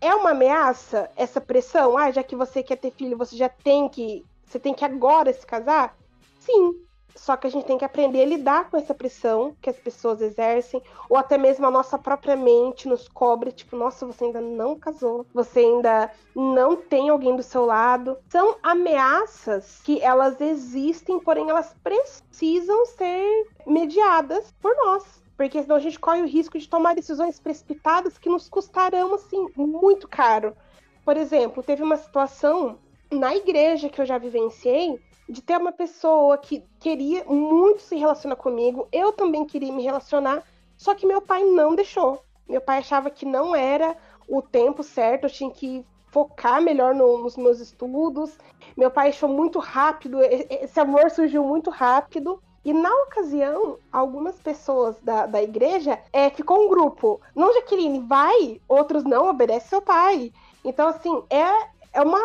[0.00, 1.96] é uma ameaça essa pressão?
[1.96, 4.24] Ah, já que você quer ter filho, você já tem que.
[4.44, 5.96] Você tem que agora se casar?
[6.38, 6.85] Sim,
[7.16, 10.20] só que a gente tem que aprender a lidar com essa pressão que as pessoas
[10.20, 14.78] exercem, ou até mesmo a nossa própria mente nos cobre, tipo, nossa, você ainda não
[14.78, 18.18] casou, você ainda não tem alguém do seu lado.
[18.28, 25.24] São ameaças que elas existem, porém elas precisam ser mediadas por nós.
[25.36, 29.48] Porque senão a gente corre o risco de tomar decisões precipitadas que nos custarão, assim,
[29.56, 30.56] muito caro.
[31.04, 32.78] Por exemplo, teve uma situação
[33.10, 38.36] na igreja que eu já vivenciei de ter uma pessoa que queria muito se relacionar
[38.36, 40.44] comigo, eu também queria me relacionar,
[40.76, 42.22] só que meu pai não deixou.
[42.48, 43.96] Meu pai achava que não era
[44.28, 45.84] o tempo certo, eu tinha que
[46.16, 48.38] focar melhor no, nos meus estudos.
[48.76, 52.40] Meu pai achou muito rápido, esse amor surgiu muito rápido.
[52.64, 57.20] E na ocasião, algumas pessoas da, da igreja é, ficou um grupo.
[57.34, 60.32] Não, Jaqueline, vai, outros não, obedece seu pai.
[60.64, 61.44] Então, assim, é,
[61.92, 62.18] é, uma,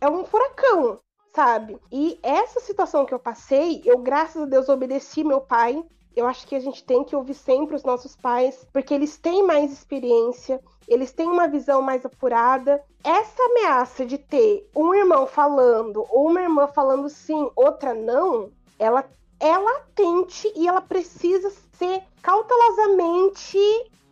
[0.00, 1.00] é um furacão
[1.34, 1.78] sabe?
[1.90, 5.82] E essa situação que eu passei, eu, graças a Deus, obedeci meu pai.
[6.14, 9.42] Eu acho que a gente tem que ouvir sempre os nossos pais, porque eles têm
[9.42, 12.84] mais experiência, eles têm uma visão mais apurada.
[13.02, 19.04] Essa ameaça de ter um irmão falando ou uma irmã falando sim, outra não, ela
[19.40, 23.58] é latente e ela precisa ser cautelosamente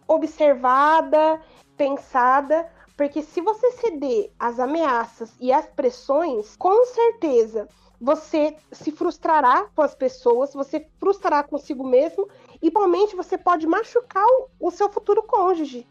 [0.09, 1.41] observada,
[1.77, 2.69] pensada,
[3.01, 7.67] porque se você ceder às ameaças e às pressões, com certeza
[7.99, 12.29] você se frustrará com as pessoas, você frustrará consigo mesmo
[12.61, 14.27] igualmente, você pode machucar
[14.61, 15.87] o seu futuro cônjuge.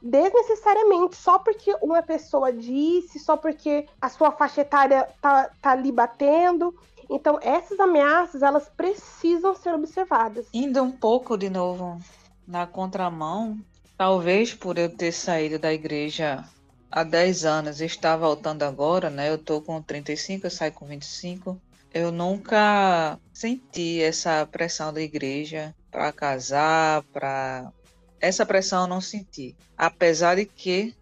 [0.00, 5.90] Desnecessariamente, só porque uma pessoa disse, só porque a sua faixa etária tá, tá ali
[5.90, 6.72] batendo.
[7.10, 10.46] Então, essas ameaças, elas precisam ser observadas.
[10.54, 12.00] Indo um pouco de novo
[12.46, 13.58] na contramão,
[13.98, 16.44] Talvez por eu ter saído da igreja
[16.88, 19.28] há 10 anos e estar voltando agora, né?
[19.28, 21.60] Eu tô com 35, eu saio com 25.
[21.92, 27.72] Eu nunca senti essa pressão da igreja para casar, para
[28.20, 29.56] essa pressão eu não senti.
[29.76, 30.94] Apesar de que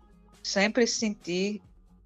[0.43, 1.60] sempre senti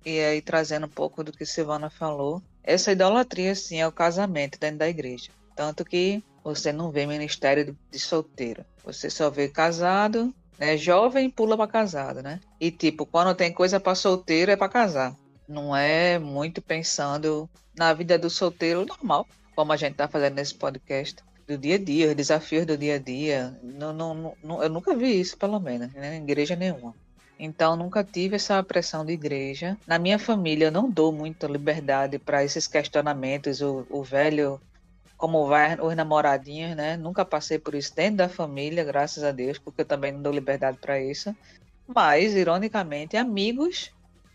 [0.05, 4.59] e aí trazendo um pouco do que Silvana falou, essa idolatria sim é o casamento
[4.59, 5.31] dentro da igreja.
[5.55, 8.65] Tanto que você não vê ministério de solteiro.
[8.85, 10.77] Você só vê casado né?
[10.77, 12.39] Jovem pula para casado, né?
[12.61, 15.17] E tipo, quando tem coisa para solteiro é para casar.
[15.49, 19.27] Não é muito pensando na vida do solteiro normal,
[19.57, 22.97] como a gente tá fazendo nesse podcast do dia a dia, os desafios do dia
[22.97, 23.59] a dia.
[23.63, 26.19] Não, não, não, eu nunca vi isso, pelo menos, né?
[26.19, 26.95] em igreja nenhuma.
[27.39, 29.79] Então nunca tive essa pressão de igreja.
[29.87, 33.63] Na minha família eu não dou muita liberdade para esses questionamentos.
[33.63, 34.61] O, o velho,
[35.21, 36.97] como vai os namoradinhos, né?
[36.97, 40.33] Nunca passei por isso dentro da família, graças a Deus, porque eu também não dou
[40.33, 41.37] liberdade para isso.
[41.87, 43.93] Mas, ironicamente, amigos,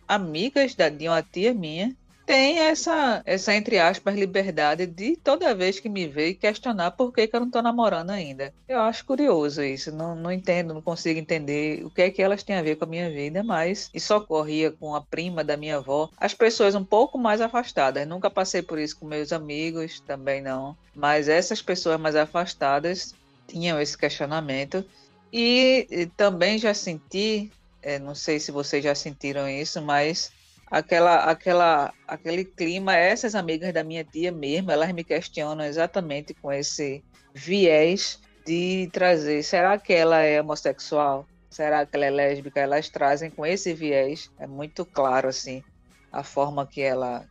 [0.07, 1.95] amigas da, de uma tia minha
[2.25, 7.27] tem essa, essa, entre aspas, liberdade de toda vez que me vê questionar por que,
[7.27, 8.53] que eu não estou namorando ainda.
[8.67, 12.43] Eu acho curioso isso, não, não entendo, não consigo entender o que é que elas
[12.43, 15.77] têm a ver com a minha vida, mas isso ocorria com a prima da minha
[15.77, 18.07] avó, as pessoas um pouco mais afastadas.
[18.07, 23.13] Nunca passei por isso com meus amigos, também não, mas essas pessoas mais afastadas
[23.47, 24.83] tinham esse questionamento.
[25.31, 30.31] E, e também já senti, é, não sei se vocês já sentiram isso, mas
[30.69, 32.95] aquela, aquela, aquele clima.
[32.95, 39.43] Essas amigas da minha tia mesmo, elas me questionam exatamente com esse viés de trazer.
[39.43, 41.25] Será que ela é homossexual?
[41.49, 42.59] Será que ela é lésbica?
[42.59, 44.31] Elas trazem com esse viés.
[44.37, 45.63] É muito claro assim
[46.11, 47.25] a forma que ela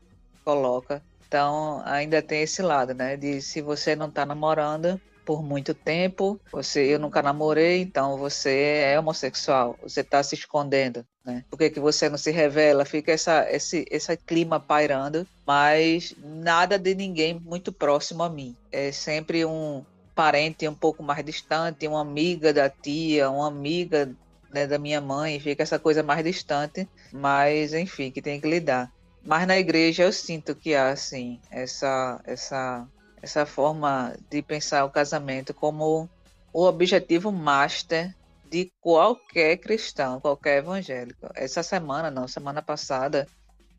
[0.44, 1.02] coloca.
[1.26, 3.16] Então ainda tem esse lado, né?
[3.16, 8.82] De se você não está namorando, por muito tempo, você eu nunca namorei, então você
[8.84, 11.44] é homossexual, você está se escondendo, né?
[11.50, 12.84] Por que, que você não se revela?
[12.84, 18.54] Fica essa, esse, esse clima pairando, mas nada de ninguém muito próximo a mim.
[18.70, 19.84] É sempre um
[20.14, 24.14] parente um pouco mais distante, uma amiga da tia, uma amiga
[24.52, 28.92] né, da minha mãe, fica essa coisa mais distante, mas enfim, que tem que lidar.
[29.24, 32.86] Mas na igreja eu sinto que há, assim, essa, essa
[33.24, 36.08] essa forma de pensar o casamento como
[36.52, 38.14] o objetivo master
[38.50, 41.30] de qualquer cristão, qualquer evangélico.
[41.34, 43.26] Essa semana, não, semana passada,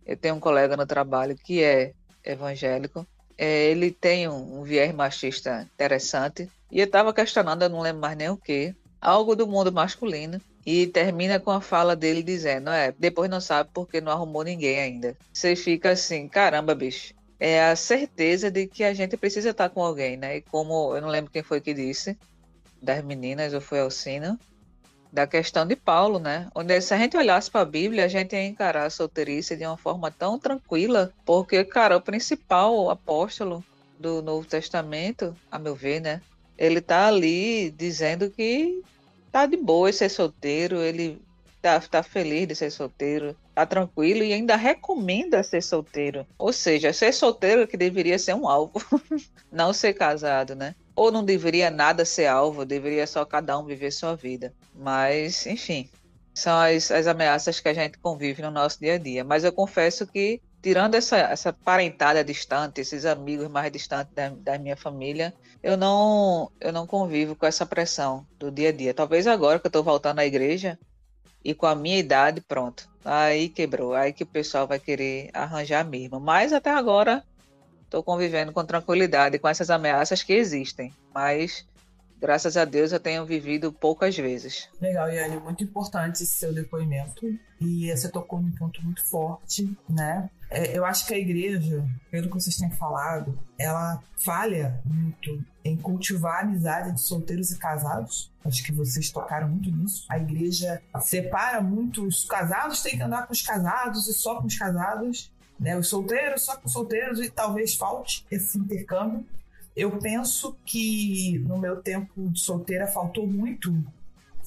[0.05, 1.93] eu tenho um colega no trabalho que é
[2.23, 3.05] evangélico.
[3.37, 6.49] É, ele tem um, um viés machista interessante.
[6.71, 10.41] E eu estava questionando, eu não lembro mais nem o que, algo do mundo masculino.
[10.65, 14.79] E termina com a fala dele dizendo: É, depois não sabe porque não arrumou ninguém
[14.79, 15.15] ainda.
[15.31, 19.83] Você fica assim: caramba, bicho é a certeza de que a gente precisa estar com
[19.83, 20.37] alguém, né?
[20.37, 22.17] E como eu não lembro quem foi que disse,
[22.81, 24.39] das meninas, ou foi Alcina,
[25.11, 26.49] da questão de Paulo, né?
[26.53, 29.65] Onde se a gente olhasse para a Bíblia, a gente ia encarar a solteirice de
[29.65, 33.63] uma forma tão tranquila, porque, cara, o principal apóstolo
[33.97, 36.21] do Novo Testamento, a meu ver, né?
[36.57, 38.81] Ele tá ali dizendo que
[39.31, 41.21] tá de boa ser solteiro, ele
[41.65, 46.27] tá, tá feliz de ser solteiro, tá tranquilo e ainda recomenda ser solteiro.
[46.37, 48.73] Ou seja, ser solteiro que deveria ser um alvo,
[49.51, 50.75] não ser casado, né?
[50.95, 54.53] Ou não deveria nada ser alvo, deveria só cada um viver sua vida.
[54.75, 55.89] Mas, enfim,
[56.35, 59.23] são as, as ameaças que a gente convive no nosso dia a dia.
[59.23, 64.59] Mas eu confesso que, tirando essa, essa parentada distante, esses amigos mais distantes da, da
[64.59, 65.33] minha família,
[65.63, 68.93] eu não, eu não convivo com essa pressão do dia a dia.
[68.93, 70.77] Talvez agora que eu estou voltando à igreja,
[71.45, 72.89] e com a minha idade, pronto.
[73.05, 73.93] Aí quebrou.
[73.93, 76.19] Aí que o pessoal vai querer arranjar mesmo.
[76.19, 77.23] Mas até agora
[77.83, 80.91] estou convivendo com tranquilidade com essas ameaças que existem.
[81.13, 81.63] Mas
[82.19, 84.67] graças a Deus eu tenho vivido poucas vezes.
[84.81, 87.27] Legal, Yane, muito importante esse seu depoimento.
[87.61, 90.27] E você tocou num ponto muito forte, né?
[90.49, 95.75] É, eu acho que a igreja, pelo que vocês têm falado, ela falha muito em
[95.75, 98.31] cultivar a amizade de solteiros e casados.
[98.45, 100.05] Acho que vocês tocaram muito nisso.
[100.07, 104.45] A igreja separa muito os casados, tem que andar com os casados e só com
[104.45, 105.75] os casados, né?
[105.75, 109.25] Os solteiros só com os solteiros e talvez falte esse intercâmbio.
[109.75, 113.73] Eu penso que no meu tempo de solteira faltou muito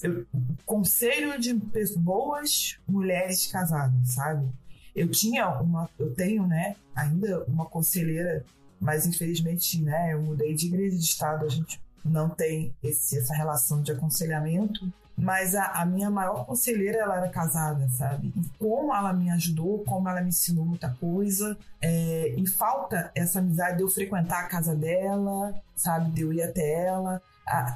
[0.02, 0.24] eu,
[0.64, 1.52] conselho de
[1.96, 4.48] boas mulheres casadas, sabe?
[4.94, 8.44] Eu tinha uma, eu tenho, né, ainda uma conselheira,
[8.80, 13.34] mas infelizmente, né, eu mudei de igreja de estado, a gente não tem esse, essa
[13.34, 14.90] relação de aconselhamento.
[15.20, 18.32] Mas a, a, minha maior conselheira, ela era casada, sabe?
[18.36, 21.58] E como ela me ajudou, como ela me ensinou muita coisa.
[21.82, 26.12] É, e falta essa amizade de eu frequentar a casa dela, sabe?
[26.12, 27.20] De eu ir até ela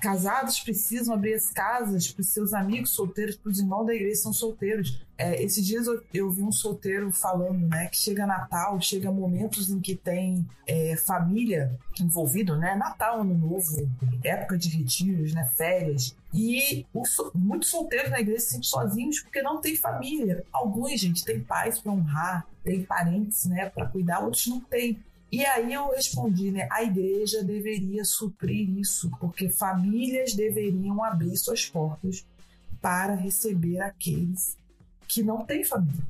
[0.01, 4.17] casados precisam abrir as casas para os seus amigos solteiros, para os irmãos da igreja
[4.17, 5.03] que são solteiros.
[5.23, 9.71] É, esses dias eu, eu, vi um solteiro falando, né, que chega Natal, chega momentos
[9.71, 13.89] em que tem é, família envolvido, né, Natal, Ano Novo,
[14.25, 16.85] época de retiros, né, férias, e
[17.33, 20.45] muitos solteiros na igreja se sentem sozinhos porque não tem família.
[20.53, 24.99] Alguns, gente, tem pais para honrar, tem parentes, né, para cuidar, outros não têm.
[25.31, 26.69] E aí eu respondi, né?
[26.71, 32.27] A igreja deveria suprir isso, porque famílias deveriam abrir suas portas
[32.83, 34.57] para receber aqueles
[35.13, 36.03] que não têm família.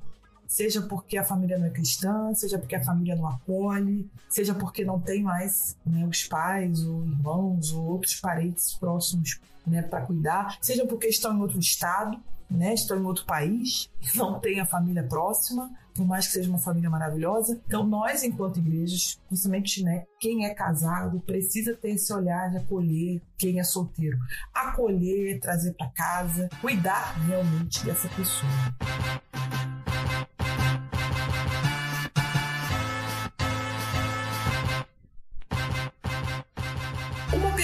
[0.46, 4.84] Seja porque a família não é cristã, seja porque a família não acolhe, seja porque
[4.84, 10.58] não tem mais né, os pais, ou irmãos, ou outros parentes próximos né, para cuidar,
[10.60, 12.20] seja porque estão em outro estado
[12.52, 12.74] né?
[12.74, 16.90] Estão em outro país, não têm a família próxima, por mais que seja uma família
[16.90, 17.60] maravilhosa.
[17.66, 23.20] Então, nós, enquanto igrejas, justamente, né, quem é casado precisa ter esse olhar de acolher
[23.38, 24.18] quem é solteiro.
[24.54, 28.50] Acolher, trazer para casa, cuidar realmente dessa pessoa.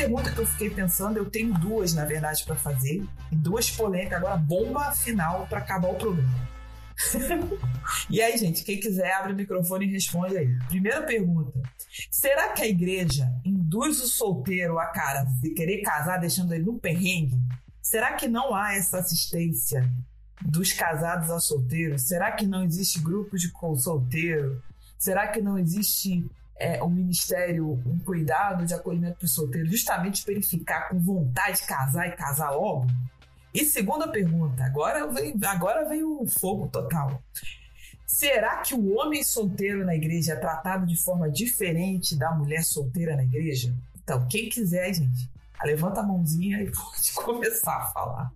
[0.08, 3.04] pergunta que eu fiquei pensando, eu tenho duas, na verdade, para fazer.
[3.30, 6.57] E duas polêmicas, agora bomba final para acabar o programa.
[8.10, 10.58] e aí, gente, quem quiser abre o microfone e responde aí.
[10.68, 11.60] Primeira pergunta:
[12.10, 16.78] será que a igreja induz o solteiro a cara de querer casar deixando ele no
[16.78, 17.38] perrengue?
[17.80, 19.88] Será que não há essa assistência
[20.42, 22.02] dos casados a solteiros?
[22.02, 24.62] Será que não existe grupos de solteiro?
[24.98, 30.24] Será que não existe é, o ministério um cuidado de acolhimento para o solteiro, justamente
[30.24, 32.86] para ele ficar com vontade de casar e casar logo?
[33.52, 37.22] E segunda pergunta, agora vem, agora vem o fogo total.
[38.06, 43.16] Será que o homem solteiro na igreja é tratado de forma diferente da mulher solteira
[43.16, 43.74] na igreja?
[44.02, 45.30] Então, quem quiser, gente,
[45.62, 48.32] levanta a mãozinha e pode começar a falar.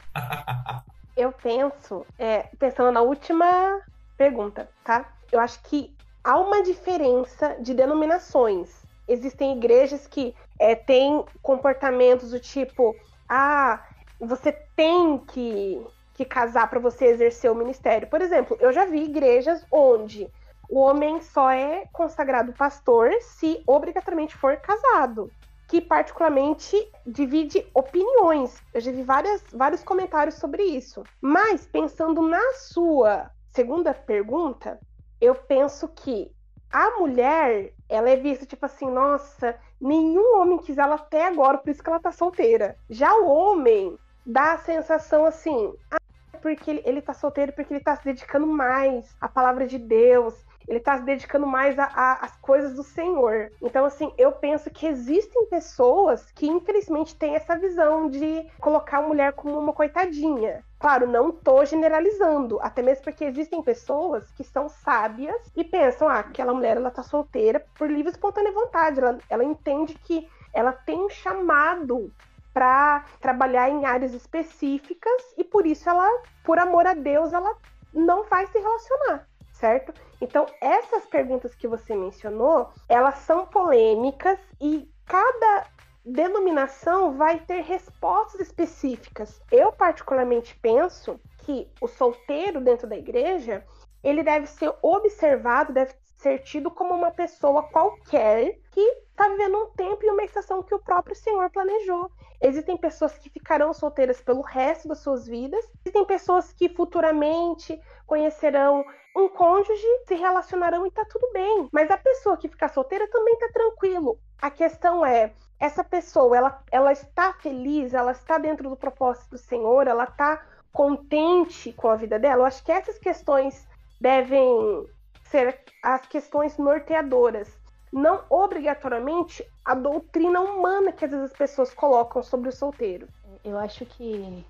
[1.17, 3.81] Eu penso, é, pensando na última
[4.17, 5.13] pergunta, tá?
[5.31, 8.71] Eu acho que há uma diferença de denominações.
[9.09, 12.95] Existem igrejas que é, têm comportamentos do tipo:
[13.29, 13.83] ah,
[14.27, 15.85] você tem que,
[16.15, 18.09] que casar para você exercer o ministério.
[18.09, 20.31] Por exemplo, eu já vi igrejas onde
[20.71, 25.31] o homem só é consagrado pastor se obrigatoriamente for casado.
[25.69, 26.77] Que particularmente
[27.07, 28.63] divide opiniões.
[28.73, 31.03] Eu já vi várias, vários comentários sobre isso.
[31.21, 34.79] Mas, pensando na sua segunda pergunta,
[35.21, 36.31] eu penso que
[36.71, 41.71] a mulher, ela é vista tipo assim, nossa, nenhum homem quis ela até agora, por
[41.71, 42.77] isso que ela tá solteira.
[42.89, 45.97] Já o homem dá a sensação assim, ah,
[46.41, 50.35] porque ele, ele tá solteiro porque ele tá se dedicando mais à palavra de Deus,
[50.69, 53.51] ele está se dedicando mais às coisas do Senhor.
[53.61, 59.09] Então, assim, eu penso que existem pessoas que, infelizmente, têm essa visão de colocar a
[59.09, 60.65] mulher como uma coitadinha.
[60.79, 66.21] Claro, não tô generalizando, até mesmo porque existem pessoas que são sábias e pensam, ah,
[66.21, 68.99] aquela mulher ela tá solteira por livre e espontânea vontade.
[68.99, 72.13] Ela, ela entende que ela tem um chamado
[72.53, 76.09] para trabalhar em áreas específicas e por isso ela,
[76.45, 77.57] por amor a Deus, ela
[77.93, 79.27] não vai se relacionar
[79.63, 79.95] certo?
[80.21, 85.67] Então, essas perguntas que você mencionou, elas são polêmicas e cada
[86.05, 89.41] denominação vai ter respostas específicas.
[89.53, 93.65] Eu particularmente penso que o solteiro dentro da igreja,
[94.03, 99.71] ele deve ser observado, deve ser tido como uma pessoa qualquer que está vivendo um
[99.71, 102.11] tempo e uma estação que o próprio Senhor planejou.
[102.43, 108.85] Existem pessoas que ficarão solteiras pelo resto das suas vidas, existem pessoas que futuramente conhecerão
[109.17, 111.69] um cônjuge, se relacionarão e tá tudo bem.
[111.73, 114.19] Mas a pessoa que ficar solteira também tá tranquilo.
[114.41, 119.39] A questão é, essa pessoa, ela, ela está feliz, ela está dentro do propósito do
[119.39, 122.43] Senhor, ela está contente com a vida dela?
[122.43, 123.69] Eu acho que essas questões
[124.01, 124.89] devem
[125.25, 127.62] ser as questões norteadoras.
[127.93, 133.07] Não obrigatoriamente a doutrina humana que às vezes as pessoas colocam sobre o solteiro.
[133.45, 134.45] Eu acho que,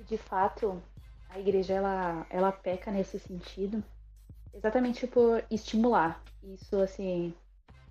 [0.00, 0.82] de fato,
[1.28, 3.84] a igreja ela, ela peca nesse sentido,
[4.52, 6.20] exatamente por estimular.
[6.42, 7.34] Isso, assim,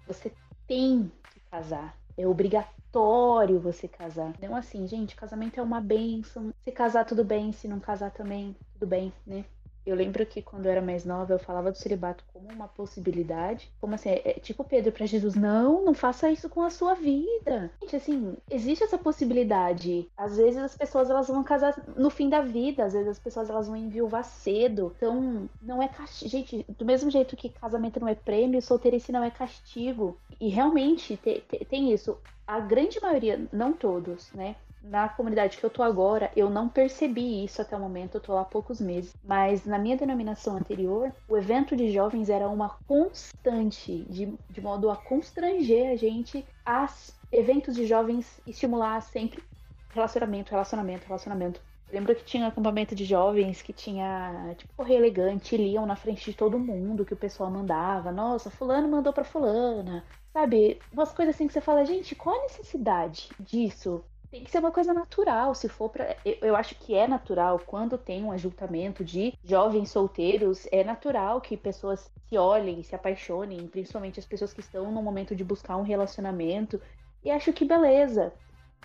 [0.06, 0.34] você
[0.68, 1.96] tem que casar.
[2.18, 4.34] É obrigatório você casar.
[4.42, 6.52] Não assim, gente, casamento é uma benção.
[6.62, 7.54] Se casar, tudo bem.
[7.54, 9.46] Se não casar também, tudo bem, né?
[9.88, 13.72] Eu lembro que quando eu era mais nova, eu falava do celibato como uma possibilidade.
[13.80, 16.94] Como assim, é, é tipo Pedro para Jesus, não, não faça isso com a sua
[16.94, 17.72] vida.
[17.82, 20.10] Gente, assim, existe essa possibilidade.
[20.18, 23.50] Às vezes as pessoas elas vão casar no fim da vida, às vezes as pessoas
[23.50, 24.94] elas vão enviuvar cedo.
[24.98, 26.30] Então, não é castigo.
[26.30, 30.18] Gente, do mesmo jeito que casamento não é prêmio, solteirice não é castigo.
[30.40, 32.18] E realmente te, te, tem isso.
[32.46, 34.56] A grande maioria, não todos, né?
[34.90, 38.38] Na comunidade que eu tô agora, eu não percebi isso até o momento, eu tô
[38.38, 39.16] há poucos meses.
[39.24, 44.90] Mas na minha denominação anterior, o evento de jovens era uma constante, de, de modo
[44.90, 46.88] a constranger a gente a
[47.32, 49.44] eventos de jovens estimular sempre
[49.90, 51.62] relacionamento, relacionamento, relacionamento.
[51.92, 56.32] lembro que tinha um acampamento de jovens que tinha, tipo, correr elegante, liam na frente
[56.32, 58.12] de todo mundo que o pessoal mandava.
[58.12, 60.06] Nossa, fulano mandou pra fulana.
[60.34, 60.80] Sabe?
[60.92, 64.04] Umas coisas assim que você fala, gente, qual a necessidade disso?
[64.32, 65.56] Tem que ser uma coisa natural.
[65.56, 69.90] Se for para, eu, eu, acho que é natural quando tem um ajuntamento de jovens
[69.90, 75.02] solteiros, é natural que pessoas se olhem, se apaixonem, principalmente as pessoas que estão no
[75.02, 76.82] momento de buscar um relacionamento.
[77.24, 78.34] E acho que beleza.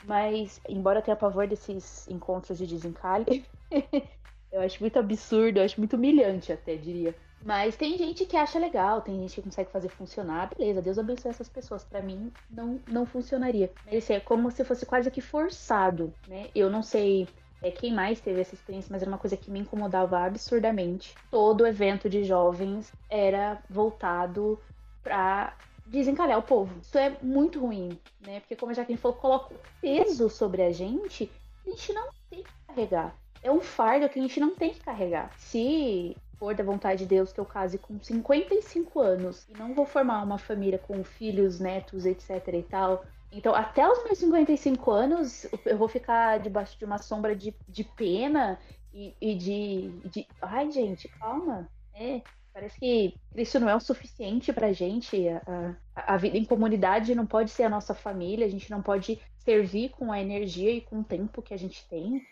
[0.05, 3.47] Mas, embora tenha pavor desses encontros de desencalhe,
[4.53, 7.15] Eu acho muito absurdo, eu acho muito humilhante até, diria.
[7.45, 10.51] Mas tem gente que acha legal, tem gente que consegue fazer funcionar.
[10.57, 11.85] Beleza, Deus abençoe essas pessoas.
[11.85, 13.71] Para mim, não, não funcionaria.
[13.87, 16.49] Assim, é como se fosse quase que forçado, né?
[16.55, 17.29] Eu não sei
[17.63, 21.15] é, quem mais teve essa experiência, mas era uma coisa que me incomodava absurdamente.
[21.31, 24.59] Todo evento de jovens era voltado
[25.03, 25.57] para
[25.87, 26.73] desencalhar o povo.
[26.81, 28.41] Isso é muito ruim, né?
[28.41, 31.31] Porque como a Jaqueline falou, coloca peso sobre a gente
[31.67, 33.17] a gente não tem que carregar.
[33.43, 35.33] É um fardo que a gente não tem que carregar.
[35.37, 39.87] Se for da vontade de Deus que eu case com 55 anos e não vou
[39.87, 45.47] formar uma família com filhos, netos, etc e tal, então, até os meus 55 anos,
[45.65, 48.61] eu vou ficar debaixo de uma sombra de, de pena
[48.93, 50.27] e, e de, de.
[50.43, 51.67] Ai, gente, calma.
[51.95, 52.21] É,
[52.53, 55.27] parece que isso não é o suficiente pra gente.
[55.29, 58.83] A, a, a, vida em comunidade não pode ser a nossa família, a gente não
[58.83, 62.23] pode servir com a energia e com o tempo que a gente tem.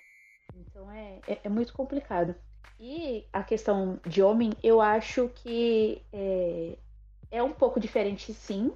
[0.54, 2.34] Então é, é, é muito complicado.
[2.78, 6.78] E a questão de homem, eu acho que é,
[7.30, 8.72] é um pouco diferente, sim,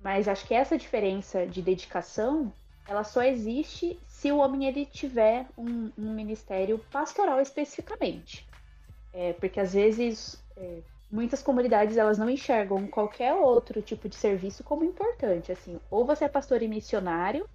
[0.00, 2.52] mas acho que essa diferença de dedicação,
[2.86, 8.46] ela só existe se o homem ele tiver um, um ministério pastoral especificamente.
[9.12, 14.64] É, porque às vezes é, muitas comunidades elas não enxergam qualquer outro tipo de serviço
[14.64, 15.52] como importante.
[15.52, 17.48] Assim, ou você é pastor e missionário,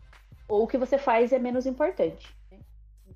[0.48, 2.39] ou o que você faz é menos importante.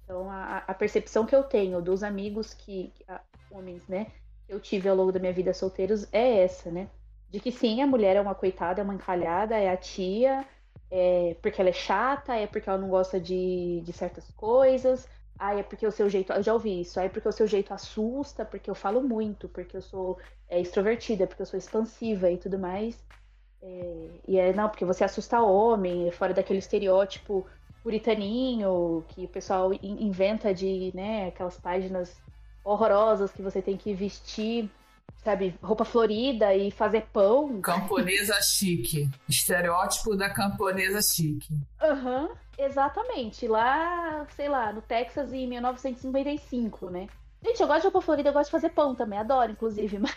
[0.04, 4.08] Então a, a, percepção que eu tenho dos amigos que, que a, homens, né,
[4.46, 6.90] que eu tive ao longo da minha vida solteiros é essa, né?
[7.34, 10.46] de que sim, a mulher é uma coitada, é uma encalhada, é a tia,
[10.92, 15.10] é porque ela é chata, é porque ela não gosta de, de certas coisas,
[15.40, 16.32] ah, é porque o seu jeito.
[16.32, 17.00] Eu já ouvi isso.
[17.00, 20.62] Ah, é porque o seu jeito assusta, porque eu falo muito, porque eu sou é,
[20.62, 23.04] extrovertida, porque eu sou expansiva e tudo mais.
[23.64, 27.48] É, e é, não, porque você assusta homem, é fora daquele estereótipo
[27.84, 32.16] puritaninho que o pessoal inventa de, né, aquelas páginas
[32.64, 34.70] horrorosas que você tem que vestir
[35.24, 37.62] sabe, roupa florida e fazer pão.
[37.62, 39.10] Camponesa chique.
[39.28, 41.58] Estereótipo da camponesa chique.
[41.82, 43.48] Aham, uhum, exatamente.
[43.48, 47.08] Lá, sei lá, no Texas em 1955, né?
[47.44, 50.16] Gente, eu gosto de roupa florida, eu gosto de fazer pão também, adoro, inclusive, mas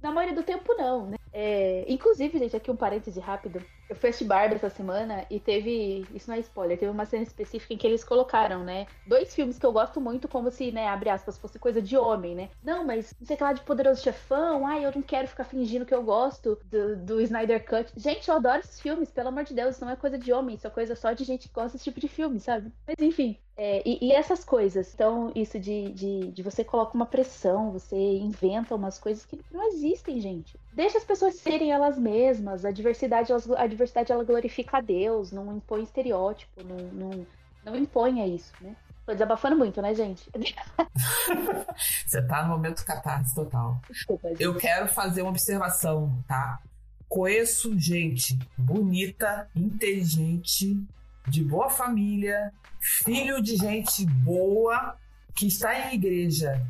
[0.00, 1.16] na maioria do tempo não, né?
[1.32, 3.62] É, inclusive, gente, aqui um parêntese rápido.
[3.88, 6.06] Eu fui assistir Barbie essa semana e teve.
[6.14, 8.86] Isso não é spoiler, teve uma cena específica em que eles colocaram, né?
[9.04, 12.34] Dois filmes que eu gosto muito, como se, né, abre aspas, fosse coisa de homem,
[12.34, 12.50] né?
[12.62, 14.66] Não, mas não sei que lá de poderoso chefão.
[14.66, 17.92] Ai, eu não quero ficar fingindo que eu gosto do, do Snyder Cut.
[17.96, 20.54] Gente, eu adoro esses filmes, pelo amor de Deus, isso não é coisa de homem,
[20.54, 22.72] isso é coisa só de gente que gosta desse tipo de filme, sabe?
[22.86, 23.38] Mas enfim.
[23.62, 24.94] É, e, e, essas coisas.
[24.94, 29.68] Então, isso de, de, de você coloca uma pressão, você inventa umas coisas que não
[29.68, 30.58] existem, gente.
[30.72, 32.64] Deixa as pessoas serem elas mesmas.
[32.64, 37.26] A diversidade, a diversidade ela glorifica a Deus, não impõe estereótipo, não, não,
[37.64, 38.74] não impõe isso, né?
[39.04, 40.30] Tô desabafando muito, né, gente?
[42.06, 43.80] Você tá no momento catarse total.
[43.90, 46.60] Desculpa, Eu quero fazer uma observação, tá?
[47.08, 50.80] Conheço gente bonita, inteligente,
[51.26, 54.96] de boa família, filho de gente boa,
[55.34, 56.64] que está em igreja,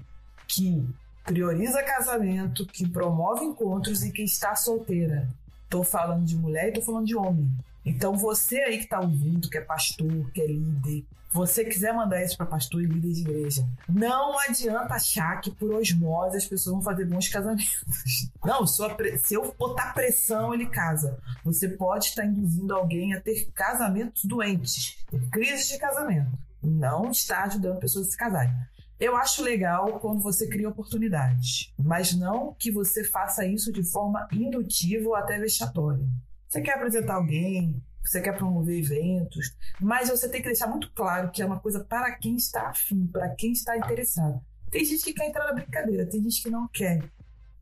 [0.49, 0.89] que
[1.31, 5.29] prioriza casamento, que promove encontros e que está solteira.
[5.69, 7.49] Tô falando de mulher e tô falando de homem.
[7.87, 12.21] Então você aí que tá ouvindo, que é pastor, que é líder, você quiser mandar
[12.25, 16.75] isso para pastor e líder de igreja, não adianta achar que por osmose as pessoas
[16.75, 17.85] vão fazer bons casamentos.
[18.45, 21.17] Não, se eu botar pressão, ele casa.
[21.45, 24.97] Você pode estar induzindo alguém a ter casamentos doentes,
[25.31, 26.37] crises de casamento.
[26.63, 28.53] Não está ajudando pessoas a se casarem.
[29.01, 34.29] Eu acho legal quando você cria oportunidades, mas não que você faça isso de forma
[34.31, 36.07] indutiva ou até vexatória.
[36.47, 41.31] Você quer apresentar alguém, você quer promover eventos, mas você tem que deixar muito claro
[41.31, 44.39] que é uma coisa para quem está afim, para quem está interessado.
[44.71, 47.03] Tem gente que quer entrar na brincadeira, tem gente que não quer.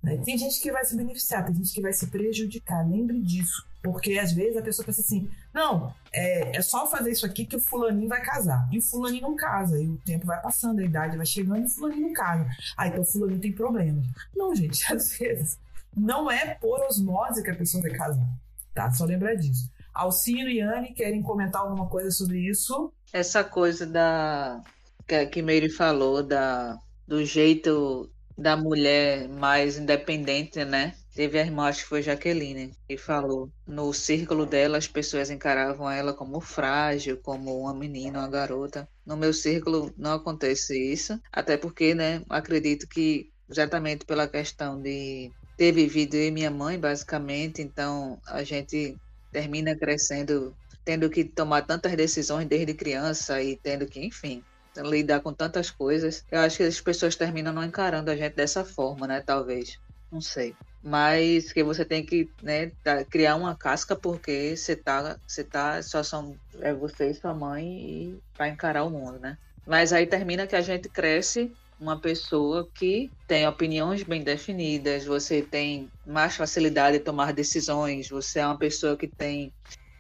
[0.02, 0.16] Né?
[0.24, 2.84] Tem gente que vai se beneficiar, tem gente que vai se prejudicar.
[2.84, 3.64] Lembre disso.
[3.82, 7.56] Porque às vezes a pessoa pensa assim: não, é, é só fazer isso aqui que
[7.56, 8.68] o fulaninho vai casar.
[8.72, 9.80] E o fulaninho não casa.
[9.80, 12.46] E o tempo vai passando, a idade vai chegando e o fulaninho não casa.
[12.76, 14.04] Ah, então o fulaninho tem problemas.
[14.34, 15.58] Não, gente, às vezes
[15.96, 18.28] não é por osmose que a pessoa vai casar.
[18.74, 18.90] Tá?
[18.92, 19.70] Só lembrar disso.
[19.94, 22.92] Alcino e Anne querem comentar alguma coisa sobre isso?
[23.12, 24.62] Essa coisa da
[25.06, 30.94] que, que Meire falou da do jeito da mulher mais independente, né?
[31.18, 33.50] Teve a irmã, acho que foi Jaqueline, que falou.
[33.66, 38.88] No círculo dela, as pessoas encaravam ela como frágil, como uma menina, uma garota.
[39.04, 45.32] No meu círculo não acontece isso, até porque, né, acredito que exatamente pela questão de
[45.56, 48.96] ter vivido eu e minha mãe, basicamente, então a gente
[49.32, 54.40] termina crescendo, tendo que tomar tantas decisões desde criança e tendo que, enfim,
[54.76, 56.22] lidar com tantas coisas.
[56.30, 59.20] Eu acho que as pessoas terminam não encarando a gente dessa forma, né?
[59.20, 59.80] Talvez.
[60.10, 60.54] Não sei.
[60.82, 62.70] Mas que você tem que né,
[63.10, 67.66] criar uma casca porque você tá, você tá, só são é você e sua mãe
[67.66, 69.36] e para encarar o mundo, né?
[69.66, 75.42] Mas aí termina que a gente cresce uma pessoa que tem opiniões bem definidas, você
[75.42, 79.52] tem mais facilidade de tomar decisões, você é uma pessoa que tem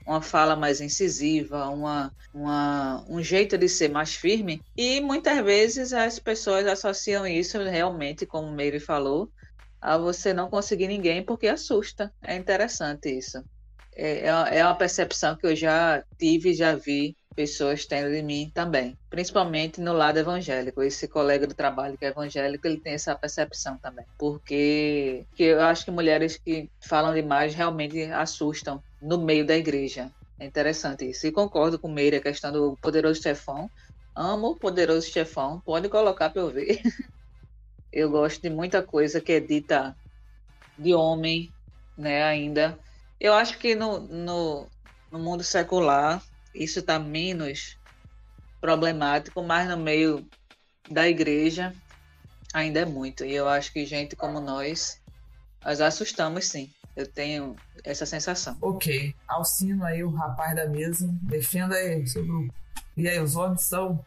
[0.06, 4.62] uma fala mais incisiva, uma, uma, um jeito de ser mais firme.
[4.76, 9.30] E muitas vezes as pessoas associam isso realmente, como o Meire falou,
[9.80, 12.12] a você não conseguir ninguém porque assusta.
[12.22, 13.42] É interessante isso.
[13.94, 18.50] É, é, é uma percepção que eu já tive, já vi pessoas tendo de mim
[18.52, 20.82] também, principalmente no lado evangélico.
[20.82, 25.60] Esse colega do trabalho que é evangélico, ele tem essa percepção também, porque que eu
[25.62, 30.10] acho que mulheres que falam demais realmente assustam no meio da igreja.
[30.40, 31.26] É interessante isso.
[31.26, 33.70] E concordo com Meire a questão do poderoso chefão.
[34.16, 36.80] Amo o poderoso chefão, pode colocar para eu ver.
[37.92, 39.96] eu gosto de muita coisa que é dita
[40.78, 41.52] de homem,
[41.96, 42.78] né, ainda.
[43.20, 44.66] Eu acho que no, no,
[45.10, 46.22] no mundo secular
[46.54, 47.76] isso está menos
[48.60, 50.26] problemático, mas no meio
[50.90, 51.74] da igreja
[52.52, 53.24] ainda é muito.
[53.24, 55.00] E eu acho que gente como nós,
[55.64, 56.70] nós assustamos sim.
[56.96, 57.54] Eu tenho
[57.84, 58.56] essa sensação.
[58.60, 59.14] Ok.
[59.28, 61.08] Alcino aí, o rapaz da mesa.
[61.22, 62.52] Defenda aí seu grupo.
[62.96, 64.04] E aí, os homens são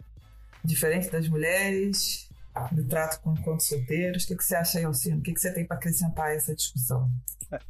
[0.62, 2.28] diferentes das mulheres?
[2.72, 4.24] Do trato com enquanto solteiros?
[4.24, 5.20] O que, que você acha aí, Alcino?
[5.20, 7.10] O que, que você tem para acrescentar a essa discussão?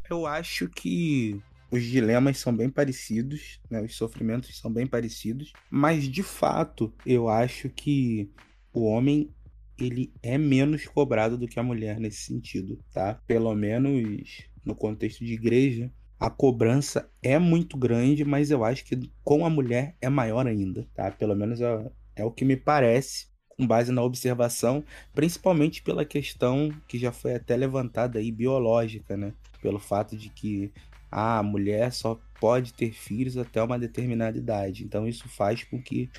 [0.10, 1.42] Eu acho que
[1.72, 3.82] os dilemas são bem parecidos, né?
[3.82, 8.30] os sofrimentos são bem parecidos, mas de fato eu acho que
[8.74, 9.34] o homem
[9.80, 13.16] ele é menos cobrado do que a mulher nesse sentido, tá?
[13.26, 19.12] Pelo menos no contexto de igreja, a cobrança é muito grande, mas eu acho que
[19.24, 21.10] com a mulher é maior ainda, tá?
[21.10, 23.28] Pelo menos é, é o que me parece,
[23.62, 24.84] com base na observação,
[25.14, 29.34] principalmente pela questão que já foi até levantada aí biológica, né?
[29.62, 30.72] Pelo fato de que
[31.12, 34.84] a mulher só pode ter filhos até uma determinada idade.
[34.84, 36.10] Então isso faz com que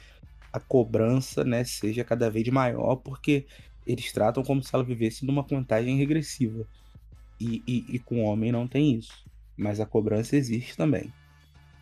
[0.52, 3.44] a cobrança né, seja cada vez maior, porque
[3.84, 6.64] eles tratam como se ela vivesse numa contagem regressiva.
[7.40, 9.24] E, e, e com o homem não tem isso.
[9.56, 11.12] Mas a cobrança existe também.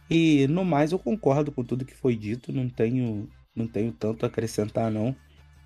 [0.09, 4.25] E no mais eu concordo com tudo que foi dito, não tenho, não tenho tanto
[4.25, 5.15] a acrescentar não.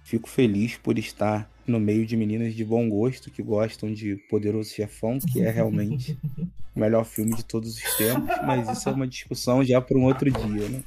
[0.04, 4.70] Fico feliz por estar no meio de meninas de bom gosto que gostam de Poderoso
[4.70, 6.18] Chefão, que é realmente
[6.74, 10.04] o melhor filme de todos os tempos, mas isso é uma discussão já para um
[10.04, 10.82] outro dia, né?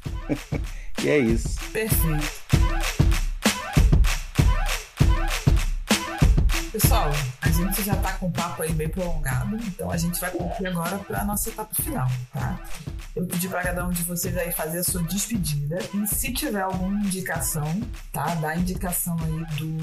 [1.04, 1.60] e é isso.
[1.72, 2.67] Perfeito.
[7.58, 10.98] Gente já tá com o papo aí bem prolongado, então a gente vai concluir agora
[11.00, 12.60] para nossa etapa final, tá?
[13.16, 16.62] Eu pedi para cada um de vocês aí fazer a sua despedida e se tiver
[16.62, 17.82] alguma indicação,
[18.14, 18.36] tá?
[18.36, 19.78] Dá indicação aí do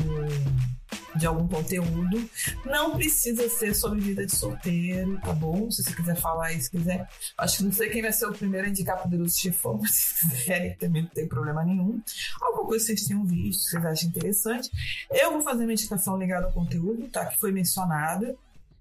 [1.17, 2.29] de algum conteúdo.
[2.65, 5.71] Não precisa ser sobre vida de solteiro, tá bom?
[5.71, 7.09] Se você quiser falar se quiser.
[7.37, 10.29] Acho que não sei quem vai ser o primeiro a indicar Poderoso Chefão, mas se
[10.29, 12.01] quiserem também não tem problema nenhum.
[12.41, 14.71] Alguma coisa que vocês tenham visto, que vocês acham interessante.
[15.11, 17.27] Eu vou fazer uma indicação ligada ao conteúdo, tá?
[17.27, 18.37] Que foi mencionada.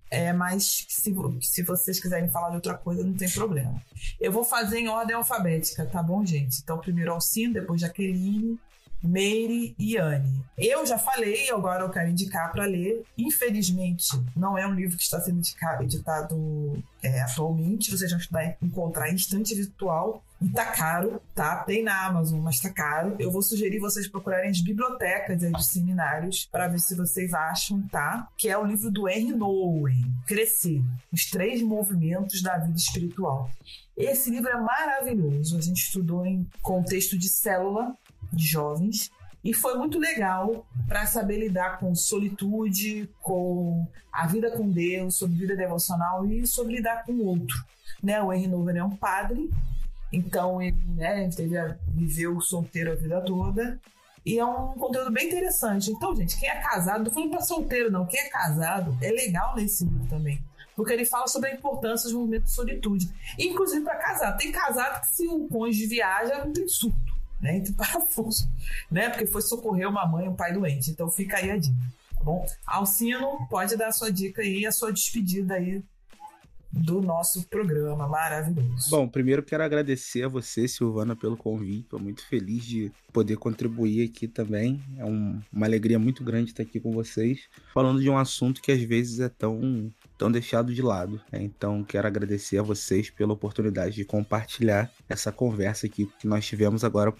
[0.09, 1.11] É, mas se,
[1.41, 3.81] se vocês quiserem falar de outra coisa, não tem problema.
[4.21, 6.59] Eu vou fazer em ordem alfabética, tá bom, gente?
[6.61, 8.59] Então, primeiro Alcino, depois Jaqueline,
[9.03, 10.43] Meire e Anne.
[10.57, 13.03] Eu já falei, agora eu quero indicar para ler.
[13.17, 15.41] Infelizmente, não é um livro que está sendo
[15.81, 17.91] editado é, atualmente.
[17.91, 20.23] Vocês vão encontrar em instante virtual.
[20.41, 21.63] E tá caro, tá?
[21.63, 23.15] Tem na Amazon, mas tá caro.
[23.17, 27.81] Eu vou sugerir vocês procurarem as bibliotecas aí dos seminários para ver se vocês acham,
[27.87, 28.27] tá?
[28.37, 33.49] Que é o livro do Henry Nowen, Crescer, os três movimentos da vida espiritual.
[33.95, 35.57] Esse livro é maravilhoso.
[35.57, 37.95] A gente estudou em contexto de célula
[38.35, 39.11] de jovens.
[39.43, 45.35] E foi muito legal para saber lidar com solitude, com a vida com Deus, sobre
[45.35, 47.57] vida devocional e sobre lidar com o outro.
[48.01, 48.21] Né?
[48.21, 49.49] O Henry Noven é um padre,
[50.13, 53.79] então ele né, a, viveu solteiro a vida toda.
[54.25, 55.91] E é um conteúdo bem interessante.
[55.91, 58.05] Então, gente, quem é casado, não falando para solteiro, não.
[58.05, 60.41] Quem é casado, é legal ler esse livro também.
[60.77, 63.09] Porque ele fala sobre a importância dos movimentos de solitude.
[63.37, 64.37] Inclusive para casado.
[64.37, 67.12] Tem casado que se o cônjuge viaja, não tem surto
[67.43, 67.57] né?
[67.57, 68.49] Entre parafuso,
[68.89, 69.09] né?
[69.09, 70.89] Porque foi socorrer uma mãe e um pai doente.
[70.89, 71.75] Então fica aí a dica,
[72.17, 72.45] tá bom?
[72.65, 75.83] Alcino, pode dar a sua dica aí, a sua despedida aí
[76.73, 78.89] do nosso programa maravilhoso.
[78.89, 81.81] Bom, primeiro quero agradecer a você, Silvana, pelo convite.
[81.81, 84.81] Estou muito feliz de poder contribuir aqui também.
[84.97, 88.71] É um, uma alegria muito grande estar aqui com vocês, falando de um assunto que
[88.71, 91.21] às vezes é tão, tão deixado de lado.
[91.31, 91.43] Né?
[91.43, 96.83] Então, quero agradecer a vocês pela oportunidade de compartilhar essa conversa aqui que nós tivemos
[96.83, 97.13] agora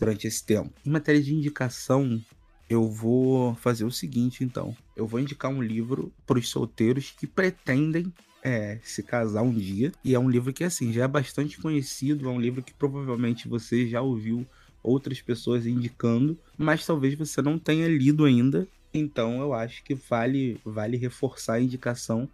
[0.00, 0.72] durante esse tempo.
[0.84, 2.20] Em matéria de indicação,
[2.68, 4.74] eu vou fazer o seguinte, então.
[4.96, 8.12] Eu vou indicar um livro para os solteiros que pretendem
[8.42, 9.92] é, se casar um dia.
[10.02, 12.26] E é um livro que, assim, já é bastante conhecido.
[12.26, 14.46] É um livro que provavelmente você já ouviu
[14.82, 18.66] outras pessoas indicando, mas talvez você não tenha lido ainda.
[18.92, 22.28] Então eu acho que vale, vale reforçar a indicação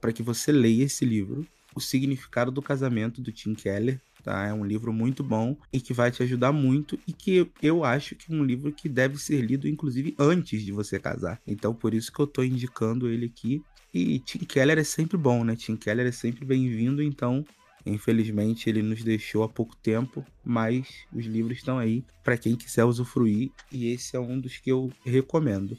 [0.00, 1.46] para que você leia esse livro.
[1.74, 4.00] O Significado do Casamento, do Tim Keller.
[4.24, 4.46] Tá?
[4.46, 8.16] É um livro muito bom e que vai te ajudar muito e que eu acho
[8.16, 11.38] que é um livro que deve ser lido, inclusive, antes de você casar.
[11.46, 13.62] Então, por isso que eu estou indicando ele aqui.
[13.92, 15.54] E Tim Keller é sempre bom, né?
[15.54, 17.44] Tim Keller é sempre bem-vindo, então
[17.86, 22.84] Infelizmente ele nos deixou há pouco tempo, mas os livros estão aí para quem quiser
[22.84, 25.76] usufruir e esse é um dos que eu recomendo.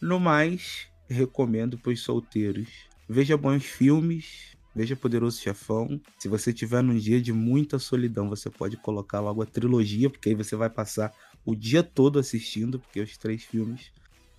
[0.00, 2.68] No mais, recomendo para os solteiros.
[3.08, 6.00] Veja bons filmes, veja Poderoso Chefão.
[6.16, 10.28] Se você tiver num dia de muita solidão, você pode colocar logo a trilogia, porque
[10.28, 11.12] aí você vai passar
[11.44, 13.90] o dia todo assistindo, porque os três filmes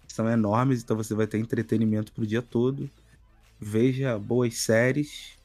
[0.07, 2.89] são enormes, então você vai ter entretenimento pro dia todo.
[3.59, 5.37] Veja boas séries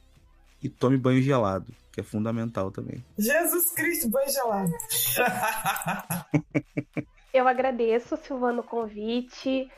[0.63, 3.03] e tome banho gelado, que é fundamental também.
[3.17, 4.71] Jesus Cristo, banho gelado.
[7.33, 9.69] Eu agradeço, Silvano, o convite.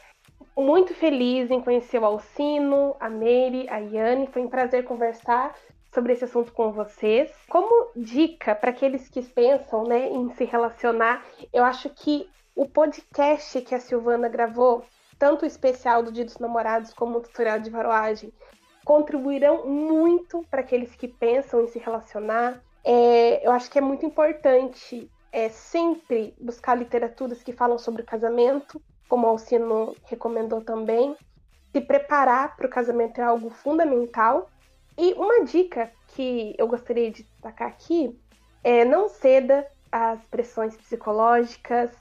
[0.58, 4.26] Muito feliz em conhecer o Alcino, a Meire, a Yane.
[4.26, 5.56] Foi um prazer conversar
[5.94, 7.32] sobre esse assunto com vocês.
[7.48, 11.24] Como dica para aqueles que pensam né, em se relacionar,
[11.54, 14.84] eu acho que o podcast que a Silvana gravou,
[15.20, 18.34] tanto o especial do Dia dos Namorados como o tutorial de varoagem,
[18.84, 22.64] contribuirão muito para aqueles que pensam em se relacionar.
[22.84, 28.82] É, eu acho que é muito importante é, sempre buscar literaturas que falam sobre casamento,
[29.08, 31.16] como o Alcino recomendou também.
[31.72, 34.50] Se preparar para o casamento é algo fundamental.
[34.98, 38.20] E uma dica que eu gostaria de destacar aqui
[38.64, 41.92] é não ceda às pressões psicológicas,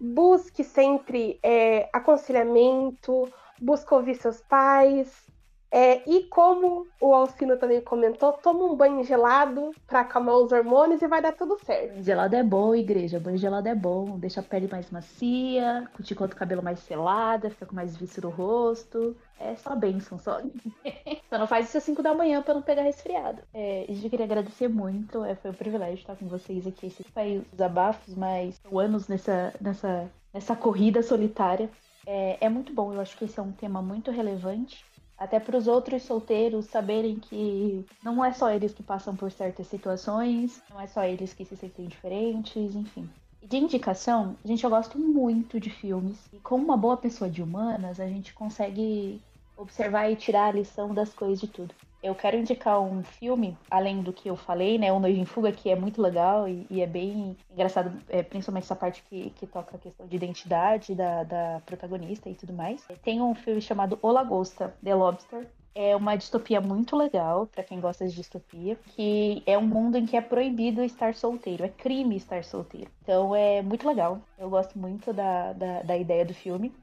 [0.00, 5.30] busque sempre é, aconselhamento, busque ouvir seus pais,
[5.72, 11.00] é, e como o Alcino também comentou, toma um banho gelado para acalmar os hormônios
[11.00, 11.92] e vai dar tudo certo.
[11.92, 13.20] Banho gelado é bom, igreja.
[13.20, 14.18] Banho gelado é bom.
[14.18, 18.30] Deixa a pele mais macia, cuticula o cabelo mais selada, fica com mais vício no
[18.30, 19.16] rosto.
[19.38, 20.40] É só bênção, só.
[21.30, 23.40] só não faz isso às 5 da manhã para não pegar resfriado.
[23.54, 25.24] É, eu queria agradecer muito.
[25.24, 26.88] É, foi um privilégio estar com vocês aqui.
[26.88, 31.70] Esses foi os abafos, mas anos nessa, nessa, nessa corrida solitária.
[32.04, 32.92] É, é muito bom.
[32.92, 34.84] Eu acho que esse é um tema muito relevante
[35.20, 39.66] até para os outros solteiros saberem que não é só eles que passam por certas
[39.66, 43.06] situações, não é só eles que se sentem diferentes, enfim.
[43.42, 48.00] De indicação, gente eu gosto muito de filmes e como uma boa pessoa de humanas,
[48.00, 49.20] a gente consegue
[49.58, 51.74] observar e tirar a lição das coisas de tudo.
[52.02, 54.92] Eu quero indicar um filme, além do que eu falei, né?
[54.92, 58.64] O Noivo em Fuga, que é muito legal e, e é bem engraçado, é, principalmente
[58.64, 62.86] essa parte que, que toca a questão de identidade da, da protagonista e tudo mais.
[63.02, 67.80] Tem um filme chamado O Lagosta, The Lobster, é uma distopia muito legal para quem
[67.80, 72.16] gosta de distopia, que é um mundo em que é proibido estar solteiro, é crime
[72.16, 72.90] estar solteiro.
[73.02, 74.20] Então é muito legal.
[74.38, 76.74] Eu gosto muito da, da, da ideia do filme.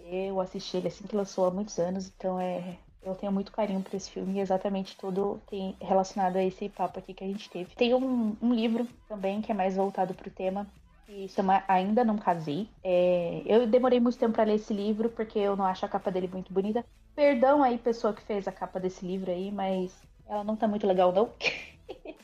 [0.00, 3.82] Eu assisti ele assim que lançou há muitos anos, então é, eu tenho muito carinho
[3.82, 7.50] por esse filme e exatamente tudo tem relacionado a esse papo aqui que a gente
[7.50, 7.74] teve.
[7.74, 10.66] Tem um, um livro também que é mais voltado pro tema,
[11.06, 12.68] que chama Ainda Não Casei.
[12.82, 16.10] É, eu demorei muito tempo para ler esse livro porque eu não acho a capa
[16.10, 16.84] dele muito bonita.
[17.14, 19.94] Perdão aí, pessoa que fez a capa desse livro aí, mas
[20.26, 21.30] ela não tá muito legal, não.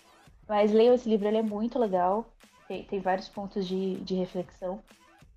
[0.49, 2.27] mas leiam esse livro, ele é muito legal.
[2.67, 4.83] Tem, tem vários pontos de, de reflexão.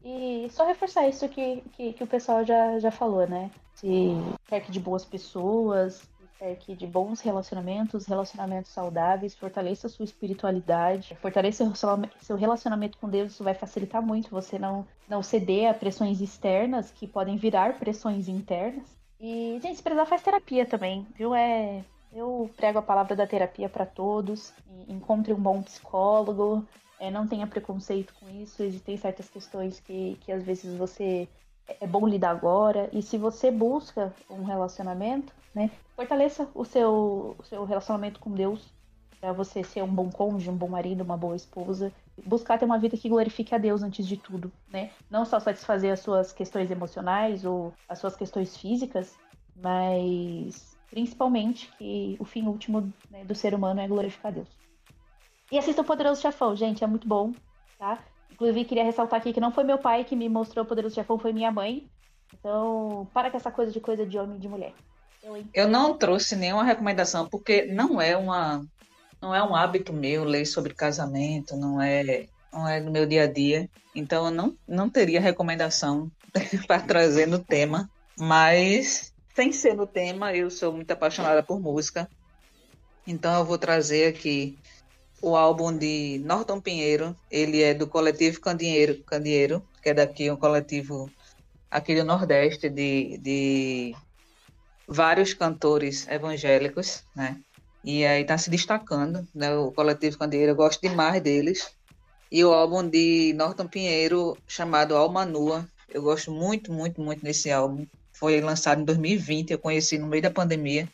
[0.04, 3.50] E só reforçar isso que, que, que o pessoal já, já falou, né?
[3.76, 4.12] Se
[4.50, 6.08] cerque de boas pessoas,
[6.44, 11.72] cerque de bons relacionamentos, relacionamentos saudáveis, fortaleça sua espiritualidade, fortaleça
[12.22, 16.92] seu relacionamento com Deus, isso vai facilitar muito você não, não ceder a pressões externas
[16.92, 18.84] que podem virar pressões internas.
[19.22, 21.34] E, gente, se precisar, faz terapia também, viu?
[21.34, 21.82] É,
[22.12, 24.54] eu prego a palavra da terapia para todos.
[24.90, 26.68] Encontre um bom psicólogo,
[27.00, 28.64] é, não tenha preconceito com isso.
[28.64, 31.28] Existem certas questões que, que às vezes você
[31.68, 32.90] é bom lidar agora.
[32.92, 38.72] E se você busca um relacionamento, né, fortaleça o seu, o seu relacionamento com Deus
[39.20, 41.94] para você ser um bom cônjuge, um bom marido, uma boa esposa.
[42.26, 44.92] Buscar ter uma vida que glorifique a Deus antes de tudo, né?
[45.10, 49.18] Não só satisfazer as suas questões emocionais ou as suas questões físicas,
[49.56, 54.50] mas principalmente que o fim último né, do ser humano é glorificar a Deus.
[55.54, 57.32] E assista o Poderoso Chefão, gente, é muito bom,
[57.78, 58.04] tá?
[58.32, 61.20] Inclusive, queria ressaltar aqui que não foi meu pai que me mostrou o Poderoso Chefão,
[61.20, 61.88] foi minha mãe.
[62.34, 64.74] Então, para com essa coisa de coisa de homem e de mulher.
[65.22, 68.66] Eu, eu não trouxe nenhuma recomendação, porque não é uma
[69.22, 73.26] não é um hábito meu ler sobre casamento, não é não é do meu dia
[73.26, 73.70] a dia.
[73.94, 76.10] Então eu não, não teria recomendação
[76.66, 77.88] para trazer no tema.
[78.18, 82.10] Mas, sem ser no tema, eu sou muito apaixonada por música.
[83.06, 84.58] Então eu vou trazer aqui
[85.24, 87.16] o álbum de Norton Pinheiro.
[87.32, 91.10] Ele é do coletivo Candeeiro, Candeeiro que é daqui um coletivo
[91.72, 93.96] aqui do Nordeste de, de
[94.88, 97.38] vários cantores evangélicos, né?
[97.84, 99.56] E aí tá se destacando, né?
[99.56, 101.72] O coletivo Candeeiro, eu gosto demais deles.
[102.30, 107.50] E o álbum de Norton Pinheiro, chamado Alma Nua, eu gosto muito, muito, muito desse
[107.50, 107.86] álbum.
[108.12, 110.88] Foi lançado em 2020, eu conheci no meio da pandemia.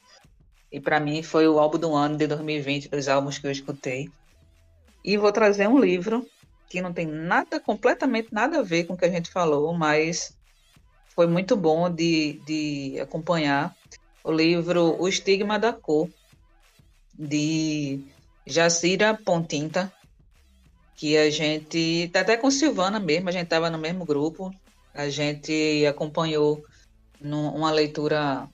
[0.71, 4.09] E para mim foi o álbum do ano de 2020, dos álbuns que eu escutei.
[5.03, 6.25] E vou trazer um livro
[6.69, 10.37] que não tem nada, completamente nada a ver com o que a gente falou, mas
[11.15, 13.75] foi muito bom de, de acompanhar
[14.23, 16.09] o livro O Estigma da Cor,
[17.13, 18.01] de
[18.45, 19.91] Jacira Pontinta,
[20.95, 24.53] que a gente, tá até com Silvana mesmo, a gente estava no mesmo grupo,
[24.93, 26.63] a gente acompanhou
[27.21, 28.47] uma leitura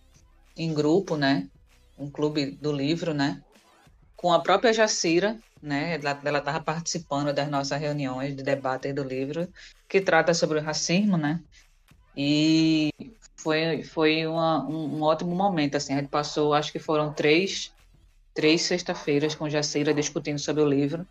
[0.57, 1.47] em grupo, né?
[1.97, 3.41] Um clube do livro, né?
[4.15, 5.99] Com a própria Jacira, né?
[6.23, 9.49] Ela estava participando das nossas reuniões de debate do livro,
[9.89, 11.41] que trata sobre o racismo, né?
[12.15, 12.91] E
[13.35, 17.73] foi, foi uma, um, um, ótimo momento, assim, a gente passou, acho que foram três,
[18.33, 21.05] três sexta-feiras com Jacira discutindo sobre o livro,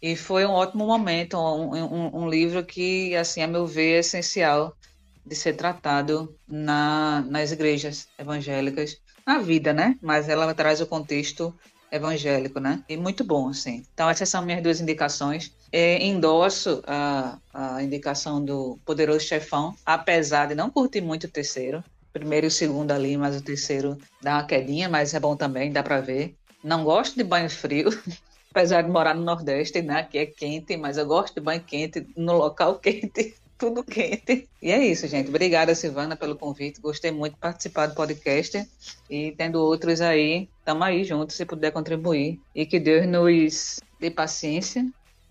[0.00, 3.98] e foi um ótimo momento, um, um, um, livro que, assim, a meu ver, é
[3.98, 4.76] essencial
[5.24, 9.98] de ser tratado na, nas igrejas evangélicas, na vida, né?
[10.00, 11.52] Mas ela traz o contexto
[11.90, 12.82] evangélico, né?
[12.88, 13.84] E muito bom, assim.
[13.92, 15.52] Então, essas são minhas duas indicações.
[15.72, 21.82] É, endosso a, a indicação do Poderoso Chefão, apesar de não curtir muito o terceiro.
[22.12, 25.70] Primeiro e o segundo ali, mas o terceiro dá uma quedinha, mas é bom também,
[25.70, 26.34] dá para ver.
[26.64, 27.90] Não gosto de banho frio,
[28.50, 30.00] apesar de morar no Nordeste, né?
[30.00, 34.48] Aqui é quente, mas eu gosto de banho quente no local quente tudo quente.
[34.60, 35.28] E é isso, gente.
[35.28, 36.80] Obrigada, Silvana, pelo convite.
[36.80, 38.66] Gostei muito de participar do podcast.
[39.08, 42.40] E tendo outros aí, estamos aí juntos, se puder contribuir.
[42.52, 44.84] E que Deus nos dê paciência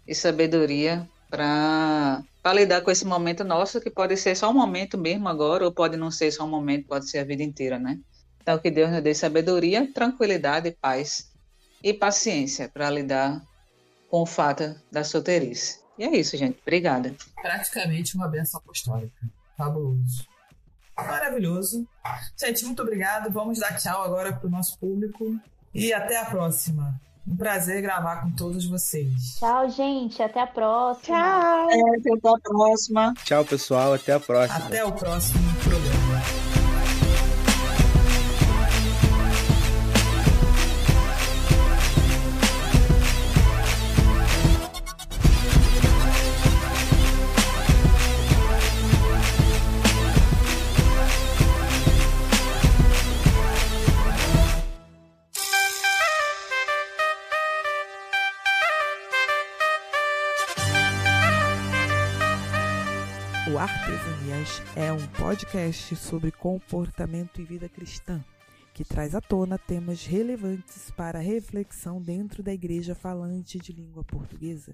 [0.07, 5.27] e sabedoria para lidar com esse momento nosso, que pode ser só um momento mesmo
[5.27, 7.99] agora, ou pode não ser só um momento, pode ser a vida inteira, né?
[8.41, 11.29] Então, que Deus nos dê sabedoria, tranquilidade, paz
[11.83, 13.41] e paciência para lidar
[14.09, 15.79] com o fato da solteirice.
[15.97, 16.59] E é isso, gente.
[16.61, 17.13] Obrigada.
[17.41, 19.27] Praticamente uma benção apostólica.
[19.57, 20.25] Fabuloso.
[20.97, 21.85] Maravilhoso.
[22.37, 23.31] Gente, muito obrigado.
[23.31, 25.37] Vamos dar tchau agora para o nosso público.
[25.73, 26.99] E até a próxima.
[27.27, 29.35] Um prazer gravar com todos vocês.
[29.39, 30.21] Tchau, gente.
[30.21, 31.17] Até a próxima.
[31.17, 31.69] Tchau.
[31.71, 33.13] É, até a próxima.
[33.23, 33.93] Tchau, pessoal.
[33.93, 34.65] Até a próxima.
[34.65, 36.04] Até o próximo programa.
[65.25, 68.23] Podcast sobre comportamento e vida cristã,
[68.75, 74.71] que traz à tona temas relevantes para reflexão dentro da igreja falante de língua portuguesa,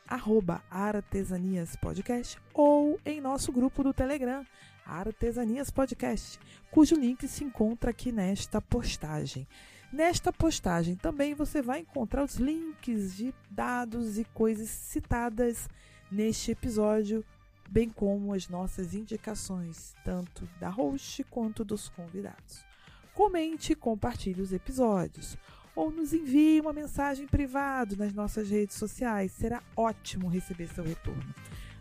[0.69, 4.45] artesaniaspodcast ou em nosso grupo do Telegram,
[4.85, 6.39] Artesanias Podcast,
[6.71, 9.47] cujo link se encontra aqui nesta postagem.
[9.91, 15.67] Nesta postagem também você vai encontrar os links de dados e coisas citadas
[16.11, 17.23] neste episódio,
[17.69, 22.65] bem como as nossas indicações, tanto da host quanto dos convidados.
[23.13, 25.37] Comente e compartilhe os episódios
[25.79, 29.31] ou nos envie uma mensagem privada nas nossas redes sociais.
[29.31, 31.33] Será ótimo receber seu retorno.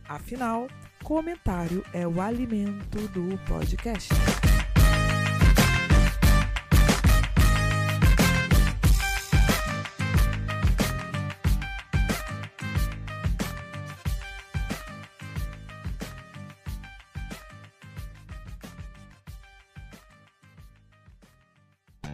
[0.09, 0.69] Afinal,
[1.03, 4.15] comentário é o alimento do podcast.